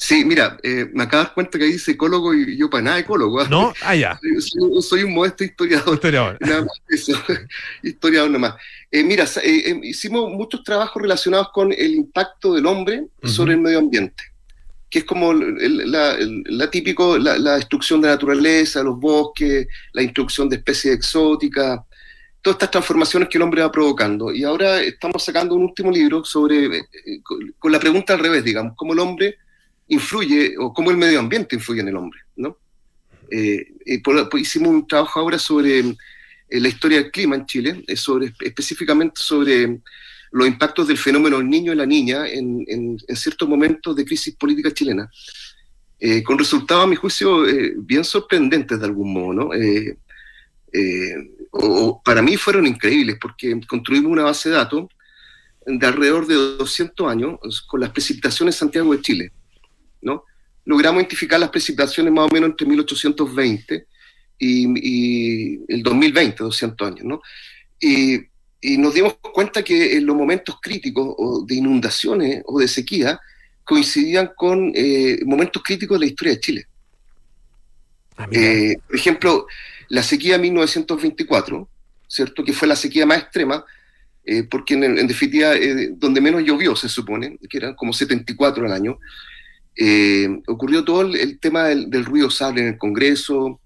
Sí, 0.05 0.25
mira, 0.25 0.57
eh, 0.65 0.91
me 0.93 1.05
acabo 1.05 1.23
de 1.23 1.27
dar 1.27 1.35
cuenta 1.35 1.59
que 1.59 1.65
ahí 1.65 1.73
dice 1.75 1.93
ecólogo 1.93 2.35
y 2.35 2.57
yo 2.57 2.69
para 2.69 2.83
nada 2.83 2.99
ecólogo. 2.99 3.41
¿ah? 3.41 3.47
¿No? 3.49 3.73
Ah, 3.83 3.95
ya. 3.95 4.19
Soy, 4.41 4.83
soy 4.83 5.03
un 5.05 5.15
modesto 5.15 5.45
historiador. 5.45 5.95
Historiador. 5.95 6.39
Nada 6.41 6.63
más 6.63 6.83
eso, 6.89 7.13
historiador 7.85 8.29
nomás. 8.31 8.55
Eh, 8.91 9.05
mira, 9.05 9.23
eh, 9.25 9.63
eh, 9.71 9.81
hicimos 9.85 10.29
muchos 10.33 10.65
trabajos 10.65 11.01
relacionados 11.01 11.51
con 11.53 11.73
el 11.73 11.95
impacto 11.95 12.55
del 12.55 12.67
hombre 12.67 13.05
sobre 13.23 13.53
el 13.55 13.61
medio 13.61 13.79
ambiente, 13.79 14.25
que 14.91 14.99
es 14.99 15.05
como 15.05 15.31
el- 15.31 15.61
el- 15.63 15.93
la, 15.93 16.15
el- 16.15 16.43
la 16.49 16.69
típico, 16.69 17.17
la, 17.17 17.39
la 17.39 17.55
destrucción 17.55 18.01
de 18.01 18.09
la 18.09 18.15
naturaleza, 18.15 18.83
los 18.83 18.99
bosques, 18.99 19.69
la 19.93 20.03
introducción 20.03 20.49
de 20.49 20.57
especies 20.57 20.97
exóticas, 20.97 21.79
todas 22.41 22.57
estas 22.57 22.73
transformaciones 22.73 23.29
que 23.29 23.39
el 23.39 23.43
hombre 23.43 23.63
va 23.63 23.71
provocando. 23.71 24.33
Y 24.33 24.43
ahora 24.43 24.81
estamos 24.81 25.23
sacando 25.23 25.55
un 25.55 25.63
último 25.63 25.93
libro 25.93 26.25
sobre, 26.25 26.67
eh, 26.79 26.83
eh, 27.07 27.21
con, 27.23 27.55
con 27.57 27.71
la 27.71 27.79
pregunta 27.79 28.15
al 28.15 28.19
revés, 28.19 28.43
digamos, 28.43 28.73
cómo 28.77 28.95
el 28.95 28.99
hombre 28.99 29.37
influye 29.89 30.55
o 30.59 30.73
cómo 30.73 30.91
el 30.91 30.97
medio 30.97 31.19
ambiente 31.21 31.57
influye 31.57 31.81
en 31.81 31.89
el 31.89 31.97
hombre, 31.97 32.21
¿no? 32.37 32.57
Eh, 33.31 33.65
por- 34.03 34.29
hicimos 34.39 34.69
un 34.71 34.87
trabajo 34.87 35.21
ahora 35.21 35.39
sobre 35.39 35.79
eh, 35.81 36.61
la 36.61 36.69
historia 36.69 36.99
del 37.03 37.11
clima 37.11 37.37
en 37.37 37.47
Chile, 37.47 37.83
eh, 37.87 37.97
sobre, 37.97 38.33
específicamente 38.41 39.21
sobre 39.23 39.81
los 40.33 40.47
impactos 40.47 40.89
del 40.89 40.99
fenómeno 40.99 41.39
del 41.39 41.49
niño 41.49 41.73
y 41.73 41.77
la 41.77 41.87
niña 41.87 42.27
en, 42.29 42.65
en- 42.67 42.99
en 43.07 43.17
ciertos 43.17 43.49
momentos 43.49 43.97
de 43.97 44.05
crisis 44.05 44.35
política 44.37 44.73
chilena, 44.73 45.11
eh, 45.99 46.23
con 46.23 46.39
resultados, 46.39 46.85
a 46.85 46.89
mi 46.89 46.97
juicio, 46.97 47.47
eh, 47.49 47.75
bien 47.77 48.05
sorprendentes 48.05 48.79
de 48.81 48.85
algún 48.87 49.13
modo, 49.13 49.33
¿no? 49.33 49.55
Eh, 49.55 49.97
eh, 50.73 51.15
o 51.51 52.01
para 52.03 52.23
mí 52.23 52.37
fueron 52.37 52.67
increíbles, 52.67 53.19
porque 53.21 53.59
construimos 53.69 54.11
una 54.11 54.23
base 54.25 54.49
de 54.49 54.55
datos 54.57 54.87
de 55.65 55.87
alrededor 55.87 56.27
de 56.27 56.35
200 56.35 57.09
años 57.11 57.63
con 57.69 57.81
las 57.81 57.91
precipitaciones 57.91 58.57
en 58.57 58.59
Santiago 58.61 58.93
de 58.95 59.01
Chile, 59.03 59.33
¿no? 60.03 60.25
Logramos 60.65 61.01
identificar 61.01 61.41
las 61.41 61.51
precipitaciones 61.51 62.13
más 62.13 62.31
o 62.31 62.35
menos 62.35 62.51
entre 62.51 62.67
1820 62.67 63.87
y, 64.39 65.55
y 65.57 65.61
el 65.69 65.83
2020, 65.83 66.45
200 66.45 66.89
años, 66.89 67.05
¿no? 67.05 67.23
Y, 67.81 68.21
y 68.61 68.79
nos 68.79 68.95
dimos 68.95 69.15
cuenta 69.15 69.63
que 69.63 69.97
en 69.97 70.07
los 70.07 70.15
momentos 70.15 70.57
críticos 70.61 71.15
o 71.19 71.45
de 71.45 71.57
inundaciones 71.57 72.43
o 72.47 72.61
de 72.61 72.69
sequía 72.69 73.21
coincidían 73.65 74.33
con 74.37 74.73
eh, 74.75 75.19
momentos 75.25 75.63
críticos 75.63 75.99
de 75.99 76.07
la 76.07 76.11
historia 76.11 76.35
de 76.35 76.41
Chile. 76.41 76.67
Ah. 78.17 78.29
Eh, 78.31 78.77
por 78.87 78.97
ejemplo, 78.97 79.47
la 79.89 80.03
sequía 80.03 80.35
de 80.35 80.43
1924, 80.43 81.69
¿cierto? 82.09 82.45
Que 82.45 82.53
fue 82.53 82.69
la 82.69 82.77
sequía 82.77 83.07
más 83.07 83.19
extrema, 83.19 83.65
eh, 84.25 84.45
porque 84.45 84.75
en, 84.75 84.85
en 84.85 85.07
definitiva, 85.07 85.55
eh, 85.55 85.91
donde 85.97 86.21
menos 86.21 86.43
llovió, 86.43 86.77
se 86.77 86.89
supone, 86.89 87.39
que 87.49 87.59
eran 87.59 87.75
como 87.75 87.93
74 87.93 88.67
al 88.67 88.73
año, 88.73 88.99
eh, 89.77 90.29
ocurrió 90.47 90.85
todo 90.85 91.03
el, 91.03 91.39
tema 91.39 91.65
del, 91.69 92.05
ruido 92.05 92.31
sable 92.31 92.63
en 92.63 92.69
el 92.69 92.79
Congreso, 92.79 93.61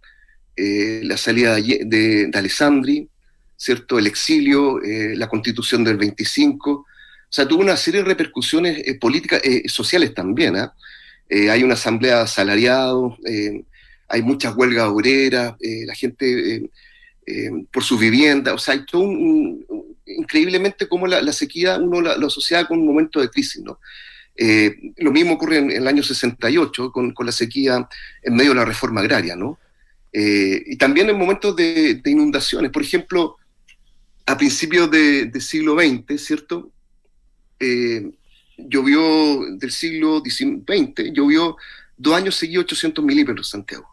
eh, 0.56 1.00
la 1.04 1.16
salida 1.16 1.56
de, 1.56 1.82
de, 1.84 2.26
de 2.26 2.38
Alessandri, 2.38 3.08
¿cierto? 3.56 3.98
El 3.98 4.06
exilio, 4.06 4.82
eh, 4.82 5.16
la 5.16 5.28
constitución 5.28 5.84
del 5.84 5.96
25. 5.96 6.70
O 6.70 6.86
sea, 7.28 7.46
tuvo 7.46 7.60
una 7.60 7.76
serie 7.76 8.02
de 8.02 8.08
repercusiones 8.08 8.82
políticas, 9.00 9.42
sociales 9.66 10.14
también. 10.14 10.56
¿ah? 10.56 10.72
Hay 11.28 11.64
una 11.64 11.74
asamblea 11.74 12.16
de 12.16 12.22
asalariados, 12.22 13.18
hay 14.08 14.22
muchas 14.22 14.54
huelgas 14.54 14.86
obreras, 14.86 15.54
la 15.60 15.94
gente 15.94 16.70
por 17.72 17.82
su 17.82 17.98
vivienda, 17.98 18.54
o 18.54 18.58
sea, 18.58 18.74
hay 18.74 18.86
todo 18.86 19.02
un, 19.02 19.66
increíblemente 20.06 20.88
cómo 20.88 21.08
la, 21.08 21.20
la 21.20 21.32
sequía 21.32 21.78
uno 21.78 22.00
la, 22.00 22.16
la 22.16 22.26
asocia 22.26 22.64
con 22.64 22.78
un 22.78 22.86
momento 22.86 23.20
de 23.20 23.28
crisis, 23.28 23.62
¿no? 23.62 23.80
Eh, 24.36 24.92
lo 24.98 25.12
mismo 25.12 25.34
ocurre 25.34 25.58
en, 25.58 25.70
en 25.70 25.78
el 25.78 25.88
año 25.88 26.02
68 26.02 26.92
con, 26.92 27.12
con, 27.12 27.24
la 27.24 27.32
sequía 27.32 27.88
en 28.22 28.34
medio 28.34 28.50
de 28.50 28.56
la 28.56 28.64
reforma 28.64 29.00
agraria, 29.00 29.34
¿no? 29.34 29.58
Eh, 30.12 30.62
y 30.66 30.76
también 30.76 31.08
en 31.08 31.18
momentos 31.18 31.56
de, 31.56 31.94
de, 31.94 32.10
inundaciones. 32.10 32.70
Por 32.70 32.82
ejemplo, 32.82 33.36
a 34.26 34.36
principios 34.36 34.90
del 34.90 35.30
de 35.30 35.40
siglo 35.40 35.76
XX, 35.78 36.22
¿cierto? 36.22 36.70
Eh, 37.60 38.10
llovió 38.58 39.56
del 39.56 39.70
siglo 39.70 40.20
XX, 40.20 41.12
llovió 41.12 41.56
dos 41.96 42.14
años 42.14 42.34
seguidos 42.36 42.64
800 42.64 43.04
milímetros 43.04 43.48
Santiago. 43.48 43.88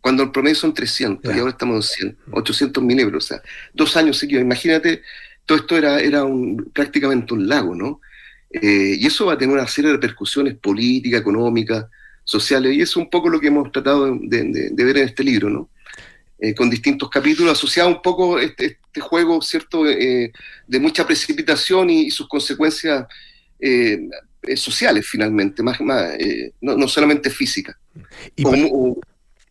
Cuando 0.00 0.22
el 0.22 0.30
promedio 0.30 0.56
son 0.56 0.74
300 0.74 1.22
claro. 1.22 1.36
y 1.36 1.40
ahora 1.40 1.52
estamos 1.52 1.92
en 2.00 2.16
100, 2.16 2.18
800 2.32 2.82
milímetros, 2.82 3.24
o 3.24 3.28
sea, 3.28 3.42
dos 3.74 3.96
años 3.96 4.16
seguidos. 4.16 4.42
Imagínate, 4.42 5.02
todo 5.44 5.58
esto 5.58 5.76
era, 5.76 6.00
era 6.00 6.24
un, 6.24 6.70
prácticamente 6.72 7.34
un 7.34 7.48
lago, 7.48 7.74
¿no? 7.74 8.00
Eh, 8.50 8.96
y 8.98 9.06
eso 9.06 9.26
va 9.26 9.34
a 9.34 9.38
tener 9.38 9.54
una 9.54 9.66
serie 9.66 9.90
de 9.90 9.96
repercusiones 9.96 10.54
políticas, 10.54 11.20
económicas, 11.20 11.86
sociales, 12.24 12.74
y 12.74 12.80
eso 12.80 13.00
es 13.00 13.04
un 13.04 13.10
poco 13.10 13.28
lo 13.28 13.40
que 13.40 13.48
hemos 13.48 13.70
tratado 13.72 14.18
de, 14.20 14.44
de, 14.44 14.70
de 14.70 14.84
ver 14.84 14.98
en 14.98 15.08
este 15.08 15.24
libro, 15.24 15.48
¿no? 15.48 15.68
Eh, 16.38 16.54
con 16.54 16.70
distintos 16.70 17.10
capítulos, 17.10 17.52
asociado 17.52 17.88
un 17.88 18.00
poco 18.00 18.38
este, 18.38 18.78
este 18.86 19.00
juego, 19.00 19.42
¿cierto?, 19.42 19.86
eh, 19.86 20.32
de 20.66 20.80
mucha 20.80 21.06
precipitación 21.06 21.90
y, 21.90 22.02
y 22.02 22.10
sus 22.10 22.28
consecuencias 22.28 23.06
sociales, 24.54 25.04
finalmente, 25.06 25.64
más, 25.64 25.80
más 25.80 26.12
no, 26.60 26.76
no, 26.76 26.86
solamente 26.86 27.28
físicas. 27.28 27.76
Y, 28.36 28.44
para, 28.44 28.56
o, 28.70 29.00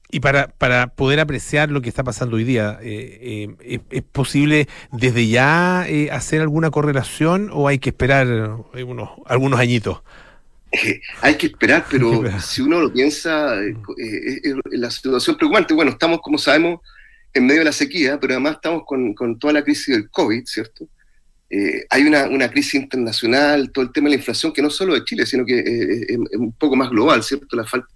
y 0.09 0.19
para, 0.19 0.47
para, 0.47 0.87
poder 0.87 1.19
apreciar 1.19 1.69
lo 1.69 1.81
que 1.81 1.89
está 1.89 2.03
pasando 2.03 2.37
hoy 2.37 2.43
día, 2.43 2.79
¿es, 2.81 3.49
¿es, 3.89 4.03
posible 4.03 4.67
desde 4.91 5.27
ya 5.27 5.85
hacer 6.11 6.41
alguna 6.41 6.71
correlación 6.71 7.49
o 7.51 7.67
hay 7.67 7.79
que 7.79 7.89
esperar 7.89 8.27
unos, 8.73 9.09
algunos 9.25 9.59
añitos? 9.59 10.01
Eh, 10.71 11.01
hay 11.21 11.35
que 11.35 11.47
esperar, 11.47 11.85
pero 11.89 12.23
si 12.39 12.61
uno 12.61 12.79
lo 12.79 12.91
piensa, 12.91 13.55
eh, 13.61 13.75
eh, 13.97 14.55
la 14.71 14.91
situación 14.91 15.37
preocupante. 15.37 15.73
Bueno, 15.73 15.91
estamos, 15.91 16.19
como 16.21 16.37
sabemos, 16.37 16.81
en 17.33 17.45
medio 17.45 17.59
de 17.59 17.65
la 17.65 17.71
sequía, 17.71 18.19
pero 18.19 18.33
además 18.33 18.55
estamos 18.55 18.83
con, 18.85 19.13
con 19.13 19.37
toda 19.37 19.53
la 19.53 19.63
crisis 19.63 19.95
del 19.95 20.09
COVID, 20.09 20.45
¿cierto? 20.45 20.87
Eh, 21.49 21.85
hay 21.89 22.03
una, 22.03 22.25
una, 22.25 22.49
crisis 22.49 22.75
internacional, 22.75 23.71
todo 23.71 23.85
el 23.85 23.93
tema 23.93 24.05
de 24.05 24.15
la 24.15 24.19
inflación, 24.19 24.51
que 24.51 24.61
no 24.61 24.69
solo 24.69 24.93
de 24.93 25.05
Chile, 25.05 25.25
sino 25.25 25.45
que 25.45 25.59
eh, 25.59 26.05
es, 26.09 26.17
un 26.37 26.51
poco 26.51 26.75
más 26.75 26.89
global, 26.89 27.23
¿cierto? 27.23 27.55
La 27.55 27.65
falta, 27.65 27.87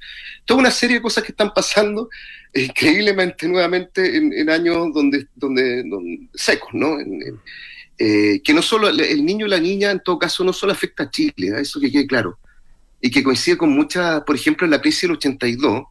toda 0.45 0.61
una 0.61 0.71
serie 0.71 0.97
de 0.97 1.01
cosas 1.01 1.23
que 1.23 1.33
están 1.33 1.53
pasando 1.53 2.09
increíblemente 2.53 3.47
nuevamente 3.47 4.15
en, 4.15 4.31
en 4.33 4.49
años 4.49 4.93
donde, 4.93 5.27
donde, 5.35 5.83
donde, 5.83 6.27
secos, 6.33 6.69
¿no? 6.73 6.99
En, 6.99 7.39
eh, 7.97 8.41
que 8.43 8.53
no 8.53 8.61
solo 8.61 8.89
el 8.89 9.25
niño 9.25 9.45
y 9.45 9.49
la 9.49 9.59
niña, 9.59 9.91
en 9.91 9.99
todo 9.99 10.17
caso, 10.17 10.43
no 10.43 10.53
solo 10.53 10.71
afecta 10.71 11.03
a 11.03 11.09
Chile, 11.11 11.53
eso 11.59 11.79
que 11.79 11.91
quede 11.91 12.07
claro 12.07 12.39
y 13.01 13.09
que 13.09 13.23
coincide 13.23 13.57
con 13.57 13.71
muchas, 13.71 14.21
por 14.21 14.35
ejemplo, 14.35 14.65
en 14.65 14.71
la 14.71 14.79
crisis 14.79 15.01
del 15.01 15.11
82, 15.11 15.83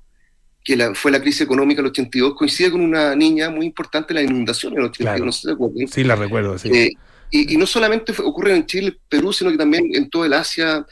que 0.62 0.76
la, 0.76 0.94
fue 0.94 1.10
la 1.10 1.20
crisis 1.20 1.42
económica 1.42 1.82
del 1.82 1.90
82, 1.90 2.34
coincide 2.34 2.70
con 2.70 2.80
una 2.80 3.16
niña 3.16 3.50
muy 3.50 3.66
importante, 3.66 4.14
la 4.14 4.22
inundación 4.22 4.72
en 4.74 4.78
el 4.78 4.84
82, 4.86 4.96
claro. 4.96 5.24
no 5.24 5.32
sé 5.32 5.86
si. 5.86 5.92
Sí, 5.92 6.04
la 6.04 6.14
recuerdo, 6.14 6.56
sí. 6.56 6.92
Y, 7.30 7.56
no 7.56 7.66
solamente 7.66 8.12
ocurre 8.22 8.56
en 8.56 8.66
Chile, 8.66 8.96
Perú, 9.08 9.32
sino 9.32 9.50
que 9.50 9.56
también 9.56 9.90
en 9.94 10.10
todo 10.10 10.24
el 10.24 10.32
Asia, 10.32 10.84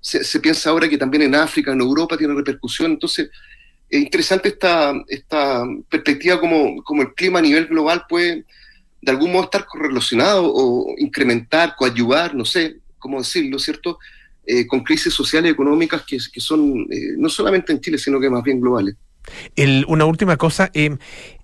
se, 0.00 0.40
piensa 0.40 0.70
ahora 0.70 0.88
que 0.88 0.98
también 0.98 1.22
en 1.22 1.34
África, 1.34 1.72
en 1.72 1.80
Europa 1.80 2.16
tiene 2.16 2.34
repercusión. 2.34 2.92
Entonces, 2.92 3.30
es 3.88 4.02
interesante 4.02 4.48
esta, 4.48 4.92
esta 5.08 5.64
perspectiva 5.88 6.40
como, 6.40 6.82
como 6.82 7.02
el 7.02 7.14
clima 7.14 7.38
a 7.38 7.42
nivel 7.42 7.66
global 7.66 8.04
puede 8.08 8.44
de 9.00 9.10
algún 9.10 9.32
modo 9.32 9.44
estar 9.44 9.66
correlacionado 9.66 10.50
o 10.52 10.94
incrementar, 10.96 11.76
coadyuvar, 11.76 12.34
no 12.34 12.44
sé 12.44 12.76
cómo 12.98 13.18
decirlo, 13.18 13.58
¿cierto?, 13.58 13.98
eh, 14.46 14.66
con 14.66 14.82
crisis 14.82 15.12
sociales 15.12 15.50
y 15.50 15.52
económicas 15.52 16.02
que, 16.06 16.18
que 16.32 16.40
son 16.40 16.86
eh, 16.90 17.14
no 17.16 17.28
solamente 17.28 17.72
en 17.72 17.80
Chile, 17.80 17.98
sino 17.98 18.18
que 18.20 18.28
más 18.28 18.42
bien 18.42 18.60
globales. 18.60 18.96
El, 19.56 19.84
una 19.88 20.04
última 20.04 20.36
cosa, 20.36 20.70
eh, 20.74 20.96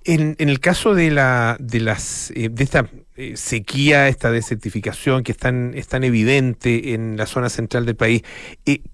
en, 0.04 0.36
en, 0.38 0.48
el 0.48 0.60
caso 0.60 0.94
de 0.94 1.10
la 1.10 1.56
de 1.60 1.80
las 1.80 2.30
eh, 2.32 2.48
de 2.50 2.64
esta 2.64 2.90
eh, 3.20 3.36
sequía, 3.36 4.08
esta 4.08 4.30
desertificación 4.30 5.22
que 5.22 5.32
es 5.32 5.38
tan, 5.38 5.72
es 5.74 5.88
tan 5.88 6.04
evidente 6.04 6.94
en 6.94 7.16
la 7.16 7.26
zona 7.26 7.48
central 7.48 7.86
del 7.86 7.96
país, 7.96 8.22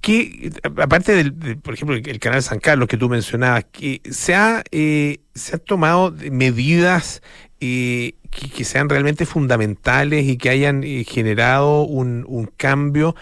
que 0.01 0.51
aparte 0.77 1.15
del, 1.15 1.39
de, 1.39 1.57
por 1.57 1.75
ejemplo, 1.75 1.97
el, 1.97 2.19
canal 2.19 2.43
San 2.43 2.59
Carlos 2.59 2.89
que 2.89 2.97
tú 2.97 3.09
mencionabas, 3.09 3.65
que 3.71 4.01
se 4.11 4.35
ha 4.35 4.63
se 4.73 5.55
han 5.55 5.61
tomado 5.61 6.15
medidas 6.31 7.23
que, 7.59 8.15
que, 8.31 8.65
sean 8.65 8.89
realmente 8.89 9.27
fundamentales 9.27 10.27
y 10.27 10.37
que 10.39 10.51
hayan 10.51 10.83
generado 10.83 11.83
un, 11.83 12.51
cambio 12.57 13.15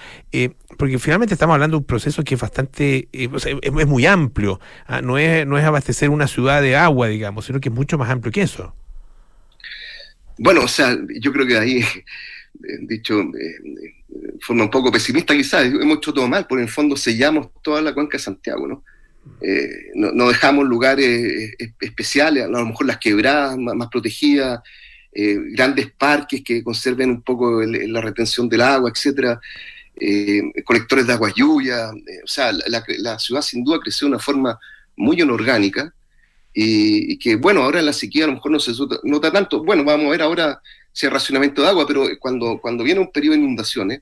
porque 0.76 0.98
finalmente 0.98 1.34
estamos 1.34 1.54
hablando 1.54 1.76
de 1.76 1.78
un 1.78 1.84
proceso 1.84 2.22
que 2.24 2.34
es 2.34 2.40
bastante, 2.40 3.08
eh, 3.12 3.28
o 3.32 3.38
sea, 3.38 3.52
es, 3.62 3.72
es, 3.76 3.86
muy 3.86 4.06
amplio, 4.06 4.60
¿ah? 4.86 5.00
no, 5.00 5.18
es, 5.18 5.46
no 5.46 5.58
es 5.58 5.64
abastecer 5.64 6.10
una 6.10 6.26
ciudad 6.26 6.62
de 6.62 6.76
agua, 6.76 7.08
digamos, 7.08 7.46
sino 7.46 7.60
que 7.60 7.68
es 7.68 7.74
mucho 7.74 7.98
más 7.98 8.10
amplio 8.10 8.32
que 8.32 8.42
eso. 8.42 8.74
Bueno, 10.38 10.62
o 10.62 10.68
sea, 10.68 10.96
yo 11.20 11.32
creo 11.32 11.46
que 11.46 11.56
ahí, 11.56 11.84
dicho 12.82 13.22
de 13.32 14.38
forma 14.40 14.64
un 14.64 14.70
poco 14.70 14.92
pesimista 14.92 15.34
quizás, 15.34 15.64
hemos 15.64 15.98
hecho 15.98 16.12
todo 16.12 16.28
mal, 16.28 16.46
porque 16.46 16.62
en 16.62 16.68
el 16.68 16.72
fondo 16.72 16.96
sellamos 16.96 17.48
toda 17.62 17.82
la 17.82 17.94
cuenca 17.94 18.16
de 18.16 18.22
Santiago, 18.22 18.66
¿no? 18.66 18.84
Eh, 19.40 19.90
no, 19.94 20.28
dejamos 20.28 20.66
lugares 20.66 21.54
especiales, 21.80 22.44
a 22.44 22.48
lo 22.48 22.66
mejor 22.66 22.86
las 22.86 22.98
quebradas 22.98 23.56
más, 23.56 23.88
protegidas, 23.88 24.60
eh, 25.12 25.38
grandes 25.52 25.90
parques 25.92 26.42
que 26.44 26.62
conserven 26.62 27.10
un 27.10 27.22
poco 27.22 27.62
el, 27.62 27.90
la 27.90 28.02
retención 28.02 28.48
del 28.48 28.60
agua, 28.60 28.90
etcétera 28.90 29.40
eh, 29.96 30.42
colectores 30.64 31.06
de 31.06 31.12
agua 31.12 31.32
lluvia, 31.34 31.90
eh, 31.90 32.20
o 32.24 32.26
sea, 32.26 32.52
la, 32.52 32.84
la, 32.98 33.18
ciudad 33.18 33.42
sin 33.42 33.62
duda 33.62 33.78
creció 33.80 34.06
de 34.06 34.14
una 34.14 34.22
forma 34.22 34.58
muy 34.96 35.20
inorgánica 35.20 35.94
y, 36.54 37.18
que, 37.18 37.34
bueno, 37.36 37.62
ahora 37.62 37.80
en 37.80 37.86
la 37.86 37.92
sequía 37.92 38.24
a 38.24 38.28
lo 38.28 38.34
mejor 38.34 38.52
no 38.52 38.60
se 38.60 38.72
nota 39.02 39.32
tanto. 39.32 39.64
Bueno, 39.64 39.82
vamos 39.82 40.06
a 40.06 40.10
ver 40.10 40.22
ahora 40.22 40.62
si 40.92 41.06
hay 41.06 41.12
racionamiento 41.12 41.62
de 41.62 41.68
agua, 41.68 41.84
pero 41.86 42.06
cuando, 42.20 42.58
cuando 42.60 42.84
viene 42.84 43.00
un 43.00 43.10
periodo 43.10 43.34
de 43.34 43.40
inundaciones, 43.40 44.00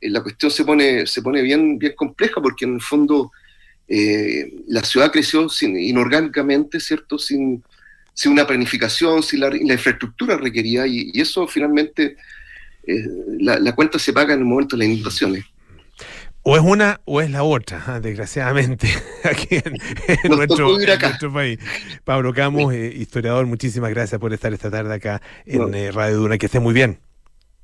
eh, 0.00 0.08
la 0.08 0.22
cuestión 0.22 0.50
se 0.50 0.64
pone, 0.64 1.06
se 1.06 1.20
pone 1.20 1.42
bien, 1.42 1.78
bien 1.78 1.92
compleja 1.94 2.40
porque 2.40 2.64
en 2.64 2.76
el 2.76 2.80
fondo 2.80 3.30
eh, 3.86 4.50
la 4.68 4.82
ciudad 4.82 5.12
creció 5.12 5.46
inorgánicamente, 5.60 6.80
¿cierto? 6.80 7.18
Sin, 7.18 7.62
sin 8.14 8.32
una 8.32 8.46
planificación, 8.46 9.22
sin 9.22 9.40
la, 9.40 9.54
infraestructura 9.54 10.36
requerida 10.36 10.86
y, 10.86 11.10
eso 11.20 11.46
finalmente 11.46 12.16
eh, 12.86 13.04
la, 13.40 13.74
cuenta 13.74 13.98
se 13.98 14.12
paga 14.12 14.32
en 14.32 14.40
el 14.40 14.46
momento 14.46 14.76
de 14.76 14.84
las 14.84 14.94
inundaciones. 14.94 15.44
O 16.42 16.56
es 16.56 16.62
una 16.62 17.00
o 17.04 17.20
es 17.20 17.30
la 17.30 17.42
otra, 17.42 18.00
desgraciadamente, 18.02 18.88
aquí 19.24 19.56
en, 19.56 19.74
en, 19.74 20.30
nuestro, 20.36 20.80
en, 20.80 20.86
nuestro, 20.98 21.32
país. 21.32 21.58
Pablo 22.04 22.32
Camus, 22.32 22.72
eh, 22.72 22.92
historiador, 22.96 23.46
muchísimas 23.46 23.90
gracias 23.90 24.20
por 24.20 24.32
estar 24.32 24.52
esta 24.52 24.70
tarde 24.70 24.94
acá 24.94 25.20
en 25.44 25.70
no. 25.70 25.76
eh, 25.76 25.92
Radio 25.92 26.16
Duna. 26.16 26.38
Que 26.38 26.46
esté 26.46 26.60
muy 26.60 26.72
bien. 26.72 26.98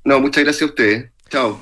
No, 0.03 0.19
muchas 0.19 0.43
gracias 0.43 0.61
a 0.61 0.65
ustedes. 0.65 1.11
Chao. 1.29 1.59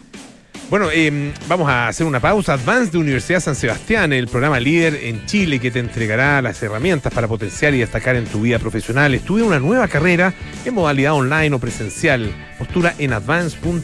Bueno, 0.70 0.89
eh, 0.91 1.32
vamos 1.47 1.70
a 1.70 1.88
hacer 1.88 2.07
una 2.07 2.20
pausa. 2.20 2.53
Advance 2.53 2.91
de 2.91 2.97
Universidad 2.97 3.39
San 3.39 3.55
Sebastián, 3.55 4.11
el 4.13 4.28
programa 4.28 4.59
líder 4.59 4.95
en 4.95 5.26
Chile 5.28 5.59
que 5.59 5.70
te 5.70 5.80
entregará 5.80 6.41
las 6.41 6.61
herramientas 6.63 7.13
para 7.13 7.28
potenciar 7.28 7.74
y 7.76 7.80
destacar 7.80 8.16
en 8.16 8.26
tu 8.26 8.41
vida 8.41 8.57
profesional. 8.57 9.13
Estudia 9.13 9.45
una 9.45 9.59
nueva 9.59 9.88
carrera 9.88 10.34
en 10.66 10.74
modalidad 10.74 11.13
online 11.13 11.55
o 11.55 11.59
presencial. 11.59 12.34
Postura 12.57 12.95
en 12.97 13.13
advance.uss.cl. 13.13 13.76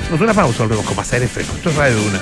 Hacemos 0.00 0.20
una 0.20 0.34
pausa, 0.34 0.62
volvemos 0.64 0.86
con 0.86 0.96
más 0.96 1.08
fresco. 1.08 1.54
Esto 1.56 1.70
es 1.70 1.76
Radio 1.76 1.96
Duna. 1.96 2.20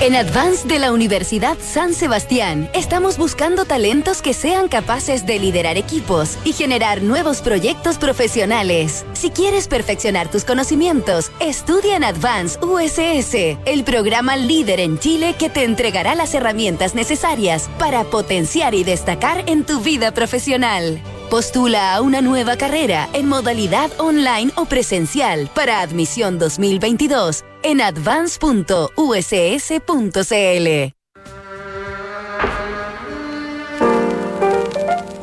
En 0.00 0.14
Advance 0.14 0.68
de 0.68 0.78
la 0.78 0.92
Universidad 0.92 1.58
San 1.60 1.92
Sebastián, 1.92 2.70
estamos 2.72 3.18
buscando 3.18 3.64
talentos 3.64 4.22
que 4.22 4.32
sean 4.32 4.68
capaces 4.68 5.26
de 5.26 5.40
liderar 5.40 5.76
equipos 5.76 6.38
y 6.44 6.52
generar 6.52 7.02
nuevos 7.02 7.42
proyectos 7.42 7.98
profesionales. 7.98 9.04
Si 9.14 9.30
quieres 9.30 9.66
perfeccionar 9.66 10.30
tus 10.30 10.44
conocimientos, 10.44 11.32
estudia 11.40 11.96
en 11.96 12.04
Advance 12.04 12.60
USS, 12.64 13.58
el 13.64 13.82
programa 13.82 14.36
líder 14.36 14.78
en 14.78 15.00
Chile 15.00 15.34
que 15.36 15.50
te 15.50 15.64
entregará 15.64 16.14
las 16.14 16.32
herramientas 16.32 16.94
necesarias 16.94 17.68
para 17.80 18.04
potenciar 18.04 18.76
y 18.76 18.84
destacar 18.84 19.42
en 19.48 19.64
tu 19.64 19.80
vida 19.80 20.14
profesional. 20.14 21.02
Postula 21.30 21.94
a 21.94 22.00
una 22.00 22.22
nueva 22.22 22.56
carrera 22.56 23.06
en 23.12 23.28
modalidad 23.28 23.90
online 23.98 24.50
o 24.56 24.64
presencial 24.64 25.50
para 25.54 25.82
admisión 25.82 26.38
2022 26.38 27.44
en 27.62 27.82
advance.uss.cl. 27.82 28.88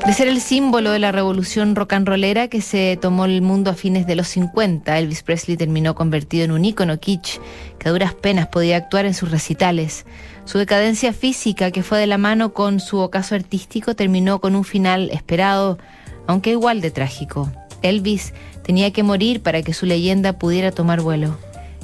De 0.05 0.13
ser 0.13 0.27
el 0.27 0.39
símbolo 0.39 0.91
de 0.91 0.99
la 0.99 1.11
revolución 1.11 1.75
rock 1.75 1.93
and 1.93 2.07
rollera 2.07 2.49
que 2.49 2.61
se 2.61 2.99
tomó 3.01 3.25
el 3.25 3.41
mundo 3.41 3.71
a 3.71 3.73
fines 3.73 4.05
de 4.05 4.15
los 4.15 4.27
50, 4.27 4.99
Elvis 4.99 5.23
Presley 5.23 5.57
terminó 5.57 5.95
convertido 5.95 6.45
en 6.45 6.51
un 6.51 6.65
ícono 6.65 6.99
kitsch 6.99 7.39
que 7.79 7.89
a 7.89 7.91
duras 7.91 8.13
penas 8.13 8.47
podía 8.49 8.77
actuar 8.77 9.07
en 9.07 9.15
sus 9.15 9.31
recitales. 9.31 10.05
Su 10.45 10.59
decadencia 10.59 11.11
física, 11.11 11.71
que 11.71 11.83
fue 11.83 11.99
de 11.99 12.07
la 12.07 12.17
mano 12.17 12.53
con 12.53 12.79
su 12.79 12.99
ocaso 12.99 13.35
artístico, 13.35 13.95
terminó 13.95 14.39
con 14.39 14.55
un 14.55 14.63
final 14.63 15.09
esperado 15.11 15.77
aunque 16.27 16.51
igual 16.51 16.81
de 16.81 16.91
trágico. 16.91 17.51
Elvis 17.81 18.33
tenía 18.63 18.91
que 18.91 19.03
morir 19.03 19.41
para 19.41 19.61
que 19.61 19.73
su 19.73 19.85
leyenda 19.85 20.33
pudiera 20.33 20.71
tomar 20.71 21.01
vuelo. 21.01 21.37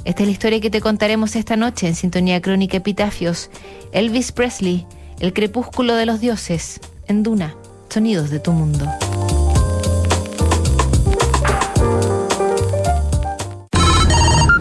Esta 0.04 0.22
es 0.22 0.28
la 0.28 0.32
historia 0.32 0.60
que 0.60 0.70
te 0.70 0.80
contaremos 0.80 1.36
esta 1.36 1.56
noche 1.56 1.86
en 1.86 1.94
Sintonía 1.94 2.42
Crónica 2.42 2.78
Epitafios. 2.78 3.50
Elvis 3.92 4.32
Presley, 4.32 4.86
El 5.20 5.32
crepúsculo 5.32 5.94
de 5.94 6.06
los 6.06 6.20
dioses, 6.20 6.80
en 7.06 7.22
Duna, 7.22 7.54
sonidos 7.88 8.30
de 8.30 8.40
tu 8.40 8.52
mundo. 8.52 8.84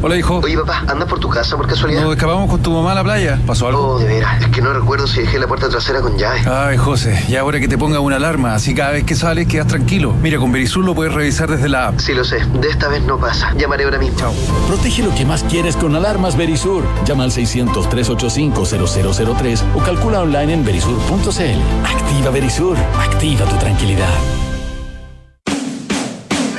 Hola, 0.03 0.17
hijo. 0.17 0.41
Oye, 0.43 0.57
papá, 0.57 0.83
¿andas 0.87 1.07
por 1.07 1.19
tu 1.19 1.29
casa 1.29 1.55
por 1.55 1.67
casualidad? 1.67 2.01
Nos 2.01 2.13
escapamos 2.13 2.49
con 2.49 2.59
tu 2.63 2.71
mamá 2.71 2.93
a 2.93 2.95
la 2.95 3.03
playa. 3.03 3.39
¿Pasó 3.45 3.67
algo? 3.67 3.87
Oh, 3.87 3.99
de 3.99 4.07
veras. 4.07 4.41
Es 4.41 4.47
que 4.47 4.59
no 4.59 4.73
recuerdo 4.73 5.05
si 5.05 5.19
dejé 5.19 5.37
la 5.37 5.45
puerta 5.45 5.69
trasera 5.69 6.01
con 6.01 6.17
llave. 6.17 6.41
Ay, 6.49 6.75
José, 6.77 7.23
ya 7.29 7.41
ahora 7.41 7.59
que 7.59 7.67
te 7.67 7.77
ponga 7.77 7.99
una 7.99 8.15
alarma, 8.15 8.55
así 8.55 8.73
cada 8.73 8.93
vez 8.93 9.03
que 9.03 9.13
sales 9.13 9.45
quedas 9.45 9.67
tranquilo. 9.67 10.15
Mira, 10.19 10.39
con 10.39 10.51
Verisur 10.51 10.83
lo 10.83 10.95
puedes 10.95 11.13
revisar 11.13 11.51
desde 11.51 11.69
la 11.69 11.89
app. 11.89 11.99
Sí, 11.99 12.15
lo 12.15 12.23
sé. 12.23 12.43
De 12.59 12.69
esta 12.69 12.87
vez 12.87 13.03
no 13.03 13.19
pasa. 13.19 13.53
Llamaré 13.55 13.83
ahora 13.83 13.99
mismo. 13.99 14.17
Chao. 14.17 14.33
Protege 14.67 15.03
lo 15.03 15.13
que 15.13 15.23
más 15.23 15.43
quieres 15.43 15.75
con 15.75 15.95
alarmas 15.95 16.35
Verisur. 16.35 16.83
Llama 17.05 17.25
al 17.25 17.31
600-385-0003 17.31 19.61
o 19.75 19.83
calcula 19.83 20.21
online 20.21 20.53
en 20.53 20.65
verisur.cl. 20.65 21.85
Activa 21.85 22.31
Verisur. 22.31 22.75
Activa 22.99 23.45
tu 23.45 23.55
tranquilidad. 23.57 24.09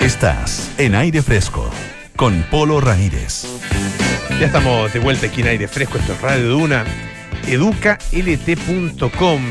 Estás 0.00 0.70
en 0.78 0.94
aire 0.94 1.22
fresco 1.22 1.68
con 2.22 2.42
Polo 2.52 2.80
Ramírez. 2.80 3.46
Ya 4.38 4.46
estamos 4.46 4.92
de 4.92 5.00
vuelta 5.00 5.26
aquí 5.26 5.40
en 5.40 5.48
aire 5.48 5.66
fresco, 5.66 5.98
esto 5.98 6.12
es 6.12 6.20
Radio 6.20 6.50
Duna. 6.50 6.84
Educalt.com, 7.48 8.32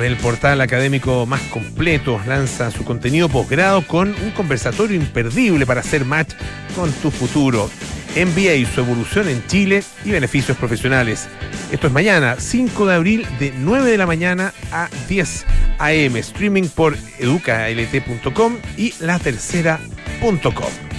el 0.02 0.16
portal 0.16 0.62
académico 0.62 1.26
más 1.26 1.42
completo, 1.52 2.22
lanza 2.26 2.72
su 2.72 2.86
contenido 2.86 3.28
posgrado 3.28 3.86
con 3.86 4.16
un 4.24 4.32
conversatorio 4.32 4.96
imperdible 4.96 5.66
para 5.66 5.82
hacer 5.82 6.06
match 6.06 6.32
con 6.74 6.90
tu 6.94 7.12
futuro. 7.12 7.70
MBA 8.16 8.66
su 8.74 8.80
evolución 8.80 9.28
en 9.28 9.46
Chile 9.48 9.84
y 10.06 10.12
beneficios 10.12 10.56
profesionales. 10.56 11.28
Esto 11.74 11.88
es 11.88 11.94
mañana, 11.94 12.38
5 12.40 12.86
de 12.86 12.96
abril, 12.96 13.28
de 13.38 13.52
9 13.54 13.92
de 13.92 13.98
la 13.98 14.08
mañana 14.08 14.54
a 14.72 14.88
10 15.10 15.46
a.m. 15.78 16.18
Streaming 16.20 16.70
por 16.70 16.98
educalt.com 17.20 18.56
y 18.78 18.94
latercera.com. 19.02 20.91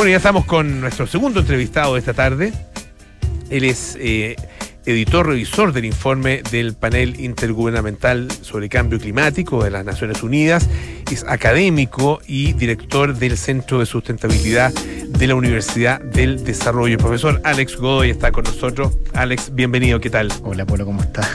Bueno, 0.00 0.12
ya 0.12 0.16
estamos 0.16 0.46
con 0.46 0.80
nuestro 0.80 1.06
segundo 1.06 1.40
entrevistado 1.40 1.92
de 1.92 1.98
esta 1.98 2.14
tarde. 2.14 2.54
Él 3.50 3.64
es 3.64 3.98
eh, 4.00 4.34
editor 4.86 5.26
revisor 5.26 5.74
del 5.74 5.84
informe 5.84 6.42
del 6.50 6.72
panel 6.72 7.20
intergubernamental 7.20 8.28
sobre 8.40 8.70
cambio 8.70 8.98
climático 8.98 9.62
de 9.62 9.70
las 9.70 9.84
Naciones 9.84 10.22
Unidas, 10.22 10.70
es 11.12 11.22
académico 11.24 12.22
y 12.26 12.54
director 12.54 13.14
del 13.14 13.36
Centro 13.36 13.80
de 13.80 13.84
Sustentabilidad 13.84 14.72
de 14.72 15.26
la 15.26 15.34
Universidad 15.34 16.00
del 16.00 16.44
Desarrollo. 16.44 16.94
El 16.94 17.02
profesor 17.02 17.38
Alex 17.44 17.76
Godoy 17.76 18.08
está 18.08 18.32
con 18.32 18.44
nosotros. 18.44 18.96
Alex, 19.12 19.54
bienvenido, 19.54 20.00
¿qué 20.00 20.08
tal? 20.08 20.32
Hola, 20.44 20.64
Polo, 20.64 20.86
¿cómo 20.86 21.02
estás? 21.02 21.28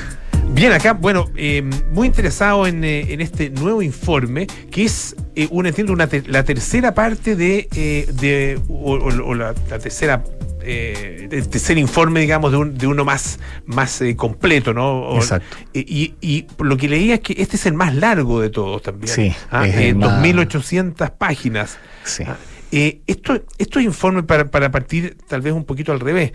Bien, 0.54 0.72
acá, 0.72 0.94
bueno, 0.94 1.30
eh, 1.36 1.62
muy 1.92 2.08
interesado 2.08 2.66
en, 2.66 2.84
eh, 2.86 3.14
en 3.14 3.20
este 3.20 3.50
nuevo 3.50 3.82
informe, 3.82 4.48
que 4.72 4.86
es, 4.86 5.16
eh, 5.36 5.48
una, 5.52 5.70
entiendo, 5.70 5.92
una 5.92 6.08
la 6.28 6.44
tercera 6.46 6.94
parte 6.94 7.36
de, 7.36 7.68
eh, 7.76 8.08
de 8.14 8.60
o, 8.70 8.94
o- 8.96 9.26
o 9.28 9.34
la, 9.36 9.54
la 9.70 9.80
tercera, 9.80 10.24
el 10.62 11.48
tercer 11.50 11.78
informe, 11.78 12.22
digamos, 12.22 12.52
de, 12.52 12.58
un- 12.58 12.78
de 12.78 12.88
uno 12.88 13.04
más, 13.04 13.38
más 13.66 14.02
completo, 14.16 14.74
¿no? 14.74 15.02
O- 15.02 15.18
Exacto. 15.18 15.58
y, 15.74 16.48
lo 16.60 16.78
que 16.78 16.88
leía 16.88 17.16
es 17.16 17.20
que 17.20 17.36
este 17.38 17.58
es 17.58 17.66
el 17.66 17.74
más 17.74 17.94
largo 17.94 18.40
de 18.40 18.50
todos 18.50 18.82
también. 18.82 19.14
Sí, 19.14 19.36
Ah, 19.52 19.68
es 19.68 19.76
eh, 19.76 19.90
el 19.90 19.96
más- 19.98 20.22
2.800 20.24 21.12
páginas. 21.18 21.78
Sí. 22.06 22.24
Ah, 22.26 22.38
esto, 22.72 23.44
estos 23.58 23.84
informes, 23.84 24.24
para, 24.24 24.50
para 24.50 24.72
partir 24.72 25.18
tal 25.28 25.42
vez 25.42 25.54
un 25.54 25.66
poquito 25.66 25.92
al 25.92 26.00
revés, 26.00 26.32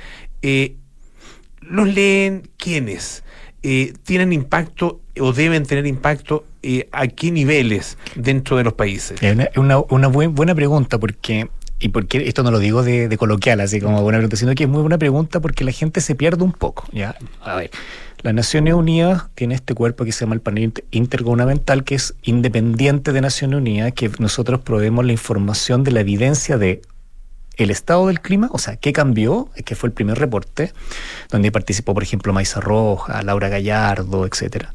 ¿los 1.63 1.89
leen 1.89 2.49
quiénes? 2.59 3.25
Eh, 3.63 3.93
¿Tienen 4.05 4.33
impacto 4.33 5.01
o 5.21 5.33
deben 5.33 5.67
tener 5.67 5.87
impacto 5.87 6.45
eh, 6.63 6.89
a 6.93 7.07
qué 7.09 7.31
niveles 7.31 7.99
dentro 8.15 8.57
de 8.57 8.65
los 8.65 8.73
países? 8.73 9.23
Es 9.23 9.33
una, 9.35 9.49
una, 9.57 9.79
una 9.91 10.09
buen- 10.09 10.35
buena 10.35 10.55
pregunta 10.55 10.99
porque, 10.99 11.49
y 11.79 11.89
porque 11.91 12.27
esto 12.27 12.43
no 12.43 12.51
lo 12.51 12.59
digo 12.59 12.83
de, 12.83 13.09
de 13.09 13.17
coloquial, 13.19 13.61
así 13.61 13.81
como 13.81 14.01
buena 14.03 14.19
pregunta, 14.19 14.37
sino 14.37 14.55
que 14.55 14.65
es 14.65 14.69
muy 14.71 14.81
buena 14.81 14.97
pregunta 14.99 15.41
porque 15.41 15.65
la 15.65 15.73
gente 15.73 16.01
se 16.01 16.15
pierde 16.15 16.43
un 16.43 16.53
poco. 16.53 16.87
¿ya? 16.93 17.17
A 17.43 17.57
ver, 17.57 17.71
las 18.23 18.33
Naciones 18.33 18.73
Unidas 18.75 19.25
tiene 19.35 19.55
este 19.55 19.75
cuerpo 19.75 20.05
que 20.07 20.13
se 20.13 20.21
llama 20.25 20.35
el 20.37 20.41
panel 20.41 20.65
inter- 20.65 20.85
intergubernamental, 20.91 21.85
que 21.85 21.97
es 21.97 22.15
independiente 22.23 23.13
de 23.13 23.21
Naciones 23.21 23.59
Unidas, 23.59 23.93
que 23.93 24.11
nosotros 24.19 24.61
proveemos 24.61 25.05
la 25.05 25.13
información 25.13 25.85
de 25.85 25.91
la 25.93 26.01
evidencia 26.01 26.57
de 26.57 26.81
el 27.57 27.71
estado 27.71 28.07
del 28.07 28.21
clima, 28.21 28.49
o 28.53 28.59
sea, 28.59 28.77
qué 28.77 28.93
cambió, 28.93 29.49
que 29.65 29.75
fue 29.75 29.89
el 29.89 29.93
primer 29.93 30.19
reporte, 30.19 30.73
donde 31.31 31.53
participó, 31.53 31.95
por 31.95 32.03
ejemplo, 32.03 32.33
Maiza 32.33 32.61
Roja, 32.61 33.23
Laura 33.23 33.49
Gallardo, 33.49 34.27
etcétera. 34.27 34.73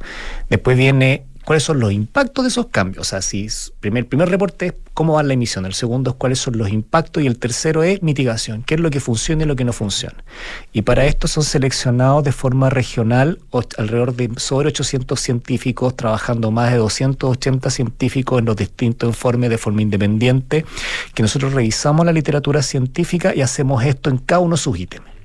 Después 0.48 0.76
viene 0.76 1.24
cuáles 1.46 1.62
son 1.62 1.78
los 1.78 1.92
impactos 1.92 2.44
de 2.44 2.48
esos 2.48 2.66
cambios. 2.66 3.06
O 3.06 3.08
sea, 3.08 3.22
si 3.22 3.46
primer, 3.78 4.08
primer 4.08 4.28
reporte 4.28 4.66
es 4.66 4.74
cómo 4.94 5.12
va 5.12 5.22
la 5.22 5.32
emisión, 5.32 5.64
el 5.64 5.74
segundo 5.74 6.10
es 6.10 6.16
cuáles 6.16 6.40
son 6.40 6.58
los 6.58 6.68
impactos 6.70 7.22
y 7.22 7.28
el 7.28 7.38
tercero 7.38 7.84
es 7.84 8.02
mitigación, 8.02 8.64
qué 8.64 8.74
es 8.74 8.80
lo 8.80 8.90
que 8.90 8.98
funciona 8.98 9.44
y 9.44 9.46
lo 9.46 9.54
que 9.54 9.64
no 9.64 9.72
funciona. 9.72 10.16
Y 10.72 10.82
para 10.82 11.06
esto 11.06 11.28
son 11.28 11.44
seleccionados 11.44 12.24
de 12.24 12.32
forma 12.32 12.68
regional 12.68 13.38
alrededor 13.78 14.16
de 14.16 14.28
sobre 14.38 14.68
800 14.68 15.20
científicos, 15.20 15.94
trabajando 15.94 16.50
más 16.50 16.72
de 16.72 16.78
280 16.78 17.70
científicos 17.70 18.40
en 18.40 18.46
los 18.46 18.56
distintos 18.56 19.08
informes 19.08 19.48
de 19.48 19.58
forma 19.58 19.82
independiente, 19.82 20.64
que 21.14 21.22
nosotros 21.22 21.52
revisamos 21.52 22.04
la 22.04 22.12
literatura 22.12 22.60
científica 22.60 23.32
y 23.36 23.42
hacemos 23.42 23.84
esto 23.84 24.10
en 24.10 24.18
cada 24.18 24.40
uno 24.40 24.56
de 24.56 24.62
sus 24.62 24.76
ítems. 24.76 25.15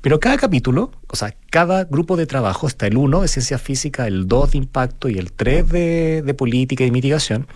Pero 0.00 0.20
cada 0.20 0.36
capítulo, 0.36 0.92
o 1.08 1.16
sea, 1.16 1.34
cada 1.50 1.84
grupo 1.84 2.16
de 2.16 2.26
trabajo, 2.26 2.66
está 2.66 2.86
el 2.86 2.96
1 2.96 3.22
de 3.22 3.28
ciencia 3.28 3.58
física, 3.58 4.06
el 4.06 4.28
2 4.28 4.52
de 4.52 4.58
impacto 4.58 5.08
y 5.08 5.18
el 5.18 5.32
3 5.32 5.68
de, 5.68 6.22
de 6.22 6.34
política 6.34 6.84
y 6.84 6.90
mitigación, 6.90 7.46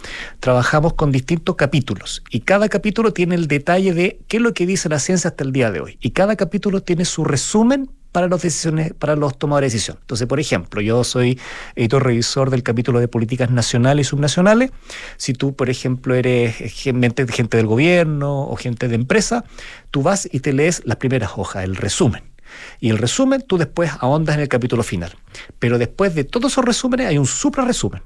trabajamos 0.41 0.95
con 0.95 1.13
distintos 1.13 1.57
capítulos. 1.57 2.23
Y 2.31 2.41
cada 2.41 2.69
capítulo 2.69 3.13
tiene 3.13 3.35
el 3.35 3.49
detalle 3.49 3.95
de 3.95 4.21
qué 4.29 4.39
es 4.39 4.43
lo 4.43 4.55
que 4.55 4.67
dice 4.67 4.89
la 4.89 4.99
ciencia 4.99 5.31
hasta 5.31 5.45
el 5.45 5.53
día 5.53 5.71
de 5.71 5.81
hoy. 5.81 5.99
Y 6.01 6.11
cada 6.11 6.37
capítulo 6.37 6.83
tiene 6.83 7.05
su 7.05 7.25
resumen 7.25 7.91
para 8.15 8.29
los 8.29 8.43
decisiones, 8.43 8.95
para 8.95 9.17
los 9.17 9.37
tomadores 9.37 9.73
de 9.73 9.77
decisión. 9.77 9.99
Entonces, 10.01 10.29
por 10.29 10.39
ejemplo, 10.39 10.81
yo 10.81 11.03
soy 11.03 11.37
editor 11.75 12.05
revisor 12.05 12.49
del 12.49 12.63
capítulo 12.63 13.01
de 13.01 13.09
políticas 13.09 13.51
nacionales 13.51 14.07
y 14.07 14.11
subnacionales. 14.11 14.71
Si 15.17 15.33
tú, 15.33 15.57
por 15.57 15.69
ejemplo, 15.69 16.15
eres 16.15 16.55
gente, 16.55 17.27
gente 17.27 17.57
del 17.57 17.67
gobierno 17.67 18.43
o 18.43 18.55
gente 18.55 18.87
de 18.87 18.95
empresa, 18.95 19.45
tú 19.91 20.03
vas 20.03 20.29
y 20.31 20.39
te 20.39 20.53
lees 20.53 20.83
las 20.85 20.99
primeras 20.99 21.33
hojas, 21.35 21.65
el 21.65 21.75
resumen. 21.75 22.34
Y 22.81 22.91
el 22.91 22.99
resumen 22.99 23.43
tú 23.47 23.59
después 23.59 23.91
ahondas 24.01 24.37
en 24.37 24.43
el 24.43 24.49
capítulo 24.49 24.83
final. 24.83 25.15
Pero 25.59 25.79
después 25.79 26.15
de 26.15 26.25
todos 26.25 26.53
esos 26.53 26.65
resúmenes 26.65 27.07
hay 27.07 27.19
un 27.19 27.27
supra 27.27 27.65
resumen, 27.65 28.03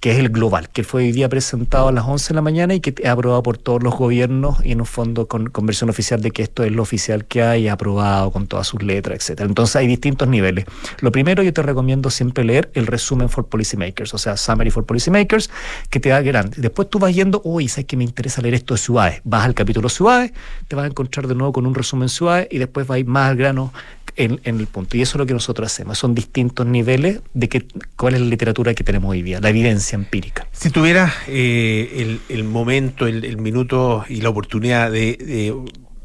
que 0.00 0.12
es 0.12 0.18
el 0.18 0.28
global, 0.28 0.68
que 0.68 0.84
fue 0.84 1.04
hoy 1.04 1.12
día 1.12 1.28
presentado 1.28 1.88
a 1.88 1.92
las 1.92 2.04
11 2.04 2.28
de 2.28 2.34
la 2.34 2.42
mañana 2.42 2.74
y 2.74 2.80
que 2.80 2.94
es 2.96 3.08
aprobado 3.08 3.42
por 3.42 3.58
todos 3.58 3.82
los 3.82 3.94
gobiernos 3.96 4.64
y 4.64 4.72
en 4.72 4.80
un 4.80 4.86
fondo 4.86 5.26
con, 5.26 5.48
con 5.48 5.66
versión 5.66 5.90
oficial 5.90 6.20
de 6.20 6.30
que 6.30 6.42
esto 6.42 6.64
es 6.64 6.72
lo 6.72 6.82
oficial 6.82 7.24
que 7.24 7.42
hay, 7.42 7.68
aprobado 7.68 8.30
con 8.30 8.46
todas 8.46 8.66
sus 8.66 8.82
letras, 8.82 9.18
etcétera. 9.18 9.48
Entonces 9.48 9.76
hay 9.76 9.86
distintos 9.86 10.28
niveles. 10.28 10.66
Lo 11.00 11.10
primero 11.10 11.42
yo 11.42 11.52
te 11.52 11.62
recomiendo 11.62 12.10
siempre 12.10 12.44
leer 12.44 12.70
el 12.74 12.86
resumen 12.86 13.28
for 13.28 13.46
policymakers, 13.46 14.14
o 14.14 14.18
sea, 14.18 14.36
summary 14.36 14.70
for 14.70 14.84
policymakers, 14.84 15.50
que 15.90 16.00
te 16.00 16.10
da 16.10 16.20
grande. 16.20 16.56
Después 16.58 16.88
tú 16.88 16.98
vas 16.98 17.14
yendo, 17.14 17.40
uy, 17.44 17.68
sabes 17.68 17.86
que 17.86 17.96
me 17.96 18.04
interesa 18.04 18.42
leer 18.42 18.54
esto 18.54 18.74
de 18.74 18.78
ciudades. 18.78 19.20
Vas 19.24 19.44
al 19.44 19.54
capítulo 19.54 19.88
ciudades, 19.88 20.32
te 20.68 20.76
vas 20.76 20.84
a 20.84 20.88
encontrar 20.88 21.26
de 21.26 21.34
nuevo 21.34 21.52
con 21.52 21.66
un 21.66 21.74
resumen 21.74 22.08
ciudades 22.08 22.48
y 22.50 22.58
después 22.58 22.86
vas 22.86 22.96
a 22.96 22.98
ir 22.98 23.06
más 23.06 23.30
al 23.30 23.36
grano 23.36 23.72
en, 24.16 24.40
el 24.44 24.66
punto. 24.66 24.96
Y 24.96 25.02
eso 25.02 25.16
es 25.16 25.18
lo 25.18 25.26
que 25.26 25.32
nosotros 25.32 25.70
hacemos. 25.70 25.98
Son 25.98 26.14
distintos 26.14 26.66
niveles 26.66 27.20
de 27.34 27.48
que, 27.48 27.66
cuál 27.96 28.14
es 28.14 28.20
la 28.20 28.26
literatura 28.26 28.74
que 28.74 28.84
tenemos 28.84 29.10
hoy 29.10 29.22
día, 29.22 29.40
la 29.40 29.50
evidencia 29.50 29.96
empírica. 29.96 30.46
Si 30.52 30.70
tuvieras 30.70 31.12
eh, 31.28 31.92
el, 31.96 32.20
el 32.28 32.44
momento, 32.44 33.06
el, 33.06 33.36
minuto 33.38 34.04
y 34.08 34.20
la 34.20 34.30
oportunidad 34.30 34.90
de, 34.90 35.54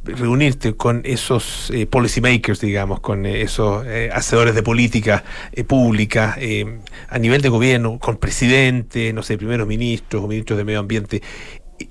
reunirte 0.05 0.73
con 0.75 1.01
esos 1.05 1.71
eh, 1.71 1.85
policymakers, 1.85 2.59
digamos, 2.59 2.99
con 2.99 3.25
eh, 3.25 3.41
esos 3.41 3.85
eh, 3.87 4.09
hacedores 4.13 4.53
de 4.53 4.61
política 4.61 5.23
eh, 5.53 5.63
pública 5.63 6.37
a 7.09 7.19
nivel 7.19 7.41
de 7.41 7.49
gobierno, 7.49 7.99
con 7.99 8.17
presidentes, 8.17 9.13
no 9.13 9.23
sé, 9.23 9.37
primeros 9.37 9.67
ministros 9.67 10.23
o 10.23 10.27
ministros 10.27 10.57
de 10.57 10.65
medio 10.65 10.79
ambiente, 10.79 11.21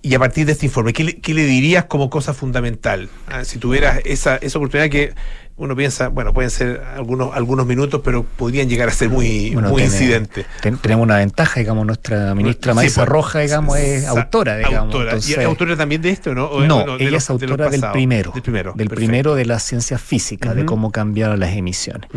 y 0.01 0.15
a 0.15 0.19
partir 0.19 0.47
de 0.47 0.53
este 0.53 0.67
informe, 0.67 0.93
¿qué 0.93 1.05
le, 1.05 1.17
qué 1.21 1.35
le 1.35 1.45
dirías 1.45 1.85
como 1.85 2.09
cosa 2.09 2.33
fundamental? 2.33 3.09
Ah, 3.27 3.45
si 3.45 3.59
tuvieras 3.59 4.01
esa, 4.05 4.37
esa 4.37 4.59
oportunidad 4.59 4.89
que 4.89 5.13
uno 5.57 5.77
piensa, 5.77 6.09
bueno, 6.09 6.33
pueden 6.33 6.51
ser 6.51 6.83
algunos, 6.97 7.35
algunos 7.37 7.67
minutos, 7.67 8.01
pero 8.05 8.25
podrían 8.25 8.69
llegar 8.69 8.89
a 8.89 8.93
ser 8.93 9.11
muy, 9.11 9.51
Bueno, 9.51 9.69
muy 9.69 9.83
incidentes. 9.83 10.47
ten- 10.61 10.79
tenemos 10.79 11.05
una 11.05 11.19
ventaja, 11.19 11.61
digamos, 11.61 11.87
nuestra 11.87 12.35
ministra 12.35 12.73
Sí, 12.73 12.77
Maiza 12.77 13.01
pues, 13.03 13.09
Roja, 13.09 13.39
digamos, 13.41 13.79
es 13.79 14.07
autora, 14.07 14.57
digamos. 14.57 14.79
autora. 14.95 15.13
¿Y 15.15 15.33
es 15.33 15.39
autora 15.39 15.77
también 15.77 16.03
de 16.03 16.11
esto, 16.11 16.35
no? 16.35 16.47
O- 16.47 16.63
no, 16.63 16.77
bueno, 16.77 16.97
de 16.97 17.05
ella 17.05 17.13
los- 17.13 17.23
es 17.23 17.29
de 17.29 17.33
autora 17.47 17.69
del 17.71 17.83
primero, 17.93 18.33
Del 18.33 18.43
primero. 18.43 18.73
del 18.75 18.89
primero 18.89 19.35
de 19.35 19.45
las 19.45 19.63
ciencias 19.63 20.01
físicas, 20.01 20.55
de 20.55 20.63
Ujú. 20.63 20.69
cómo 20.69 20.91
cambiaron 20.91 21.39
las 21.39 21.55
emisiones. 21.55 22.09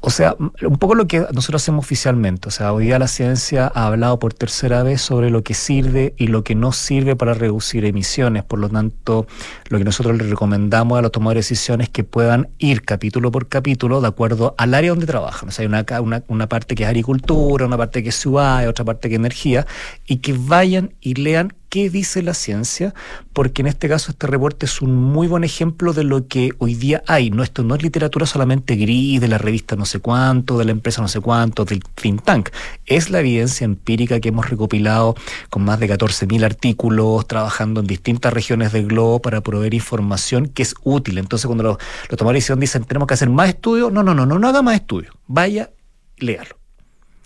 O 0.00 0.10
sea, 0.10 0.36
un 0.38 0.78
poco 0.78 0.94
lo 0.94 1.08
que 1.08 1.26
nosotros 1.32 1.62
hacemos 1.62 1.84
oficialmente. 1.84 2.48
O 2.48 2.50
sea, 2.52 2.72
hoy 2.72 2.84
día 2.84 2.98
la 2.98 3.08
ciencia 3.08 3.70
ha 3.74 3.86
hablado 3.86 4.18
por 4.18 4.34
tercera 4.34 4.82
vez 4.82 5.00
sobre 5.00 5.30
lo 5.30 5.42
que 5.42 5.54
sirve 5.54 6.14
y 6.16 6.28
lo 6.28 6.44
que 6.44 6.54
no 6.54 6.70
sirve 6.70 7.16
para 7.16 7.34
reducir 7.34 7.84
emisiones. 7.84 8.44
Por 8.44 8.60
lo 8.60 8.68
tanto, 8.68 9.26
lo 9.68 9.78
que 9.78 9.84
nosotros 9.84 10.16
le 10.16 10.24
recomendamos 10.24 10.98
a 10.98 11.02
los 11.02 11.10
tomadores 11.10 11.46
de 11.46 11.54
decisiones 11.54 11.88
es 11.88 11.92
que 11.92 12.04
puedan 12.04 12.50
ir 12.58 12.82
capítulo 12.82 13.32
por 13.32 13.48
capítulo 13.48 14.00
de 14.00 14.08
acuerdo 14.08 14.54
al 14.58 14.74
área 14.74 14.90
donde 14.90 15.06
trabajan. 15.06 15.48
O 15.48 15.52
sea, 15.52 15.62
hay 15.62 15.66
una, 15.66 15.84
una, 16.00 16.22
una 16.28 16.48
parte 16.48 16.74
que 16.74 16.84
es 16.84 16.88
agricultura, 16.88 17.66
una 17.66 17.76
parte 17.76 18.02
que 18.02 18.10
es 18.10 18.16
ciudad, 18.16 18.68
otra 18.68 18.84
parte 18.84 19.08
que 19.08 19.16
es 19.16 19.18
energía, 19.18 19.66
y 20.06 20.18
que 20.18 20.36
vayan 20.38 20.94
y 21.00 21.14
lean 21.14 21.52
qué 21.68 21.90
dice 21.90 22.22
la 22.22 22.34
ciencia, 22.34 22.94
porque 23.32 23.62
en 23.62 23.68
este 23.68 23.88
caso 23.88 24.10
este 24.10 24.26
reporte 24.26 24.66
es 24.66 24.82
un 24.82 24.94
muy 24.94 25.28
buen 25.28 25.44
ejemplo 25.44 25.92
de 25.92 26.04
lo 26.04 26.26
que 26.26 26.52
hoy 26.58 26.74
día 26.74 27.02
hay. 27.06 27.30
No, 27.30 27.42
esto 27.42 27.62
no 27.62 27.74
es 27.74 27.82
literatura 27.82 28.26
solamente 28.26 28.76
gris 28.76 29.20
de 29.20 29.28
la 29.28 29.38
revista 29.38 29.76
no 29.76 29.84
sé 29.84 30.00
cuánto, 30.00 30.58
de 30.58 30.64
la 30.64 30.70
empresa 30.72 31.02
no 31.02 31.08
sé 31.08 31.20
cuánto, 31.20 31.64
del 31.64 31.82
think 31.82 32.22
tank. 32.22 32.50
Es 32.86 33.10
la 33.10 33.20
evidencia 33.20 33.64
empírica 33.64 34.20
que 34.20 34.28
hemos 34.28 34.48
recopilado 34.48 35.14
con 35.50 35.64
más 35.64 35.80
de 35.80 35.88
14.000 35.88 36.44
artículos, 36.44 37.26
trabajando 37.26 37.80
en 37.80 37.86
distintas 37.86 38.32
regiones 38.32 38.72
del 38.72 38.86
globo 38.86 39.20
para 39.20 39.40
proveer 39.40 39.74
información 39.74 40.46
que 40.48 40.62
es 40.62 40.74
útil. 40.82 41.18
Entonces 41.18 41.46
cuando 41.46 41.64
los, 41.64 41.78
los 42.08 42.18
tomadores 42.18 42.36
de 42.36 42.38
decisión 42.38 42.60
dicen 42.60 42.84
tenemos 42.84 43.08
que 43.08 43.14
hacer 43.14 43.30
más 43.30 43.48
estudios, 43.48 43.92
no, 43.92 44.02
no, 44.02 44.14
no, 44.14 44.26
no, 44.26 44.38
no 44.38 44.48
haga 44.48 44.62
más 44.62 44.76
estudios. 44.76 45.14
Vaya, 45.26 45.70
léalo. 46.18 46.56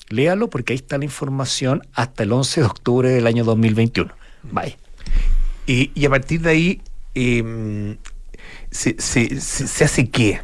Léalo 0.09 0.51
porque 0.51 0.73
ahí 0.73 0.77
está 0.77 0.99
la 0.99 1.05
información 1.05 1.83
hasta 1.93 2.25
el 2.25 2.33
11 2.33 2.63
de 2.63 2.67
octubre 2.67 3.09
del 3.11 3.27
año 3.29 3.45
2021. 3.45 4.20
Bye. 4.43 4.77
Y, 5.67 5.91
y 5.95 6.05
a 6.07 6.11
partir 6.11 6.41
de 6.41 6.51
ahí, 6.51 6.83
eh, 7.15 7.97
se, 8.71 8.97
se, 8.99 9.41
se, 9.41 9.67
se 9.67 9.85
hace 9.85 10.09
qué? 10.11 10.41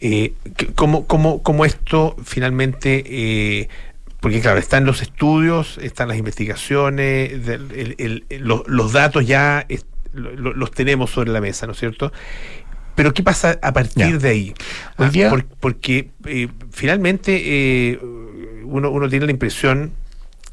Eh, 0.00 0.32
que- 0.56 0.66
¿cómo, 0.74 1.06
cómo, 1.06 1.42
cómo 1.42 1.64
esto 1.64 2.16
finalmente... 2.24 3.02
eh, 3.06 3.68
porque 4.20 4.40
claro, 4.40 4.58
están 4.58 4.84
los 4.84 5.02
estudios, 5.02 5.78
están 5.80 6.08
las 6.08 6.16
investigaciones, 6.16 7.46
del- 7.46 7.70
el- 7.72 7.94
el- 7.98 8.24
el- 8.28 8.42
los, 8.44 8.62
los 8.66 8.92
datos 8.92 9.24
ya 9.26 9.66
lo- 10.12 10.52
los 10.54 10.70
tenemos 10.72 11.10
sobre 11.10 11.30
la 11.30 11.40
mesa, 11.40 11.66
¿no 11.66 11.72
es 11.72 11.78
cierto? 11.78 12.12
Pero 12.96 13.12
¿qué 13.14 13.22
pasa 13.22 13.58
a 13.62 13.72
partir 13.72 14.12
Ya. 14.12 14.18
de 14.18 14.28
ahí? 14.28 14.54
Ah, 14.96 15.10
día- 15.10 15.28
por- 15.30 15.44
porque 15.44 16.10
eh, 16.24 16.48
finalmente 16.72 17.40
eh, 17.44 17.98
uno, 18.64 18.90
uno 18.90 19.08
tiene 19.08 19.26
la 19.26 19.32
impresión 19.32 19.92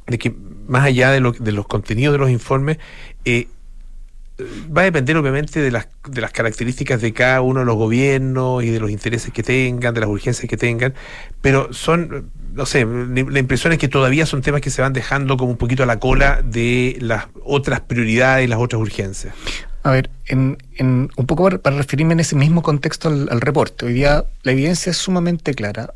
de 0.08 0.18
que 0.20 0.34
más 0.68 0.86
allá 0.86 1.12
de, 1.12 1.20
lo- 1.20 1.32
de 1.34 1.52
los 1.52 1.68
contenidos 1.68 2.14
de 2.14 2.20
los 2.20 2.30
informes, 2.30 2.78
eh, 3.26 3.48
va 4.76 4.82
a 4.82 4.86
depender 4.86 5.16
obviamente 5.18 5.62
de 5.62 5.70
las, 5.72 5.88
de 6.08 6.20
las 6.22 6.32
características 6.32 7.02
de 7.02 7.14
cada 7.14 7.42
uno 7.42 7.60
de 7.60 7.66
los 7.68 7.76
gobiernos 7.76 8.64
y 8.64 8.70
de 8.72 8.80
los 8.80 8.90
intereses 8.90 9.32
que 9.32 9.44
tengan, 9.44 9.94
de 9.94 10.00
las 10.02 10.10
urgencias 10.10 10.50
que 10.50 10.58
tengan, 10.58 10.94
pero 11.42 11.72
son, 11.72 12.32
no 12.54 12.66
sé, 12.66 12.86
la 12.86 13.40
impresión 13.40 13.74
es 13.74 13.80
que 13.80 13.88
todavía 13.88 14.26
son 14.26 14.42
temas 14.42 14.62
que 14.62 14.72
se 14.72 14.82
van 14.82 14.92
dejando 14.94 15.38
como 15.38 15.52
un 15.52 15.58
poquito 15.58 15.84
a 15.84 15.86
la 15.86 16.00
cola 16.00 16.42
de 16.44 16.98
las 17.00 17.26
otras 17.46 17.82
prioridades 17.82 18.46
y 18.46 18.48
las 18.48 18.60
otras 18.60 18.82
urgencias. 18.82 19.36
A 19.84 19.92
ver, 19.92 20.10
en, 20.26 20.58
en- 20.78 21.10
un 21.16 21.26
poco 21.28 21.50
para, 21.60 21.78
referirme 21.78 22.14
en 22.14 22.22
ese 22.22 22.36
mismo 22.36 22.64
contexto 22.64 23.10
al 23.10 23.40
reporte. 23.42 23.86
Hoy 23.86 23.94
día 23.94 24.26
la 24.42 24.52
evidencia 24.54 24.90
es 24.90 24.98
sumamente 24.98 25.54
clara. 25.54 25.94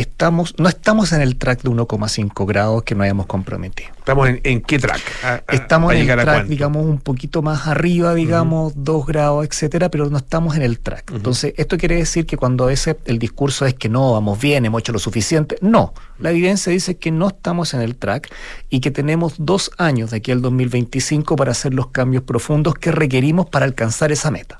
Estamos, 0.00 0.54
no 0.58 0.68
estamos 0.68 1.12
en 1.12 1.20
el 1.20 1.36
track 1.36 1.62
de 1.62 1.70
1,5 1.70 2.46
grados 2.46 2.82
que 2.84 2.94
nos 2.94 3.04
hayamos 3.04 3.26
comprometido. 3.26 3.90
¿Estamos 3.98 4.28
en, 4.30 4.40
en 4.44 4.60
qué 4.62 4.78
track? 4.78 5.00
A- 5.22 5.34
a- 5.34 5.42
Estamos 5.52 5.92
en 5.92 5.98
el 6.10 6.10
a 6.18 6.22
track, 6.22 6.46
digamos, 6.46 6.86
un 6.86 6.98
poquito 7.00 7.42
más 7.42 7.66
arriba, 7.66 8.14
digamos, 8.14 8.72
2 8.76 9.06
grados, 9.06 9.46
etcétera, 9.46 9.90
pero 9.90 10.08
no 10.08 10.16
estamos 10.16 10.56
en 10.56 10.62
el 10.62 10.78
track. 10.80 11.10
Entonces, 11.12 11.52
esto 11.58 11.76
quiere 11.76 11.96
decir 11.96 12.24
que 12.24 12.36
cuando 12.38 12.70
ese 12.70 12.96
el 13.04 13.18
discurso 13.18 13.66
es 13.66 13.74
que 13.74 13.88
no, 13.90 14.12
vamos 14.12 14.40
bien, 14.40 14.64
hemos 14.64 14.80
hecho 14.80 14.92
lo 14.92 14.98
suficiente, 14.98 15.56
no. 15.60 15.92
La 16.18 16.30
evidencia 16.30 16.72
dice 16.72 16.96
que 16.96 17.10
no 17.10 17.28
estamos 17.28 17.74
en 17.74 17.82
el 17.82 17.96
track 17.96 18.32
y 18.70 18.80
que 18.80 18.90
tenemos 18.90 19.34
dos 19.38 19.70
años 19.76 20.10
de 20.12 20.16
aquí 20.16 20.32
al 20.32 20.40
2025 20.40 21.36
para 21.36 21.52
hacer 21.52 21.74
los 21.74 21.88
cambios 21.88 22.22
profundos 22.24 22.74
que 22.74 22.90
requerimos 22.90 23.50
para 23.50 23.66
alcanzar 23.66 24.12
esa 24.12 24.30
meta. 24.30 24.56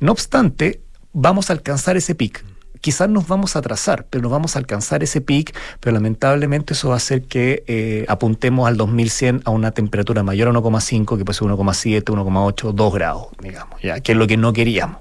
No 0.00 0.12
obstante, 0.12 0.80
vamos 1.12 1.48
a 1.50 1.54
alcanzar 1.54 1.96
ese 1.96 2.14
pic. 2.14 2.44
Quizás 2.80 3.08
nos 3.10 3.28
vamos 3.28 3.56
a 3.56 3.58
atrasar, 3.58 4.06
pero 4.08 4.22
nos 4.22 4.32
vamos 4.32 4.56
a 4.56 4.58
alcanzar 4.58 5.02
ese 5.02 5.20
pic, 5.20 5.54
pero 5.80 5.92
lamentablemente 5.94 6.72
eso 6.72 6.88
va 6.88 6.94
a 6.94 6.96
hacer 6.96 7.22
que 7.22 7.62
eh, 7.66 8.04
apuntemos 8.08 8.66
al 8.66 8.76
2100 8.76 9.42
a 9.44 9.50
una 9.50 9.70
temperatura 9.72 10.22
mayor 10.22 10.48
a 10.48 10.52
1,5, 10.52 11.18
que 11.18 11.24
puede 11.24 11.38
ser 11.38 11.48
1,7, 11.48 12.02
1,8, 12.04 12.72
2 12.72 12.94
grados, 12.94 13.26
digamos, 13.42 13.80
ya, 13.82 14.00
que 14.00 14.12
es 14.12 14.18
lo 14.18 14.26
que 14.26 14.36
no 14.36 14.52
queríamos. 14.52 14.98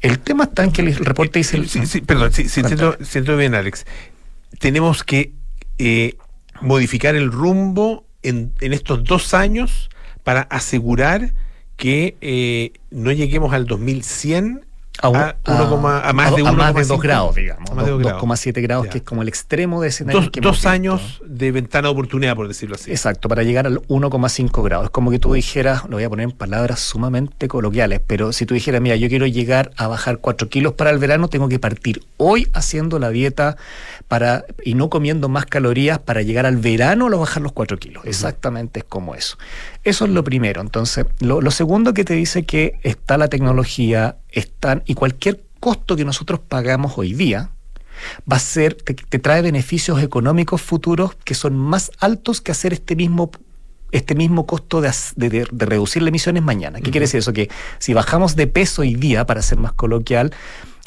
El 0.00 0.18
tema 0.18 0.44
está 0.44 0.64
en 0.64 0.72
que 0.72 0.82
el 0.82 0.94
reporte 0.94 1.38
dice... 1.38 1.56
el- 1.56 1.68
Sí, 1.68 1.86
sí, 1.86 2.00
perdón, 2.02 2.32
sí, 2.32 2.44
sí, 2.48 2.62
siento, 2.62 2.96
siento 3.02 3.36
bien, 3.36 3.54
Alex. 3.54 3.86
Tenemos 4.58 5.02
que 5.02 5.32
eh, 5.78 6.16
modificar 6.60 7.16
el 7.16 7.32
rumbo 7.32 8.04
en, 8.22 8.52
en 8.60 8.72
estos 8.72 9.02
dos 9.02 9.34
años 9.34 9.88
para 10.22 10.42
asegurar 10.42 11.32
que 11.76 12.16
eh, 12.20 12.72
no 12.90 13.10
lleguemos 13.10 13.52
al 13.54 13.66
2100 13.66 14.64
a, 15.00 15.08
un- 15.08 15.16
a, 15.16 15.36
uno 15.48 15.70
coma- 15.70 16.00
a 16.06 16.12
más 16.12 16.34
de 16.36 16.42
a 16.46 16.52
más 16.52 16.74
de 16.74 16.82
1,5. 16.82 16.86
2 16.86 17.00
grados, 17.00 17.34
digamos. 17.34 17.70
A 17.70 17.74
más 17.74 17.84
de 17.86 17.90
dos 17.92 18.00
grados. 18.02 18.22
2,7 18.22 18.60
grados, 18.62 18.84
Ya. 18.86 18.90
que 18.92 18.98
es 18.98 19.04
como 19.04 19.22
el 19.22 19.28
extremo 19.28 19.80
de 19.80 19.88
escenario 19.88 20.20
Dos, 20.20 20.30
que 20.30 20.40
hemos 20.40 20.48
dos 20.50 20.56
visto. 20.58 20.68
años 20.68 21.22
de 21.26 21.50
ventana 21.50 21.88
de 21.88 21.92
oportunidad, 21.92 22.36
por 22.36 22.46
decirlo 22.46 22.74
así. 22.74 22.90
Exacto, 22.90 23.28
para 23.28 23.42
llegar 23.42 23.66
al 23.66 23.80
1,5 23.88 24.62
grados. 24.62 24.84
Es 24.86 24.90
como 24.90 25.10
que 25.10 25.18
tú 25.18 25.32
dijeras, 25.32 25.84
lo 25.84 25.96
voy 25.96 26.04
a 26.04 26.10
poner 26.10 26.24
en 26.24 26.32
palabras 26.32 26.80
sumamente 26.80 27.48
coloquiales, 27.48 28.00
pero 28.06 28.32
si 28.32 28.44
tú 28.46 28.54
dijeras, 28.54 28.80
mira, 28.82 28.96
yo 28.96 29.08
quiero 29.08 29.26
llegar 29.26 29.70
a 29.76 29.88
bajar 29.88 30.18
4 30.18 30.48
kilos 30.48 30.74
para 30.74 30.90
el 30.90 30.98
verano, 30.98 31.28
tengo 31.28 31.48
que 31.48 31.58
partir 31.58 32.04
hoy 32.18 32.48
haciendo 32.52 32.98
la 32.98 33.08
dieta 33.10 33.56
para 34.08 34.44
y 34.64 34.74
no 34.74 34.90
comiendo 34.90 35.28
más 35.30 35.46
calorías 35.46 35.98
para 36.00 36.22
llegar 36.22 36.44
al 36.46 36.58
verano 36.58 37.06
a 37.06 37.16
bajar 37.16 37.42
los 37.42 37.52
4 37.52 37.78
kilos. 37.78 38.04
Exactamente 38.06 38.80
es 38.80 38.84
como 38.84 39.14
eso. 39.14 39.36
Eso 39.84 40.04
es 40.04 40.10
lo 40.10 40.22
primero. 40.22 40.60
Entonces, 40.60 41.06
lo, 41.20 41.40
lo 41.40 41.50
segundo 41.50 41.94
que 41.94 42.04
te 42.04 42.14
dice 42.14 42.44
que 42.44 42.78
está 42.82 43.16
la 43.18 43.28
tecnología, 43.28 44.16
están, 44.32 44.82
y 44.86 44.94
cualquier 44.94 45.42
costo 45.60 45.96
que 45.96 46.04
nosotros 46.04 46.40
pagamos 46.40 46.94
hoy 46.96 47.14
día, 47.14 47.50
va 48.30 48.36
a 48.36 48.40
ser, 48.40 48.74
te, 48.74 48.94
te 48.94 49.18
trae 49.18 49.42
beneficios 49.42 50.02
económicos 50.02 50.60
futuros 50.62 51.14
que 51.24 51.34
son 51.34 51.56
más 51.56 51.90
altos 52.00 52.40
que 52.40 52.50
hacer 52.52 52.72
este 52.72 52.96
mismo 52.96 53.30
este 53.92 54.14
mismo 54.14 54.46
costo 54.46 54.80
de, 54.80 54.88
as- 54.88 55.12
de- 55.16 55.28
de- 55.28 55.46
de 55.52 55.66
reducir 55.66 56.00
las 56.00 56.08
emisiones 56.08 56.42
mañana. 56.42 56.78
¿Qué 56.80 56.90
quiere 56.90 57.04
decir 57.04 57.18
eso? 57.18 57.34
Que 57.34 57.50
si 57.78 57.92
bajamos 57.92 58.36
de 58.36 58.46
peso 58.46 58.80
hoy 58.80 58.94
día, 58.94 59.26
para 59.26 59.42
ser 59.42 59.58
más 59.58 59.74
coloquial, 59.74 60.32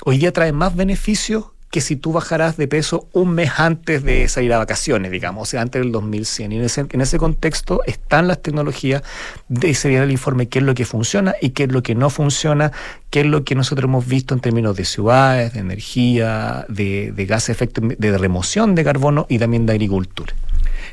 hoy 0.04 0.18
día 0.18 0.34
trae 0.34 0.52
más 0.52 0.76
beneficios 0.76 1.46
que 1.76 1.82
si 1.82 1.98
tú 1.98 2.14
bajarás 2.14 2.56
de 2.56 2.70
peso 2.70 3.10
un 3.12 3.32
mes 3.32 3.52
antes 3.58 4.02
de 4.02 4.30
salir 4.30 4.54
a 4.54 4.60
vacaciones, 4.60 5.12
digamos, 5.12 5.42
o 5.42 5.46
sea, 5.46 5.62
antes 5.62 5.82
del 5.82 5.92
2100. 5.92 6.54
Y 6.54 6.56
en 6.56 6.64
ese, 6.64 6.86
en 6.90 7.02
ese 7.02 7.18
contexto 7.18 7.82
están 7.86 8.30
las 8.30 8.42
tecnologías, 8.42 9.04
de 9.50 9.72
ese 9.72 9.94
el 9.94 10.10
informe 10.10 10.48
qué 10.48 10.60
es 10.60 10.64
lo 10.64 10.74
que 10.74 10.86
funciona 10.86 11.36
y 11.42 11.50
qué 11.50 11.64
es 11.64 11.74
lo 11.74 11.84
que 11.84 11.94
no 11.94 12.10
funciona, 12.10 12.72
qué 13.10 13.20
es 13.20 13.26
lo 13.26 13.44
que 13.44 13.56
nosotros 13.56 13.90
hemos 13.90 14.08
visto 14.08 14.34
en 14.34 14.40
términos 14.40 14.78
de 14.78 14.86
ciudades, 14.86 15.52
de 15.52 15.60
energía, 15.60 16.66
de, 16.70 17.12
de 17.12 17.26
gas 17.26 17.50
efecto, 17.50 17.82
de 17.84 18.18
remoción 18.18 18.74
de 18.74 18.86
carbono 18.86 19.26
y 19.28 19.38
también 19.38 19.66
de 19.66 19.74
agricultura. 19.74 20.34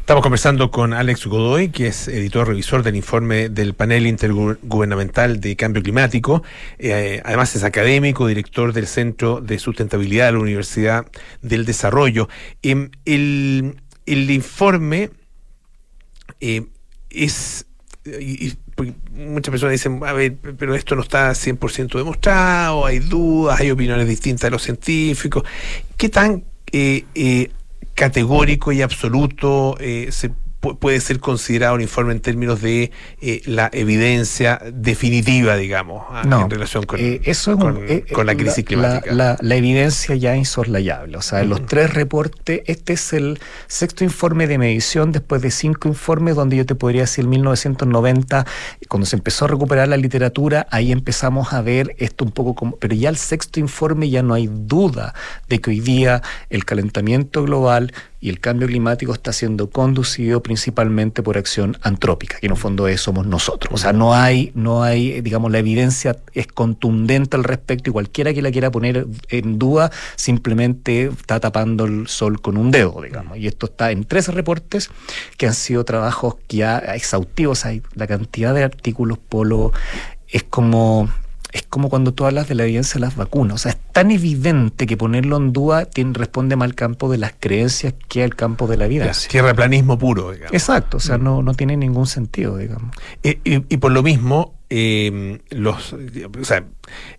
Estamos 0.02 0.24
conversando 0.24 0.72
con 0.72 0.94
Alex 0.94 1.26
Godoy, 1.26 1.68
que 1.68 1.86
es 1.86 2.08
editor 2.08 2.48
revisor 2.48 2.82
del 2.82 2.96
informe 2.96 3.48
del 3.48 3.74
panel 3.74 4.08
intergubernamental 4.08 5.40
de 5.40 5.54
cambio 5.54 5.80
climático. 5.80 6.42
Eh, 6.80 7.22
además 7.24 7.54
es 7.54 7.62
académico, 7.62 8.26
director 8.26 8.72
del 8.72 8.88
Centro 8.88 9.40
de 9.40 9.60
Sustentabilidad 9.60 10.26
de 10.26 10.32
la 10.32 10.38
Universidad 10.40 11.06
del 11.40 11.64
Desarrollo. 11.64 12.28
Em, 12.62 12.90
el, 13.04 13.76
informe 14.06 15.10
eh, 16.40 16.66
es... 17.08 17.66
porque 18.74 18.94
muchas 19.12 19.52
personas 19.52 19.70
dicen, 19.70 20.00
a 20.04 20.12
ver, 20.12 20.34
pero 20.58 20.74
esto 20.74 20.96
no 20.96 21.02
está 21.02 21.30
100% 21.30 21.96
demostrado, 21.96 22.86
hay 22.86 22.98
dudas, 22.98 23.60
hay 23.60 23.70
opiniones 23.70 24.08
distintas 24.08 24.42
de 24.42 24.50
los 24.50 24.62
científicos. 24.62 25.44
¿Qué 25.96 26.08
tan 26.08 26.42
eh, 26.72 27.04
categórico 27.94 28.72
y 28.72 28.82
absoluto 28.82 29.76
eh, 29.80 30.08
se 30.10 30.30
puede 30.62 31.00
ser 31.00 31.18
considerado 31.18 31.74
un 31.74 31.80
informe 31.80 32.12
en 32.12 32.20
términos 32.20 32.62
de 32.62 32.92
eh, 33.20 33.42
la 33.46 33.68
evidencia 33.72 34.60
definitiva, 34.72 35.56
digamos, 35.56 36.04
a- 36.10 36.22
No, 36.24 36.42
en 36.44 36.50
relación 36.50 36.84
con, 36.84 37.00
eh, 37.00 37.20
eso 37.24 37.50
es 37.50 37.56
un- 37.56 37.60
con, 37.62 37.78
eh, 37.88 38.04
con 38.12 38.26
la 38.26 38.32
eh, 38.32 38.36
crisis 38.36 38.58
la, 38.58 38.64
climática? 38.64 39.12
la- 39.12 39.36
la 39.40 39.56
evidencia 39.56 40.14
ya 40.14 40.36
insoslayable. 40.36 41.16
O 41.16 41.22
sea, 41.22 41.40
en 41.40 41.48
los 41.48 41.66
tres 41.66 41.92
reportes, 41.92 42.62
este 42.66 42.92
es 42.92 43.12
el 43.12 43.40
sexto 43.66 44.04
informe 44.04 44.46
de 44.46 44.56
medición 44.58 45.10
después 45.10 45.42
de 45.42 45.50
cinco 45.50 45.88
informes 45.88 46.36
donde 46.36 46.56
yo 46.56 46.64
te 46.64 46.76
podría 46.76 47.02
decir 47.02 47.26
1990, 47.26 48.46
cuando 48.88 49.06
se 49.06 49.16
empezó 49.16 49.46
a 49.46 49.48
recuperar 49.48 49.88
la 49.88 49.96
literatura, 49.96 50.68
ahí 50.70 50.92
empezamos 50.92 51.52
a 51.52 51.60
ver 51.62 51.96
esto 51.98 52.24
un 52.24 52.30
poco 52.30 52.54
como, 52.54 52.76
pero 52.76 52.94
ya 52.94 53.08
el 53.08 53.16
sexto 53.16 53.58
informe 53.58 54.10
ya 54.10 54.22
no 54.22 54.34
hay 54.34 54.48
duda 54.48 55.12
de 55.48 55.60
que 55.60 55.70
hoy 55.70 55.80
día 55.80 56.22
el 56.50 56.64
calentamiento 56.64 57.42
global 57.42 57.92
y 58.20 58.28
el 58.28 58.38
cambio 58.38 58.68
climático 58.68 59.12
está 59.12 59.32
siendo 59.32 59.68
conducido 59.70 60.40
principalmente 60.40 60.51
por 61.22 61.38
acción 61.38 61.76
antrópica, 61.82 62.38
que 62.38 62.46
en 62.46 62.52
el 62.52 62.58
fondo 62.58 62.88
es 62.88 63.00
somos 63.00 63.26
nosotros. 63.26 63.72
O 63.74 63.78
sea, 63.78 63.92
no 63.92 64.14
hay, 64.14 64.52
no 64.54 64.82
hay, 64.82 65.20
digamos, 65.20 65.50
la 65.50 65.58
evidencia 65.58 66.16
es 66.32 66.46
contundente 66.46 67.36
al 67.36 67.44
respecto 67.44 67.90
y 67.90 67.92
cualquiera 67.92 68.32
que 68.32 68.42
la 68.42 68.50
quiera 68.50 68.70
poner 68.70 69.06
en 69.28 69.58
duda 69.58 69.90
simplemente 70.16 71.06
está 71.06 71.40
tapando 71.40 71.84
el 71.84 72.08
sol 72.08 72.40
con 72.40 72.56
un 72.56 72.70
dedo, 72.70 73.00
digamos. 73.02 73.38
Y 73.38 73.46
esto 73.46 73.66
está 73.66 73.90
en 73.90 74.04
tres 74.04 74.28
reportes 74.28 74.90
que 75.36 75.46
han 75.46 75.54
sido 75.54 75.84
trabajos 75.84 76.36
ya 76.48 76.78
exhaustivos. 76.78 77.64
Hay 77.64 77.82
la 77.94 78.06
cantidad 78.06 78.54
de 78.54 78.64
artículos 78.64 79.18
polo 79.18 79.72
es 80.28 80.42
como 80.42 81.10
es 81.52 81.62
como 81.68 81.90
cuando 81.90 82.12
tú 82.14 82.24
hablas 82.24 82.48
de 82.48 82.54
la 82.54 82.64
evidencia 82.64 82.94
de 82.94 83.00
las 83.00 83.14
vacunas. 83.14 83.54
O 83.54 83.58
sea, 83.58 83.72
es 83.72 83.78
tan 83.92 84.10
evidente 84.10 84.86
que 84.86 84.96
ponerlo 84.96 85.36
en 85.36 85.52
duda 85.52 85.84
tiene, 85.84 86.12
responde 86.14 86.56
más 86.56 86.66
al 86.66 86.74
campo 86.74 87.10
de 87.10 87.18
las 87.18 87.34
creencias 87.38 87.94
que 88.08 88.24
al 88.24 88.34
campo 88.34 88.66
de 88.66 88.78
la 88.78 88.86
vida. 88.86 89.10
Tierraplanismo 89.28 89.98
puro, 89.98 90.32
digamos. 90.32 90.54
Exacto, 90.54 90.96
o 90.96 91.00
sea, 91.00 91.18
no, 91.18 91.42
no 91.42 91.54
tiene 91.54 91.76
ningún 91.76 92.06
sentido, 92.06 92.56
digamos. 92.56 92.96
Eh, 93.22 93.38
y, 93.44 93.74
y 93.74 93.76
por 93.76 93.92
lo 93.92 94.02
mismo, 94.02 94.54
eh, 94.70 95.38
los, 95.50 95.92
o 95.92 96.44
sea, 96.44 96.64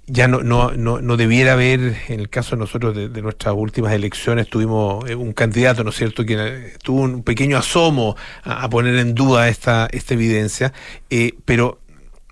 ya 0.08 0.28
no, 0.28 0.42
no, 0.42 0.72
no, 0.72 1.02
no, 1.02 1.18
debiera 1.18 1.54
haber, 1.54 1.96
en 2.08 2.20
el 2.20 2.30
caso 2.30 2.56
de 2.56 2.62
nosotros, 2.62 2.96
de, 2.96 3.10
de 3.10 3.22
nuestras 3.22 3.54
últimas 3.56 3.94
elecciones, 3.94 4.50
tuvimos 4.50 5.08
eh, 5.08 5.14
un 5.14 5.34
candidato, 5.34 5.84
¿no 5.84 5.92
es 5.92 5.96
cierto?, 5.96 6.26
que 6.26 6.74
tuvo 6.82 7.02
un 7.02 7.22
pequeño 7.22 7.58
asomo 7.58 8.16
a, 8.44 8.64
a 8.64 8.70
poner 8.72 8.96
en 8.96 9.14
duda 9.14 9.50
esta, 9.50 9.88
esta 9.92 10.16
evidencia, 10.16 10.74
eh, 11.12 11.36
pero 11.46 11.78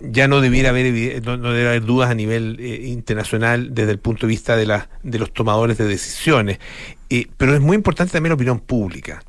ya 0.04 0.28
no 0.28 0.42
debiera 0.42 0.70
haber 0.70 1.24
no, 1.24 1.38
no 1.38 1.52
debe 1.52 1.70
haber 1.70 1.86
dudas 1.86 2.10
a 2.10 2.16
nivel 2.16 2.58
eh, 2.60 2.88
internacional 2.88 3.74
desde 3.74 3.92
el 3.92 4.00
punto 4.00 4.26
de 4.26 4.30
vista 4.30 4.56
de 4.56 4.66
la, 4.66 4.90
de 5.04 5.20
los 5.20 5.34
tomadores 5.34 5.78
de 5.78 5.86
decisiones. 5.86 6.60
Eh, 7.10 7.28
pero 7.38 7.54
es 7.54 7.62
muy 7.62 7.76
importante 7.76 8.14
también 8.14 8.30
la 8.32 8.36
opinión 8.36 8.60
pública. 8.60 9.22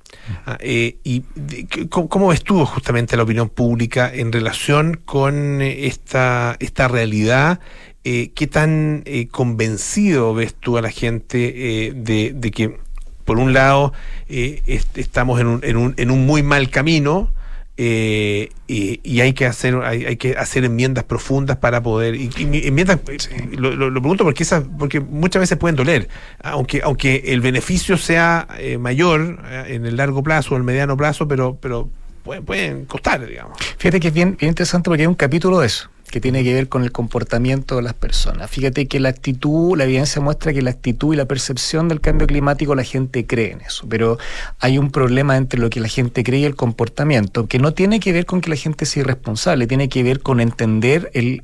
Ah, 0.47 0.57
eh, 0.61 0.97
y 1.03 1.25
de- 1.35 1.89
¿cómo, 1.89 2.29
ves 2.29 2.43
tú 2.45 2.65
justamente 2.65 3.17
la 3.17 3.25
opinión 3.25 3.49
pública 3.49 4.11
en 4.15 4.31
relación 4.31 5.01
con 5.05 5.61
esta 5.61 6.57
esta 6.61 6.87
realidad 6.87 7.59
qué 8.05 8.47
tan 8.47 9.03
eh, 9.05 9.27
convencido 9.29 10.35
ves 10.35 10.55
tú 10.55 10.77
a 10.79 10.83
la 10.83 10.91
gente 10.91 11.87
eh, 11.89 11.93
de, 11.95 12.33
de 12.35 12.51
que 12.51 12.77
por 13.25 13.39
un 13.39 13.53
lado 13.53 13.93
est- 14.29 14.99
estamos 14.99 15.41
en 15.41 15.47
un, 15.47 15.61
en 15.65 15.77
un, 15.77 15.95
en 15.97 16.11
un 16.11 16.25
muy 16.27 16.43
mal 16.43 16.71
camino 16.71 17.33
eh, 17.79 18.51
y, 18.69 19.01
y 19.03 19.21
hay 19.23 19.33
que 19.33 19.47
hacer 19.47 19.77
hay, 19.83 20.05
hay 20.05 20.17
que 20.17 20.37
hacer 20.37 20.65
enmiendas 20.65 21.05
profundas 21.05 21.57
para 21.57 21.83
poder 21.83 22.15
y, 22.15 22.31
y 22.37 22.67
enmiendas 22.69 22.99
eh, 23.09 23.49
lo, 23.57 23.75
lo- 23.75 23.89
lo 23.91 24.01
pregunto 24.03 24.25
porque 24.25 24.43
esas 24.43 24.65
porque 24.79 25.01
muchas 25.01 25.41
veces 25.41 25.57
pueden 25.57 25.77
doler 25.77 26.09
aunque 26.43 26.83
aunque 26.85 27.23
el 27.29 27.41
beneficio 27.41 27.97
sea 27.97 28.47
eh, 28.59 28.77
mayor 28.77 29.39
eh, 29.51 29.65
en 29.69 29.87
el 29.87 29.97
largo 29.97 30.23
plazo 30.23 30.55
o 30.55 30.59
el 30.59 30.65
mediano 30.65 30.97
plazo 30.99 31.27
pero 31.27 31.57
pero 31.61 31.89
pueden, 32.25 32.45
pueden 32.45 32.85
costar 32.85 33.27
digamos. 33.27 33.59
Fíjate 33.79 34.01
que 34.01 34.09
es 34.09 34.15
bien, 34.15 34.37
bien 34.39 34.51
interesante 34.51 34.91
porque 34.91 35.03
hay 35.03 35.07
un 35.09 35.15
capítulo 35.15 35.59
de 35.61 35.67
eso 35.69 35.89
que 36.13 36.21
tiene 36.21 36.45
que 36.45 36.53
ver 36.53 36.69
con 36.69 36.83
el 36.83 36.93
comportamiento 36.93 37.77
de 37.77 37.83
las 37.83 37.95
personas. 37.95 38.51
Fíjate 38.51 38.87
que 38.87 39.01
la 39.01 39.09
actitud, 39.09 39.79
la 39.79 39.85
evidencia 39.85 40.21
muestra 40.21 40.53
que 40.53 40.61
la 40.61 40.69
actitud 40.69 41.15
y 41.15 41.17
la 41.17 41.25
percepción 41.25 41.89
del 41.89 42.03
cambio 42.03 42.27
climático 42.27 42.75
la 42.75 42.85
gente 42.85 43.27
cree 43.27 43.53
en 43.53 43.63
eso, 43.63 43.87
pero 43.89 44.19
hay 44.61 44.77
un 44.77 44.91
problema 44.91 45.39
entre 45.39 45.59
lo 45.59 45.71
que 45.71 45.81
la 45.81 45.89
gente 45.89 46.23
cree 46.23 46.41
y 46.41 46.45
el 46.45 46.55
comportamiento, 46.55 47.47
que 47.47 47.59
no 47.59 47.73
tiene 47.73 47.99
que 47.99 48.13
ver 48.13 48.27
con 48.27 48.43
que 48.43 48.51
la 48.51 48.57
gente 48.57 48.85
sea 48.85 49.01
irresponsable, 49.01 49.67
tiene 49.67 49.89
que 49.89 50.03
ver 50.03 50.21
con 50.21 50.41
entender 50.41 51.11
el, 51.15 51.41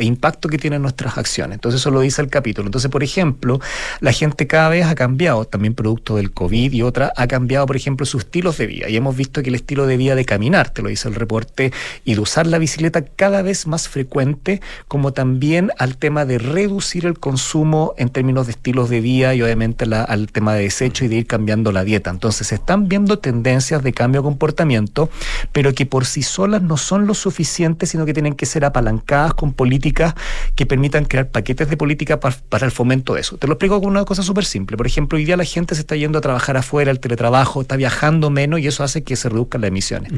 impacto 0.00 0.50
que 0.50 0.58
tienen 0.58 0.82
nuestras 0.82 1.16
acciones. 1.16 1.54
Entonces 1.54 1.80
eso 1.80 1.90
lo 1.90 2.00
dice 2.00 2.20
el 2.20 2.28
capítulo. 2.28 2.66
Entonces, 2.68 2.90
por 2.90 3.02
ejemplo, 3.02 3.58
la 4.00 4.12
gente 4.12 4.46
cada 4.46 4.68
vez 4.68 4.84
ha 4.84 4.94
cambiado, 4.94 5.46
también 5.46 5.72
producto 5.72 6.16
del 6.16 6.32
COVID 6.32 6.72
y 6.72 6.82
otra, 6.82 7.10
ha 7.16 7.26
cambiado, 7.26 7.64
por 7.64 7.76
ejemplo, 7.76 8.04
sus 8.04 8.24
estilos 8.24 8.58
de 8.58 8.66
vida. 8.66 8.90
Y 8.90 8.96
hemos 8.96 9.16
visto 9.16 9.42
que 9.42 9.48
el 9.48 9.54
estilo 9.54 9.86
de 9.86 9.96
vida 9.96 10.14
de 10.14 10.26
caminar, 10.26 10.68
te 10.68 10.82
lo 10.82 10.90
dice 10.90 11.08
el 11.08 11.14
reporte, 11.14 11.72
y 12.04 12.14
de 12.14 12.20
usar 12.20 12.46
la 12.46 12.58
bicicleta 12.58 13.02
cada 13.02 13.40
vez 13.40 13.61
más 13.66 13.88
frecuente, 13.88 14.60
como 14.88 15.12
también 15.12 15.70
al 15.78 15.96
tema 15.96 16.24
de 16.24 16.38
reducir 16.38 17.06
el 17.06 17.18
consumo 17.18 17.94
en 17.98 18.08
términos 18.08 18.46
de 18.46 18.52
estilos 18.52 18.90
de 18.90 19.00
vida 19.00 19.34
y 19.34 19.42
obviamente 19.42 19.86
la- 19.86 20.02
al 20.04 20.30
tema 20.30 20.54
de 20.54 20.62
desecho 20.62 21.04
y 21.04 21.08
de 21.08 21.16
ir 21.16 21.26
cambiando 21.26 21.72
la 21.72 21.84
dieta. 21.84 22.10
Entonces 22.10 22.46
se 22.48 22.54
están 22.56 22.88
viendo 22.88 23.18
tendencias 23.18 23.82
de 23.82 23.92
cambio 23.92 24.20
de 24.22 24.24
comportamiento, 24.24 25.10
pero 25.52 25.74
que 25.74 25.86
por 25.86 26.04
sí 26.06 26.22
solas 26.22 26.62
no 26.62 26.76
son 26.76 27.06
lo 27.06 27.14
suficiente, 27.14 27.86
sino 27.86 28.04
que 28.06 28.12
tienen 28.14 28.34
que 28.34 28.46
ser 28.46 28.64
apalancadas 28.64 29.34
con 29.34 29.52
políticas 29.52 30.14
que 30.54 30.66
permitan 30.66 31.04
crear 31.04 31.28
paquetes 31.28 31.68
de 31.68 31.76
política 31.76 32.20
pa- 32.20 32.36
para 32.48 32.66
el 32.66 32.72
fomento 32.72 33.14
de 33.14 33.20
eso. 33.20 33.36
Te 33.36 33.46
lo 33.46 33.54
explico 33.54 33.80
con 33.80 33.90
una 33.90 34.04
cosa 34.04 34.22
súper 34.22 34.44
simple. 34.44 34.76
Por 34.76 34.86
ejemplo, 34.86 35.16
hoy 35.18 35.24
día 35.24 35.36
la 35.36 35.44
gente 35.44 35.74
se 35.74 35.80
está 35.82 35.96
yendo 35.96 36.18
a 36.18 36.20
trabajar 36.20 36.56
afuera, 36.56 36.90
el 36.90 37.00
teletrabajo, 37.00 37.62
está 37.62 37.76
viajando 37.76 38.30
menos 38.30 38.60
y 38.60 38.66
eso 38.66 38.84
hace 38.84 39.02
que 39.02 39.16
se 39.16 39.28
reduzcan 39.28 39.60
las 39.60 39.68
emisiones. 39.68 40.12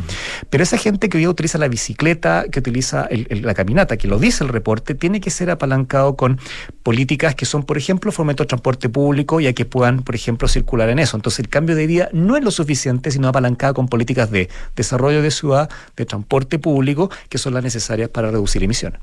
Pero 0.51 0.63
esa 0.63 0.77
gente 0.79 1.09
que 1.09 1.17
hoy 1.19 1.23
día 1.23 1.31
utiliza 1.31 1.59
la 1.59 1.69
bicicleta, 1.69 2.45
que 2.51 2.59
utiliza 2.59 3.05
el- 3.07 3.27
la 3.35 3.55
caminata, 3.55 3.97
que 3.97 4.09
lo 4.09 4.19
dice 4.19 4.45
el 4.45 4.51
reporte, 4.51 4.95
tiene 4.95 5.21
que 5.21 5.31
ser 5.31 5.51
apalancado 5.51 6.17
con 6.17 6.39
políticas 6.83 7.35
que 7.35 7.47
son, 7.47 7.65
por 7.65 7.79
ejemplo, 7.79 8.13
fomento 8.13 8.43
de 8.43 8.49
transporte 8.49 8.89
público 8.89 9.41
y 9.41 9.47
a 9.47 9.53
que 9.53 9.65
puedan, 9.65 10.03
por 10.03 10.15
ejemplo, 10.15 10.49
circular 10.49 10.89
en 10.89 10.99
eso. 10.99 11.17
Entonces, 11.17 11.41
el 11.41 11.49
cambio 11.49 11.77
de 11.77 11.87
vida 11.87 12.09
no 12.13 12.37
es 12.37 12.45
lo 12.45 12.51
suficiente, 12.51 13.11
sino 13.11 13.29
apalancado 13.29 13.75
con 13.75 13.89
políticas 13.89 14.31
de 14.31 14.49
desarrollo 14.77 15.23
de 15.23 15.31
ciudad, 15.31 15.71
de 15.97 16.07
transporte 16.07 16.59
público, 16.59 17.11
que 17.29 17.39
son 17.39 17.55
las 17.55 17.63
necesarias 17.63 18.09
para 18.09 18.31
reducir 18.31 18.63
emisiones. 18.63 19.01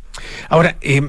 Ahora, 0.50 0.78
eh, 0.82 1.02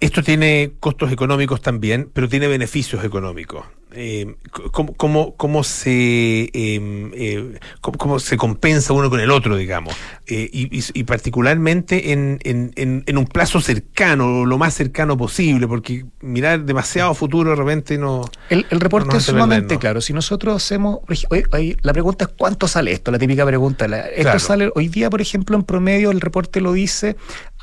esto 0.00 0.22
tiene 0.22 0.72
costos 0.80 1.10
económicos 1.12 1.60
también, 1.60 2.10
pero 2.12 2.28
tiene 2.28 2.48
beneficios 2.48 3.04
económicos. 3.04 3.64
Eh, 3.98 4.34
¿cómo, 4.72 4.92
cómo, 4.94 5.36
cómo 5.36 5.64
se, 5.64 5.90
eh, 5.90 6.50
eh, 6.52 7.58
cómo, 7.80 7.96
cómo 7.96 8.18
se 8.18 8.36
compensa 8.36 8.92
uno 8.92 9.08
con 9.08 9.20
el 9.20 9.30
otro, 9.30 9.56
digamos? 9.56 9.94
Eh, 10.26 10.50
y, 10.52 11.04
particularmente 11.04 12.12
en, 12.12 12.38
en, 12.42 12.72
en, 13.06 13.16
un 13.16 13.26
plazo 13.26 13.60
cercano, 13.60 14.44
lo 14.44 14.58
más 14.58 14.74
cercano 14.74 15.16
posible, 15.16 15.66
porque 15.66 16.04
mirar 16.20 16.64
demasiado 16.64 17.14
futuro 17.14 17.50
de 17.50 17.56
repente 17.56 17.96
no... 17.96 18.22
El, 18.50 18.66
el 18.70 18.80
reporte 18.80 19.08
no 19.12 19.16
es 19.18 19.24
sumamente 19.24 19.78
claro. 19.78 20.00
Si 20.02 20.12
nosotros 20.12 20.56
hacemos. 20.56 20.98
hoy- 21.30 21.44
hoy 21.52 21.76
la 21.80 21.92
pregunta 21.92 22.26
es: 22.26 22.30
¿cuánto 22.36 22.68
sale 22.68 22.92
esto? 22.92 23.10
La 23.12 23.18
típica 23.18 23.46
pregunta. 23.46 23.88
La- 23.88 24.08
esto 24.08 24.22
Claro. 24.22 24.38
sale 24.40 24.72
hoy 24.74 24.88
día, 24.88 25.08
por 25.08 25.20
ejemplo, 25.22 25.56
en 25.56 25.62
promedio, 25.62 26.10
el 26.10 26.20
reporte 26.20 26.60
lo 26.60 26.72
dice, 26.72 27.16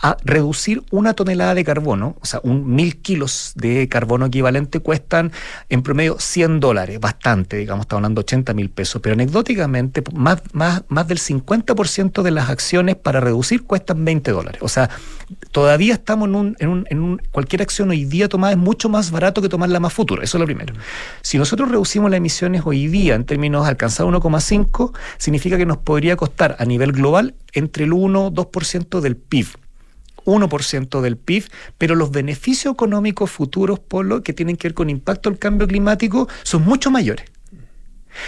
a 0.04 0.18
reducir 0.26 0.84
una 0.92 1.14
tonelada 1.14 1.56
de 1.56 1.64
carbono, 1.64 2.18
o 2.20 2.26
sea, 2.26 2.42
un 2.44 2.76
mil 2.76 2.98
kilos 2.98 3.54
de 3.56 3.88
carbono 3.88 4.26
equivalente 4.26 4.82
cuestan 4.82 5.32
en 5.70 5.82
promedio 5.82 6.18
100 6.20 6.60
dólares, 6.60 7.00
bastante, 7.00 7.56
digamos, 7.56 7.86
estamos 7.86 8.02
hablando 8.02 8.20
de 8.20 8.26
80 8.26 8.54
mil 8.54 8.70
pesos. 8.70 9.02
Pero 9.02 9.14
anecdóticamente, 9.14 10.04
más, 10.14 10.42
más, 10.52 10.84
más 10.90 11.08
del 11.08 11.20
50% 11.20 12.22
de 12.22 12.32
las 12.32 12.50
acciones 12.50 12.98
para 12.98 13.22
reducir 13.22 13.64
cuestan 13.64 14.04
20 14.04 14.32
dólares. 14.32 14.62
O 14.62 14.68
sea, 14.68 14.90
todavía 15.52 15.94
estamos 15.94 16.28
en 16.28 16.36
un, 16.36 16.56
en 16.60 16.68
un, 16.68 16.86
en 16.90 17.00
un 17.00 17.22
cualquier 17.32 17.62
acción 17.62 17.90
hoy 17.90 18.04
día 18.04 18.28
tomada 18.28 18.52
es 18.52 18.60
mucho 18.60 18.90
más 18.90 19.10
barato 19.10 19.42
que 19.42 19.48
tomarla 19.48 19.80
más 19.80 19.94
futuro. 19.94 20.22
Eso 20.22 20.36
es 20.38 20.40
lo 20.42 20.46
primero. 20.46 20.74
Si 21.22 21.38
nosotros 21.38 21.72
reducimos 21.72 22.12
las 22.12 22.18
emisiones 22.18 22.64
hoy 22.66 22.88
día 22.88 23.16
en 23.16 23.24
términos 23.24 23.64
de 23.64 23.70
alcanzar 23.70 24.06
1,5, 24.06 24.92
significa 25.18 25.58
que 25.58 25.66
nos 25.66 25.78
podría 25.78 26.18
costar 26.18 26.58
a 26.60 26.66
nivel 26.66 26.92
global 26.92 27.36
entre 27.54 27.86
el 27.86 27.94
1 27.94 28.34
2% 28.34 29.00
del 29.00 29.16
PIB. 29.16 29.63
1% 30.26 31.02
del 31.02 31.18
PIB, 31.18 31.46
pero 31.78 31.96
los 31.96 32.12
beneficios 32.12 32.74
económicos 32.74 33.32
futuros, 33.32 33.80
Polo, 33.80 34.24
que 34.24 34.34
tienen 34.34 34.58
que 34.58 34.70
ver 34.70 34.74
con 34.74 34.90
impacto 34.90 35.30
del 35.30 35.40
cambio 35.40 35.68
climático, 35.68 36.28
son 36.44 36.64
mucho 36.64 36.92
mayores. 36.92 37.26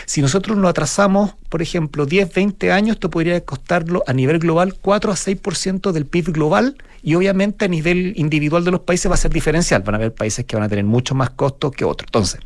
Si 0.06 0.22
nosotros 0.22 0.58
lo 0.58 0.68
atrasamos, 0.68 1.36
por 1.50 1.62
ejemplo, 1.62 2.06
10, 2.06 2.34
20 2.34 2.72
años, 2.72 2.96
esto 2.96 3.10
podría 3.10 3.40
costarlo 3.42 4.04
a 4.08 4.14
nivel 4.14 4.40
global 4.40 4.76
4 4.80 5.12
a 5.12 5.16
6% 5.16 5.92
del 5.92 6.06
PIB 6.06 6.32
global 6.32 6.76
y 7.04 7.16
obviamente 7.16 7.66
a 7.66 7.68
nivel 7.68 8.14
individual 8.16 8.64
de 8.64 8.72
los 8.72 8.82
países 8.82 9.10
va 9.10 9.16
a 9.16 9.18
ser 9.20 9.32
diferencial. 9.32 9.84
Van 9.84 9.96
a 9.96 9.98
haber 9.98 10.14
países 10.14 10.46
que 10.46 10.56
van 10.56 10.64
a 10.64 10.70
tener 10.70 10.86
mucho 10.86 11.14
más 11.16 11.30
costos 11.30 11.72
que 11.72 11.86
otros. 11.86 12.08
Entonces, 12.08 12.40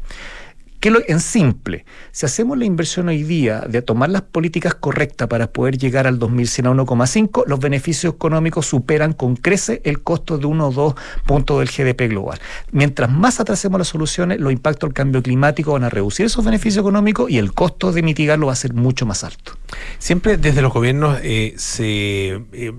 ¿qué 0.80 0.92
lo, 0.92 1.00
en 1.08 1.20
simple, 1.20 1.86
si 2.12 2.26
hacemos 2.26 2.58
la 2.58 2.66
inversión 2.66 3.08
hoy 3.10 3.24
día 3.24 3.62
de 3.62 3.82
tomar 3.82 4.10
las 4.10 4.22
políticas 4.22 4.76
correctas 4.76 5.28
para 5.28 5.52
poder 5.52 5.78
llegar 5.78 6.08
al 6.08 6.20
2100 6.20 6.68
a 6.68 6.72
1,5, 6.72 7.44
los 7.48 7.60
beneficios 7.60 8.14
económicos 8.14 8.66
superan 8.66 9.14
con 9.14 9.36
crece 9.36 9.82
el 9.84 10.02
costo 10.02 10.38
de 10.38 10.46
1 10.46 10.68
o 10.68 10.72
2 10.72 10.96
puntos 11.26 11.60
del 11.60 11.68
GDP 11.70 12.10
global. 12.10 12.40
Mientras 12.72 13.12
más 13.12 13.40
atrasemos 13.40 13.78
las 13.80 13.88
soluciones, 13.90 14.40
los 14.40 14.52
impactos 14.52 14.88
del 14.90 14.94
cambio 14.94 15.22
climático 15.22 15.74
van 15.74 15.84
a 15.84 15.90
reducir 15.90 16.26
esos 16.26 16.44
beneficios 16.46 16.82
económicos 16.82 17.30
y 17.30 17.38
el 17.38 17.54
costo 17.54 17.92
de 17.92 18.02
mitigarlo 18.02 18.48
va 18.48 18.54
a 18.54 18.56
ser 18.56 18.74
mucho 18.74 19.06
más 19.06 19.24
alto. 19.24 19.54
Siempre 19.98 20.38
desde 20.38 20.62
los 20.62 20.72
gobiernos 20.74 21.20
eh, 21.24 21.54
se 21.58 22.30
eh, 22.32 22.74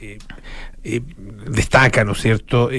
eh, 0.00 0.18
eh, 0.84 1.00
destaca, 1.50 2.04
¿no 2.04 2.12
es 2.12 2.20
cierto?, 2.20 2.70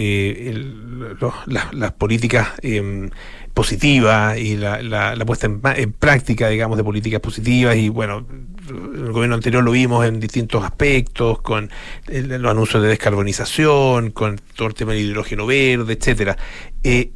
las- 1.48 1.94
políticas 1.94 2.50
eh, 2.62 3.10
positivas 3.58 4.38
y 4.38 4.56
la, 4.56 4.84
la- 4.84 5.16
la 5.16 5.26
puesta 5.26 5.48
en, 5.48 5.60
en 5.76 5.92
práctica, 5.92 6.48
digamos, 6.48 6.78
de 6.78 6.84
políticas 6.84 7.20
positivas 7.20 7.76
y 7.76 7.90
bueno, 7.90 8.24
el 8.70 9.12
gobierno 9.12 9.34
anterior 9.34 9.64
lo 9.64 9.72
vimos 9.72 10.06
en 10.06 10.20
distintos 10.20 10.64
aspectos, 10.64 11.42
con 11.42 11.72
el- 12.08 12.28
los 12.40 12.52
anuncios 12.52 12.84
de 12.84 12.90
descarbonización, 12.90 14.12
con 14.12 14.40
todo 14.56 14.68
el 14.68 14.76
tema 14.76 14.94
del 14.94 15.06
hidrógeno 15.08 15.48
verde, 15.48 15.94
etcétera. 15.94 16.38
Eh, 16.84 17.10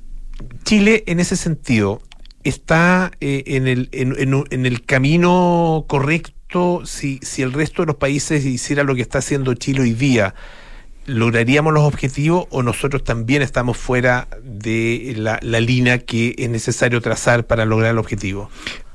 Chile, 0.64 1.04
en 1.06 1.20
ese 1.20 1.36
sentido, 1.36 2.02
está 2.44 3.12
eh, 3.22 3.44
en, 3.46 3.68
el, 3.68 3.90
en, 3.92 4.16
en- 4.18 4.44
en 4.50 4.66
el 4.66 4.84
camino 4.84 5.86
correcto 5.88 6.82
si, 6.86 7.20
si 7.22 7.44
el 7.44 7.54
resto 7.54 7.84
de 7.84 7.86
los 7.86 7.98
países 7.98 8.44
hiciera 8.46 8.84
lo 8.84 8.96
que 8.96 9.04
está 9.04 9.20
haciendo 9.20 9.54
Chile 9.54 9.82
hoy 9.82 9.94
día? 9.94 10.34
¿Lograríamos 11.06 11.74
los 11.74 11.84
objetivos 11.84 12.46
o 12.52 12.62
nosotros 12.64 13.04
también 13.04 13.42
estamos 13.42 13.78
fuera 13.78 14.28
de 14.44 15.14
la, 15.18 15.40
la 15.42 15.60
línea 15.60 15.98
que 16.00 16.36
es 16.38 16.50
necesario 16.50 17.02
trazar 17.02 17.46
para 17.48 17.66
lograr 17.66 17.92
el 17.92 17.98
objetivo? 17.98 18.50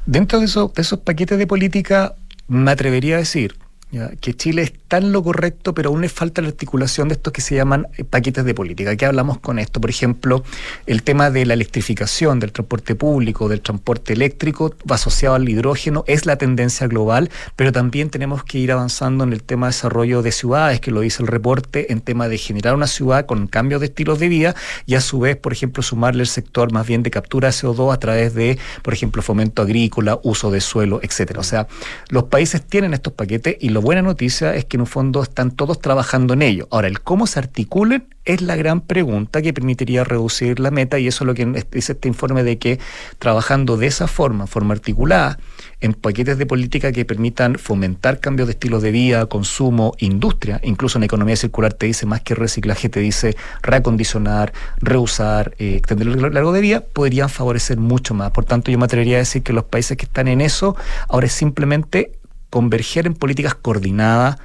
Dentro 0.06 0.38
de, 0.38 0.46
esos- 0.46 0.72
de 0.72 0.82
esos 0.82 1.00
paquetes 1.00 1.36
de 1.38 1.46
política, 1.46 2.14
me 2.48 2.70
atrevería 2.70 3.16
a 3.16 3.18
decir 3.18 3.56
ya, 3.92 4.10
que 4.20 4.34
Chile 4.34 4.62
está 4.62 4.98
en 4.98 5.12
lo 5.12 5.22
correcto, 5.22 5.72
pero 5.72 5.90
aún 5.90 6.00
le 6.00 6.08
falta 6.08 6.42
la 6.42 6.48
articulación 6.48 7.08
de 7.08 7.14
estos 7.14 7.32
que 7.32 7.40
se 7.40 7.54
llaman 7.54 7.86
eh, 7.96 8.02
paquetes 8.02 8.44
de 8.44 8.52
política. 8.52 8.96
¿Qué 8.96 9.06
hablamos 9.06 9.38
con 9.38 9.60
esto? 9.60 9.80
Por 9.80 9.90
ejemplo, 9.90 10.42
el 10.86 11.04
tema 11.04 11.30
de 11.30 11.46
la 11.46 11.54
electrificación 11.54 12.40
del 12.40 12.50
transporte 12.50 12.96
público, 12.96 13.48
del 13.48 13.60
transporte 13.60 14.12
eléctrico, 14.12 14.74
va 14.90 14.96
asociado 14.96 15.36
al 15.36 15.48
hidrógeno, 15.48 16.02
es 16.08 16.26
la 16.26 16.36
tendencia 16.36 16.88
global, 16.88 17.30
pero 17.54 17.70
también 17.70 18.10
tenemos 18.10 18.42
que 18.42 18.58
ir 18.58 18.72
avanzando 18.72 19.22
en 19.22 19.32
el 19.32 19.42
tema 19.42 19.66
de 19.66 19.72
desarrollo 19.72 20.22
de 20.22 20.32
ciudades, 20.32 20.80
que 20.80 20.90
lo 20.90 21.00
dice 21.00 21.22
el 21.22 21.28
reporte, 21.28 21.92
en 21.92 22.00
tema 22.00 22.28
de 22.28 22.38
generar 22.38 22.74
una 22.74 22.88
ciudad 22.88 23.26
con 23.26 23.46
cambios 23.46 23.80
de 23.80 23.86
estilos 23.86 24.18
de 24.18 24.28
vida 24.28 24.56
y 24.86 24.96
a 24.96 25.00
su 25.00 25.20
vez, 25.20 25.36
por 25.36 25.52
ejemplo, 25.52 25.84
sumarle 25.84 26.22
el 26.22 26.28
sector 26.28 26.72
más 26.72 26.86
bien 26.88 27.04
de 27.04 27.12
captura 27.12 27.48
de 27.48 27.54
CO2 27.54 27.94
a 27.94 27.98
través 28.00 28.34
de, 28.34 28.58
por 28.82 28.94
ejemplo, 28.94 29.22
fomento 29.22 29.62
agrícola, 29.62 30.18
uso 30.24 30.50
de 30.50 30.60
suelo, 30.60 30.98
etcétera. 31.02 31.38
O 31.38 31.44
sea, 31.44 31.68
los 32.08 32.24
países 32.24 32.62
tienen 32.62 32.92
estos 32.92 33.12
paquetes 33.12 33.56
y 33.60 33.75
la 33.76 33.80
buena 33.80 34.00
noticia 34.00 34.54
es 34.54 34.64
que 34.64 34.78
en 34.78 34.80
un 34.80 34.86
fondo 34.86 35.22
están 35.22 35.50
todos 35.50 35.80
trabajando 35.80 36.32
en 36.32 36.40
ello. 36.40 36.66
Ahora, 36.70 36.88
el 36.88 37.02
cómo 37.02 37.26
se 37.26 37.40
articulen 37.40 38.08
es 38.24 38.40
la 38.40 38.56
gran 38.56 38.80
pregunta 38.80 39.42
que 39.42 39.52
permitiría 39.52 40.02
reducir 40.02 40.60
la 40.60 40.70
meta 40.70 40.98
y 40.98 41.06
eso 41.06 41.24
es 41.24 41.26
lo 41.26 41.34
que 41.34 41.44
dice 41.70 41.92
este 41.92 42.08
informe 42.08 42.42
de 42.42 42.58
que 42.58 42.80
trabajando 43.18 43.76
de 43.76 43.86
esa 43.86 44.08
forma, 44.08 44.46
forma 44.46 44.72
articulada, 44.72 45.38
en 45.80 45.92
paquetes 45.92 46.38
de 46.38 46.46
política 46.46 46.90
que 46.90 47.04
permitan 47.04 47.56
fomentar 47.56 48.18
cambios 48.18 48.48
de 48.48 48.52
estilos 48.52 48.82
de 48.82 48.90
vida, 48.90 49.26
consumo, 49.26 49.92
industria, 49.98 50.60
incluso 50.64 50.98
en 50.98 51.04
economía 51.04 51.36
circular 51.36 51.74
te 51.74 51.86
dice 51.86 52.06
más 52.06 52.22
que 52.22 52.34
reciclaje, 52.34 52.88
te 52.88 53.00
dice 53.00 53.36
reacondicionar, 53.62 54.52
reusar, 54.78 55.54
eh, 55.58 55.76
extender 55.76 56.08
el 56.08 56.34
largo 56.34 56.52
de 56.52 56.62
vida, 56.62 56.80
podrían 56.80 57.28
favorecer 57.28 57.78
mucho 57.78 58.14
más. 58.14 58.30
Por 58.30 58.44
tanto, 58.44 58.70
yo 58.70 58.78
me 58.78 58.86
atrevería 58.86 59.16
a 59.16 59.18
decir 59.20 59.42
que 59.42 59.52
los 59.52 59.64
países 59.64 59.96
que 59.96 60.06
están 60.06 60.28
en 60.28 60.40
eso 60.40 60.76
ahora 61.08 61.26
es 61.26 61.32
simplemente 61.32 62.12
converger 62.56 63.06
en 63.06 63.12
políticas 63.12 63.54
coordinadas 63.54 64.38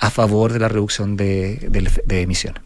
a 0.00 0.10
favor 0.10 0.52
de 0.52 0.58
la 0.58 0.66
reducción 0.66 1.16
de, 1.16 1.60
emisiones. 2.08 2.60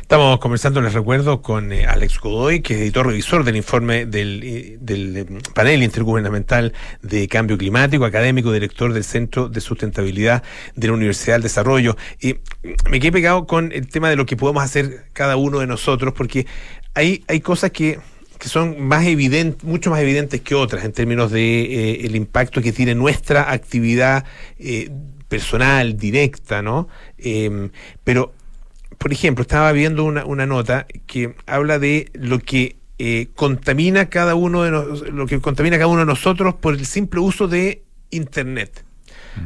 Estamos 0.00 0.38
conversando, 0.38 0.80
les 0.80 0.92
recuerdo, 0.92 1.42
con 1.42 1.72
eh, 1.72 1.86
Alex 1.86 2.20
Godoy, 2.20 2.60
que 2.60 2.74
es 2.74 2.80
editor 2.82 3.08
revisor 3.08 3.42
del 3.42 3.56
informe 3.56 4.06
del, 4.06 4.40
eh, 4.44 4.78
eh, 4.88 5.26
panel 5.56 5.82
intergubernamental 5.82 6.72
de 7.02 7.26
cambio 7.26 7.58
climático, 7.58 8.04
académico, 8.04 8.52
director 8.52 8.92
del 8.92 9.02
Centro 9.02 9.48
de 9.48 9.60
Sustentabilidad 9.60 10.44
de 10.76 10.86
la 10.86 10.92
Universidad 10.92 11.34
del 11.34 11.42
Desarrollo. 11.42 11.96
Y 12.20 12.36
me 12.88 13.00
quedé 13.00 13.10
pegado 13.10 13.44
con 13.44 13.72
el 13.72 13.88
tema 13.88 14.08
de 14.08 14.14
lo 14.14 14.24
que 14.24 14.36
podemos 14.36 14.62
hacer 14.62 15.06
cada 15.14 15.36
uno 15.36 15.58
de 15.58 15.66
nosotros, 15.66 16.14
porque 16.16 16.46
hay 16.94 17.40
cosas 17.40 17.72
que 17.72 17.98
que 18.38 18.48
son 18.48 18.80
más 18.80 19.04
evidentes, 19.06 19.64
mucho 19.64 19.90
más 19.90 20.00
evidentes 20.00 20.40
que 20.40 20.54
otras 20.54 20.84
en 20.84 20.92
términos 20.92 21.30
de 21.30 21.62
eh, 21.62 22.06
el 22.06 22.16
impacto 22.16 22.62
que 22.62 22.72
tiene 22.72 22.94
nuestra 22.94 23.50
actividad 23.52 24.24
eh, 24.58 24.90
personal, 25.28 25.96
directa, 25.96 26.62
¿no? 26.62 26.88
Em, 27.18 27.70
pero 28.04 28.32
por 28.98 29.12
ejemplo, 29.12 29.42
estaba 29.42 29.70
viendo 29.72 30.02
una, 30.04 30.24
una 30.24 30.46
nota 30.46 30.86
que 31.06 31.34
habla 31.46 31.78
de 31.78 32.10
lo 32.14 32.40
que 32.40 32.76
eh, 32.98 33.28
contamina 33.36 34.08
cada 34.08 34.34
uno 34.34 34.64
de 34.64 34.72
nos- 34.72 35.08
lo 35.08 35.26
que 35.26 35.38
contamina 35.40 35.76
cada 35.76 35.86
uno 35.86 36.00
de 36.00 36.06
nosotros 36.06 36.54
por 36.54 36.74
el 36.74 36.84
simple 36.84 37.20
uso 37.20 37.46
de 37.46 37.82
internet. 38.10 38.84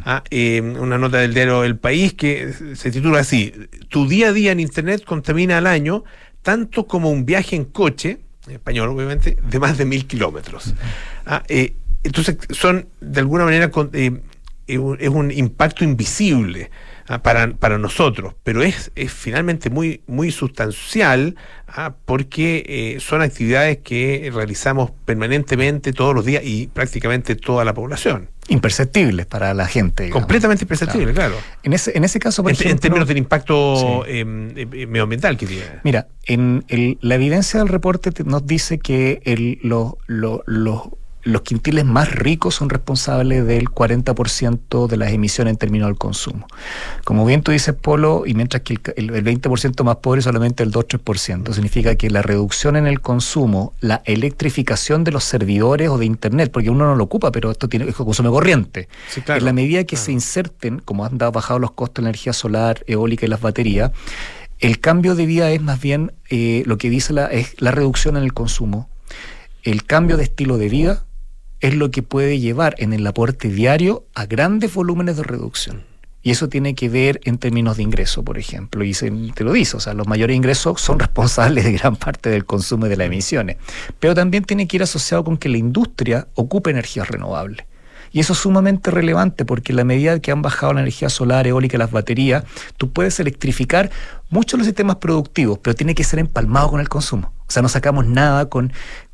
Ah, 0.06 0.22
eh, 0.30 0.62
una 0.62 0.96
nota 0.96 1.18
del 1.18 1.34
diario 1.34 1.64
El 1.64 1.76
País 1.76 2.14
que 2.14 2.54
se 2.74 2.90
titula 2.90 3.18
así: 3.20 3.52
Tu 3.88 4.08
día 4.08 4.28
a 4.28 4.32
día 4.32 4.52
en 4.52 4.60
internet 4.60 5.04
contamina 5.04 5.58
al 5.58 5.66
año 5.66 6.04
tanto 6.40 6.86
como 6.86 7.10
un 7.10 7.26
viaje 7.26 7.56
en 7.56 7.66
coche, 7.66 8.20
español 8.48 8.88
obviamente, 8.88 9.36
de 9.48 9.58
más 9.58 9.78
de 9.78 9.84
mil 9.84 10.06
kilómetros. 10.06 10.74
Ah, 11.26 11.42
eh, 11.48 11.74
entonces 12.02 12.36
son 12.50 12.88
de 13.00 13.20
alguna 13.20 13.44
manera 13.44 13.70
con- 13.70 13.90
eh, 13.92 14.20
es 14.66 14.78
un- 14.78 15.30
impacto 15.30 15.84
invisible 15.84 16.70
ah, 17.08 17.22
para, 17.22 17.52
para 17.54 17.78
nosotros, 17.78 18.34
pero 18.42 18.62
es, 18.62 18.90
es 18.94 19.12
finalmente 19.12 19.70
muy, 19.70 20.02
muy 20.06 20.30
sustancial 20.32 21.36
ah, 21.68 21.94
porque 22.04 22.64
eh, 22.66 23.00
son 23.00 23.22
actividades 23.22 23.78
que 23.78 24.30
realizamos 24.34 24.90
permanentemente 25.04 25.92
todos 25.92 26.14
los 26.14 26.24
días 26.24 26.42
y 26.44 26.68
prácticamente 26.68 27.34
toda 27.36 27.64
la 27.64 27.74
población. 27.74 28.30
Imperceptibles 28.48 29.26
para 29.26 29.54
la 29.54 29.66
gente. 29.66 30.04
digamos. 30.04 30.22
Completamente 30.22 30.64
imperceptible, 30.64 31.12
claro. 31.14 31.36
En 31.62 31.72
ese, 31.72 31.96
en 31.96 32.04
ese 32.04 32.18
caso, 32.18 32.42
por 32.42 32.50
En, 32.50 32.56
en 32.56 32.60
ejemplo, 32.62 32.80
términos 32.80 33.08
del 33.08 33.18
impacto 33.18 34.04
eh, 34.06 34.20
eh, 34.56 34.86
medioambiental 34.86 35.36
que 35.36 35.46
tiene. 35.46 35.64
Mira, 35.84 36.08
en 36.24 36.64
el- 36.68 36.98
la 37.00 37.14
evidencia 37.14 37.60
del 37.60 37.68
reporte 37.68 38.10
te- 38.10 38.24
nos 38.24 38.46
dice 38.46 38.78
que 38.78 39.20
el- 39.24 39.58
lo- 39.62 39.96
lo- 40.06 40.42
lo- 40.46 40.98
los 41.24 41.42
quintiles 41.42 41.84
más 41.84 42.10
ricos 42.12 42.56
son 42.56 42.68
responsables 42.68 43.46
del 43.46 43.66
40% 43.70 44.86
de 44.88 44.96
las 44.96 45.12
emisiones 45.12 45.52
en 45.52 45.56
términos 45.56 45.88
del 45.88 45.96
consumo. 45.96 46.46
Como 47.04 47.24
bien 47.24 47.42
tú 47.42 47.52
dices, 47.52 47.74
Polo, 47.74 48.24
y 48.26 48.34
mientras 48.34 48.62
que 48.62 48.74
el, 48.74 48.80
ca- 48.80 48.92
el- 48.96 49.10
el 49.14 49.24
20% 49.24 49.84
más 49.84 49.96
pobre 49.96 50.20
solamente 50.22 50.62
el 50.62 50.72
2-3%, 50.72 51.52
significa 51.52 51.94
que 51.94 52.10
la 52.10 52.22
reducción 52.22 52.76
en 52.76 52.86
el 52.86 53.00
consumo, 53.00 53.72
la 53.80 54.02
electrificación 54.04 55.04
de 55.04 55.12
los 55.12 55.24
servidores 55.24 55.88
o 55.88 55.98
de 55.98 56.06
Internet, 56.06 56.50
porque 56.52 56.70
uno 56.70 56.86
no 56.86 56.96
lo 56.96 57.04
ocupa, 57.04 57.30
pero 57.32 57.50
esto 57.50 57.68
tiene 57.68 57.88
es 57.88 57.94
consumo 57.94 58.30
corriente. 58.32 58.88
Sí, 59.08 59.20
claro. 59.20 59.38
En 59.38 59.44
la 59.44 59.52
medida 59.52 59.84
que 59.84 59.96
se 59.96 60.12
inserten, 60.12 60.80
como 60.80 61.04
han 61.04 61.18
dado- 61.18 61.32
bajado 61.32 61.58
los 61.58 61.70
costos 61.72 62.02
de 62.02 62.06
la 62.06 62.08
energía 62.10 62.32
solar, 62.32 62.82
eólica 62.86 63.26
y 63.26 63.28
las 63.28 63.40
baterías, 63.40 63.92
el 64.58 64.80
cambio 64.80 65.14
de 65.14 65.26
vida 65.26 65.50
es 65.50 65.60
más 65.62 65.80
bien 65.80 66.12
eh, 66.30 66.62
lo 66.66 66.78
que 66.78 66.88
dice 66.90 67.12
la, 67.12 67.26
es 67.26 67.54
la 67.60 67.70
reducción 67.72 68.16
en 68.16 68.22
el 68.22 68.32
consumo. 68.32 68.88
El 69.64 69.84
cambio 69.84 70.16
de 70.16 70.24
estilo 70.24 70.58
de 70.58 70.68
vida 70.68 71.04
es 71.62 71.74
lo 71.74 71.90
que 71.90 72.02
puede 72.02 72.38
llevar 72.38 72.74
en 72.76 72.92
el 72.92 73.06
aporte 73.06 73.48
diario 73.48 74.04
a 74.14 74.26
grandes 74.26 74.74
volúmenes 74.74 75.16
de 75.16 75.22
reducción. 75.22 75.84
Y 76.24 76.30
eso 76.30 76.48
tiene 76.48 76.74
que 76.76 76.88
ver 76.88 77.18
en 77.24 77.38
términos 77.38 77.78
de 77.78 77.82
ingreso, 77.82 78.22
por 78.22 78.38
ejemplo. 78.38 78.84
Y 78.84 78.94
se- 78.94 79.10
te 79.34 79.42
lo 79.42 79.52
dice, 79.52 79.76
o 79.76 79.80
sea, 79.80 79.94
los 79.94 80.06
mayores 80.06 80.36
ingresos 80.36 80.80
son 80.80 80.98
responsables 81.00 81.64
de 81.64 81.72
gran 81.72 81.96
parte 81.96 82.28
del 82.30 82.44
consumo 82.44 82.86
y 82.86 82.90
de 82.90 82.96
las 82.96 83.06
emisiones. 83.06 83.56
Pero 83.98 84.14
también 84.14 84.44
tiene 84.44 84.68
que 84.68 84.76
ir 84.76 84.82
asociado 84.82 85.24
con 85.24 85.36
que 85.38 85.48
la 85.48 85.56
industria 85.58 86.28
ocupe 86.34 86.70
energías 86.70 87.08
renovables. 87.08 87.64
Y 88.14 88.20
eso 88.20 88.34
es 88.34 88.40
sumamente 88.40 88.90
relevante 88.90 89.44
porque 89.46 89.72
en 89.72 89.76
la 89.76 89.84
medida 89.84 90.20
que 90.20 90.30
han 90.30 90.42
bajado 90.42 90.74
la 90.74 90.80
energía 90.82 91.08
solar, 91.08 91.46
eólica, 91.46 91.78
las 91.78 91.90
baterías, 91.90 92.44
tú 92.76 92.92
puedes 92.92 93.18
electrificar 93.18 93.90
muchos 94.28 94.52
de 94.52 94.58
los 94.58 94.66
sistemas 94.66 94.96
productivos, 94.96 95.58
pero 95.62 95.74
tiene 95.74 95.94
que 95.94 96.04
ser 96.04 96.18
empalmado 96.18 96.68
con 96.68 96.80
el 96.80 96.90
consumo. 96.90 97.32
O 97.48 97.50
sea, 97.50 97.62
no 97.62 97.68
sacamos 97.70 98.06
nada 98.06 98.50
con, 98.50 98.72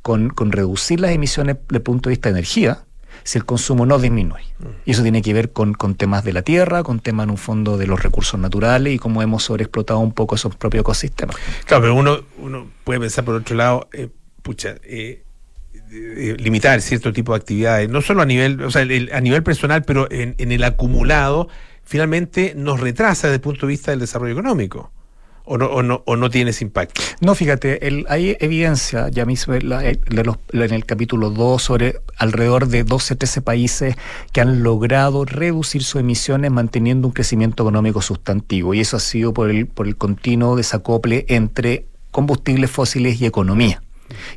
con, 0.09 0.30
con 0.30 0.52
reducir 0.52 1.00
las 1.00 1.11
emisiones 1.11 1.56
desde 1.68 1.76
el 1.76 1.82
punto 1.82 2.09
de 2.09 2.12
vista 2.14 2.30
de 2.30 2.38
energía 2.38 2.84
si 3.24 3.36
el 3.36 3.44
consumo 3.44 3.84
no 3.84 3.98
disminuye. 3.98 4.54
Y 4.86 4.92
eso 4.92 5.02
tiene 5.02 5.20
que 5.20 5.34
ver 5.34 5.52
con, 5.52 5.74
con 5.74 5.94
temas 5.96 6.24
de 6.24 6.32
la 6.32 6.40
tierra, 6.40 6.82
con 6.82 6.98
temas 7.00 7.24
en 7.24 7.30
un 7.32 7.36
fondo 7.36 7.76
de 7.76 7.86
los 7.86 8.02
recursos 8.02 8.40
naturales 8.40 8.94
y 8.94 8.98
cómo 8.98 9.20
hemos 9.20 9.42
sobreexplotado 9.44 9.98
un 9.98 10.12
poco 10.12 10.36
esos 10.36 10.56
propios 10.56 10.80
ecosistemas. 10.80 11.36
Claro, 11.66 11.82
pero 11.82 11.94
uno, 11.94 12.20
uno 12.38 12.70
puede 12.84 13.00
pensar 13.00 13.26
por 13.26 13.34
otro 13.34 13.54
lado, 13.54 13.86
eh, 13.92 14.09
pucha, 14.42 14.76
eh, 14.82 15.24
eh, 15.92 16.36
limitar 16.38 16.80
cierto 16.80 17.12
tipo 17.12 17.32
de 17.32 17.36
actividades, 17.40 17.90
no 17.90 18.00
solo 18.00 18.22
a 18.22 18.26
nivel, 18.26 18.62
o 18.62 18.70
sea, 18.70 18.80
el- 18.80 18.92
el- 18.92 19.11
a 19.12 19.20
nivel 19.20 19.42
personal, 19.42 19.82
pero 19.82 20.11
en, 20.11 20.34
en 20.38 20.50
el 20.52 20.64
acumulado, 20.64 21.48
finalmente 21.84 22.54
nos 22.56 22.80
retrasa 22.80 23.26
desde 23.26 23.36
el 23.36 23.42
punto 23.42 23.66
de 23.66 23.72
vista 23.72 23.90
del 23.90 24.00
desarrollo 24.00 24.32
económico. 24.32 24.90
O 25.51 25.57
no, 25.57 25.66
o 25.66 25.82
no, 25.82 26.03
o 26.05 26.16
no 26.16 26.28
tiene 26.30 26.51
ese 26.51 26.64
impacto. 26.64 27.01
No, 27.20 27.34
fíjate, 27.34 27.86
el- 27.88 28.05
hay 28.09 28.36
evidencia 28.38 29.09
ya 29.09 29.24
mismo 29.24 29.55
en, 29.55 29.68
la- 29.68 29.82
el 29.84 30.84
capítulo 30.86 31.30
2 31.30 31.62
sobre 31.62 31.96
alrededor 32.18 32.68
de 32.68 32.84
12, 32.84 33.16
13 33.16 33.40
países 33.40 33.96
que 34.32 34.40
han 34.42 34.62
logrado 34.62 35.24
reducir 35.24 35.82
sus 35.82 36.01
emisiones 36.01 36.51
manteniendo 36.51 37.09
un 37.09 37.12
crecimiento 37.14 37.62
económico 37.62 38.03
sustantivo. 38.03 38.74
Y 38.74 38.80
eso 38.80 38.96
ha 38.96 39.01
sido 39.01 39.32
por 39.32 39.51
el, 39.51 39.66
por 39.66 39.86
el 39.86 39.96
continuo 39.96 40.55
desacople 40.57 41.24
entre 41.28 41.86
combustibles 42.11 42.70
fósiles 42.70 43.20
y 43.20 43.26
economía. 43.26 43.82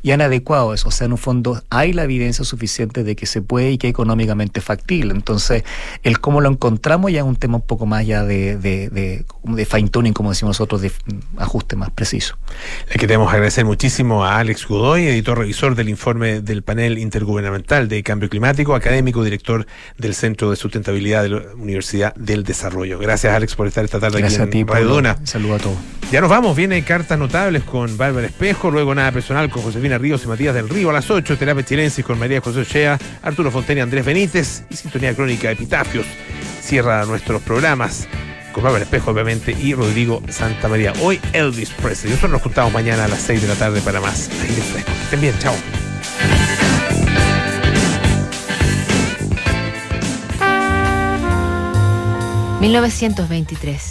Y 0.02 0.12
han 0.12 0.22
adecuado 0.22 0.74
eso, 0.74 0.90
o 0.90 0.92
sea, 0.92 1.06
en 1.06 1.14
un 1.14 1.18
fondo 1.18 1.62
hay 1.70 1.94
la 1.94 2.04
evidencia 2.04 2.46
suficiente 2.46 3.04
de 3.04 3.16
que 3.16 3.26
se 3.26 3.42
puede 3.42 3.72
y 3.72 3.78
que 3.78 3.88
es 3.88 3.92
económicamente 3.92 4.62
factible. 4.62 5.14
Entonces, 5.14 5.64
el 6.04 6.20
cómo 6.20 6.42
lo 6.42 6.50
encontramos 6.50 7.12
ya 7.12 7.20
es 7.20 7.26
un 7.26 7.36
tema 7.36 7.58
un 7.58 7.62
poco 7.62 7.86
más 7.86 8.06
ya 8.06 8.24
de, 8.24 8.58
de, 8.58 8.90
de, 8.90 9.26
de 9.44 9.66
fine 9.66 9.90
tuning, 9.90 10.14
como 10.14 10.30
decimos 10.30 10.60
nosotros, 10.60 10.82
de 10.82 10.92
ajuste 11.38 11.76
más 11.76 11.90
preciso. 11.92 12.38
Le 12.90 12.96
queremos 12.96 13.32
agradecer 13.32 13.66
muchísimo 13.66 14.26
a 14.26 14.40
Alex 14.40 14.68
Godoy, 14.68 15.08
editor 15.08 15.38
revisor 15.38 15.76
del 15.76 15.90
informe 15.90 16.42
del 16.42 16.64
panel 16.64 16.98
intergubernamental 16.98 17.88
de 17.88 18.04
cambio 18.04 18.30
climático, 18.30 18.76
académico, 18.76 19.24
director 19.24 19.66
del 19.98 20.16
Centro 20.16 20.50
de 20.50 20.56
Sustentabilidad 20.56 21.24
de 21.24 21.30
la 21.30 21.42
Universidad 21.56 22.14
del 22.16 22.44
Desarrollo. 22.44 23.00
Gracias, 23.00 23.34
Alex, 23.34 23.56
por 23.56 23.68
estar 23.68 23.86
esta 23.86 24.00
tarde 24.00 24.20
Gracias 24.20 24.40
a 24.42 24.44
aquí 24.44 24.60
en 24.60 24.66
ti, 24.66 24.72
Pablo. 24.72 24.96
Duna. 24.96 25.18
Saludos 25.24 25.62
a 25.62 25.64
todos. 25.64 25.78
Ya 26.12 26.20
nos 26.20 26.30
vamos, 26.30 26.58
viene 26.58 26.84
cartas 26.84 27.18
notables 27.18 27.64
con 27.64 27.98
Bárbara 27.98 28.28
Espejo, 28.28 28.70
luego 28.70 28.94
nada 28.94 29.12
personal 29.14 29.50
con 29.50 29.61
con 29.62 29.72
Josefina 29.72 29.98
Ríos 29.98 30.24
y 30.24 30.28
Matías 30.28 30.56
del 30.56 30.70
Río 30.70 30.90
a 30.90 30.94
las 30.94 31.10
8, 31.10 31.38
Terapia 31.38 31.64
Chilensis 31.64 32.04
con 32.04 32.18
María 32.18 32.42
José 32.42 32.62
Ochea, 32.62 32.98
Arturo 33.22 33.52
Fontaine 33.52 33.80
y 33.80 33.84
Andrés 33.84 34.06
Benítez 34.06 34.64
y 34.70 34.76
Sintonía 34.76 35.14
Crónica 35.14 35.52
Epitafios. 35.52 36.06
Cierra 36.62 37.06
nuestros 37.06 37.42
programas 37.42 38.08
con 38.52 38.64
Pablo 38.64 38.80
Espejo, 38.80 39.12
obviamente, 39.12 39.52
y 39.52 39.74
Rodrigo 39.74 40.22
Santa 40.30 40.68
María. 40.68 40.94
Hoy 41.02 41.20
Elvis 41.34 41.70
Presley. 41.70 42.12
Nosotros 42.12 42.32
nos 42.32 42.42
juntamos 42.42 42.74
mañana 42.74 43.06
a 43.06 43.08
las 43.08 43.22
6 43.22 43.42
de 43.42 43.48
la 43.48 43.56
tarde 43.56 43.82
para 43.82 44.02
más 44.02 44.30
aire 44.42 44.62
fresco. 44.62 44.92
Estén 45.04 45.22
bien, 45.22 45.36
chao. 45.40 45.56
1923. 52.62 53.82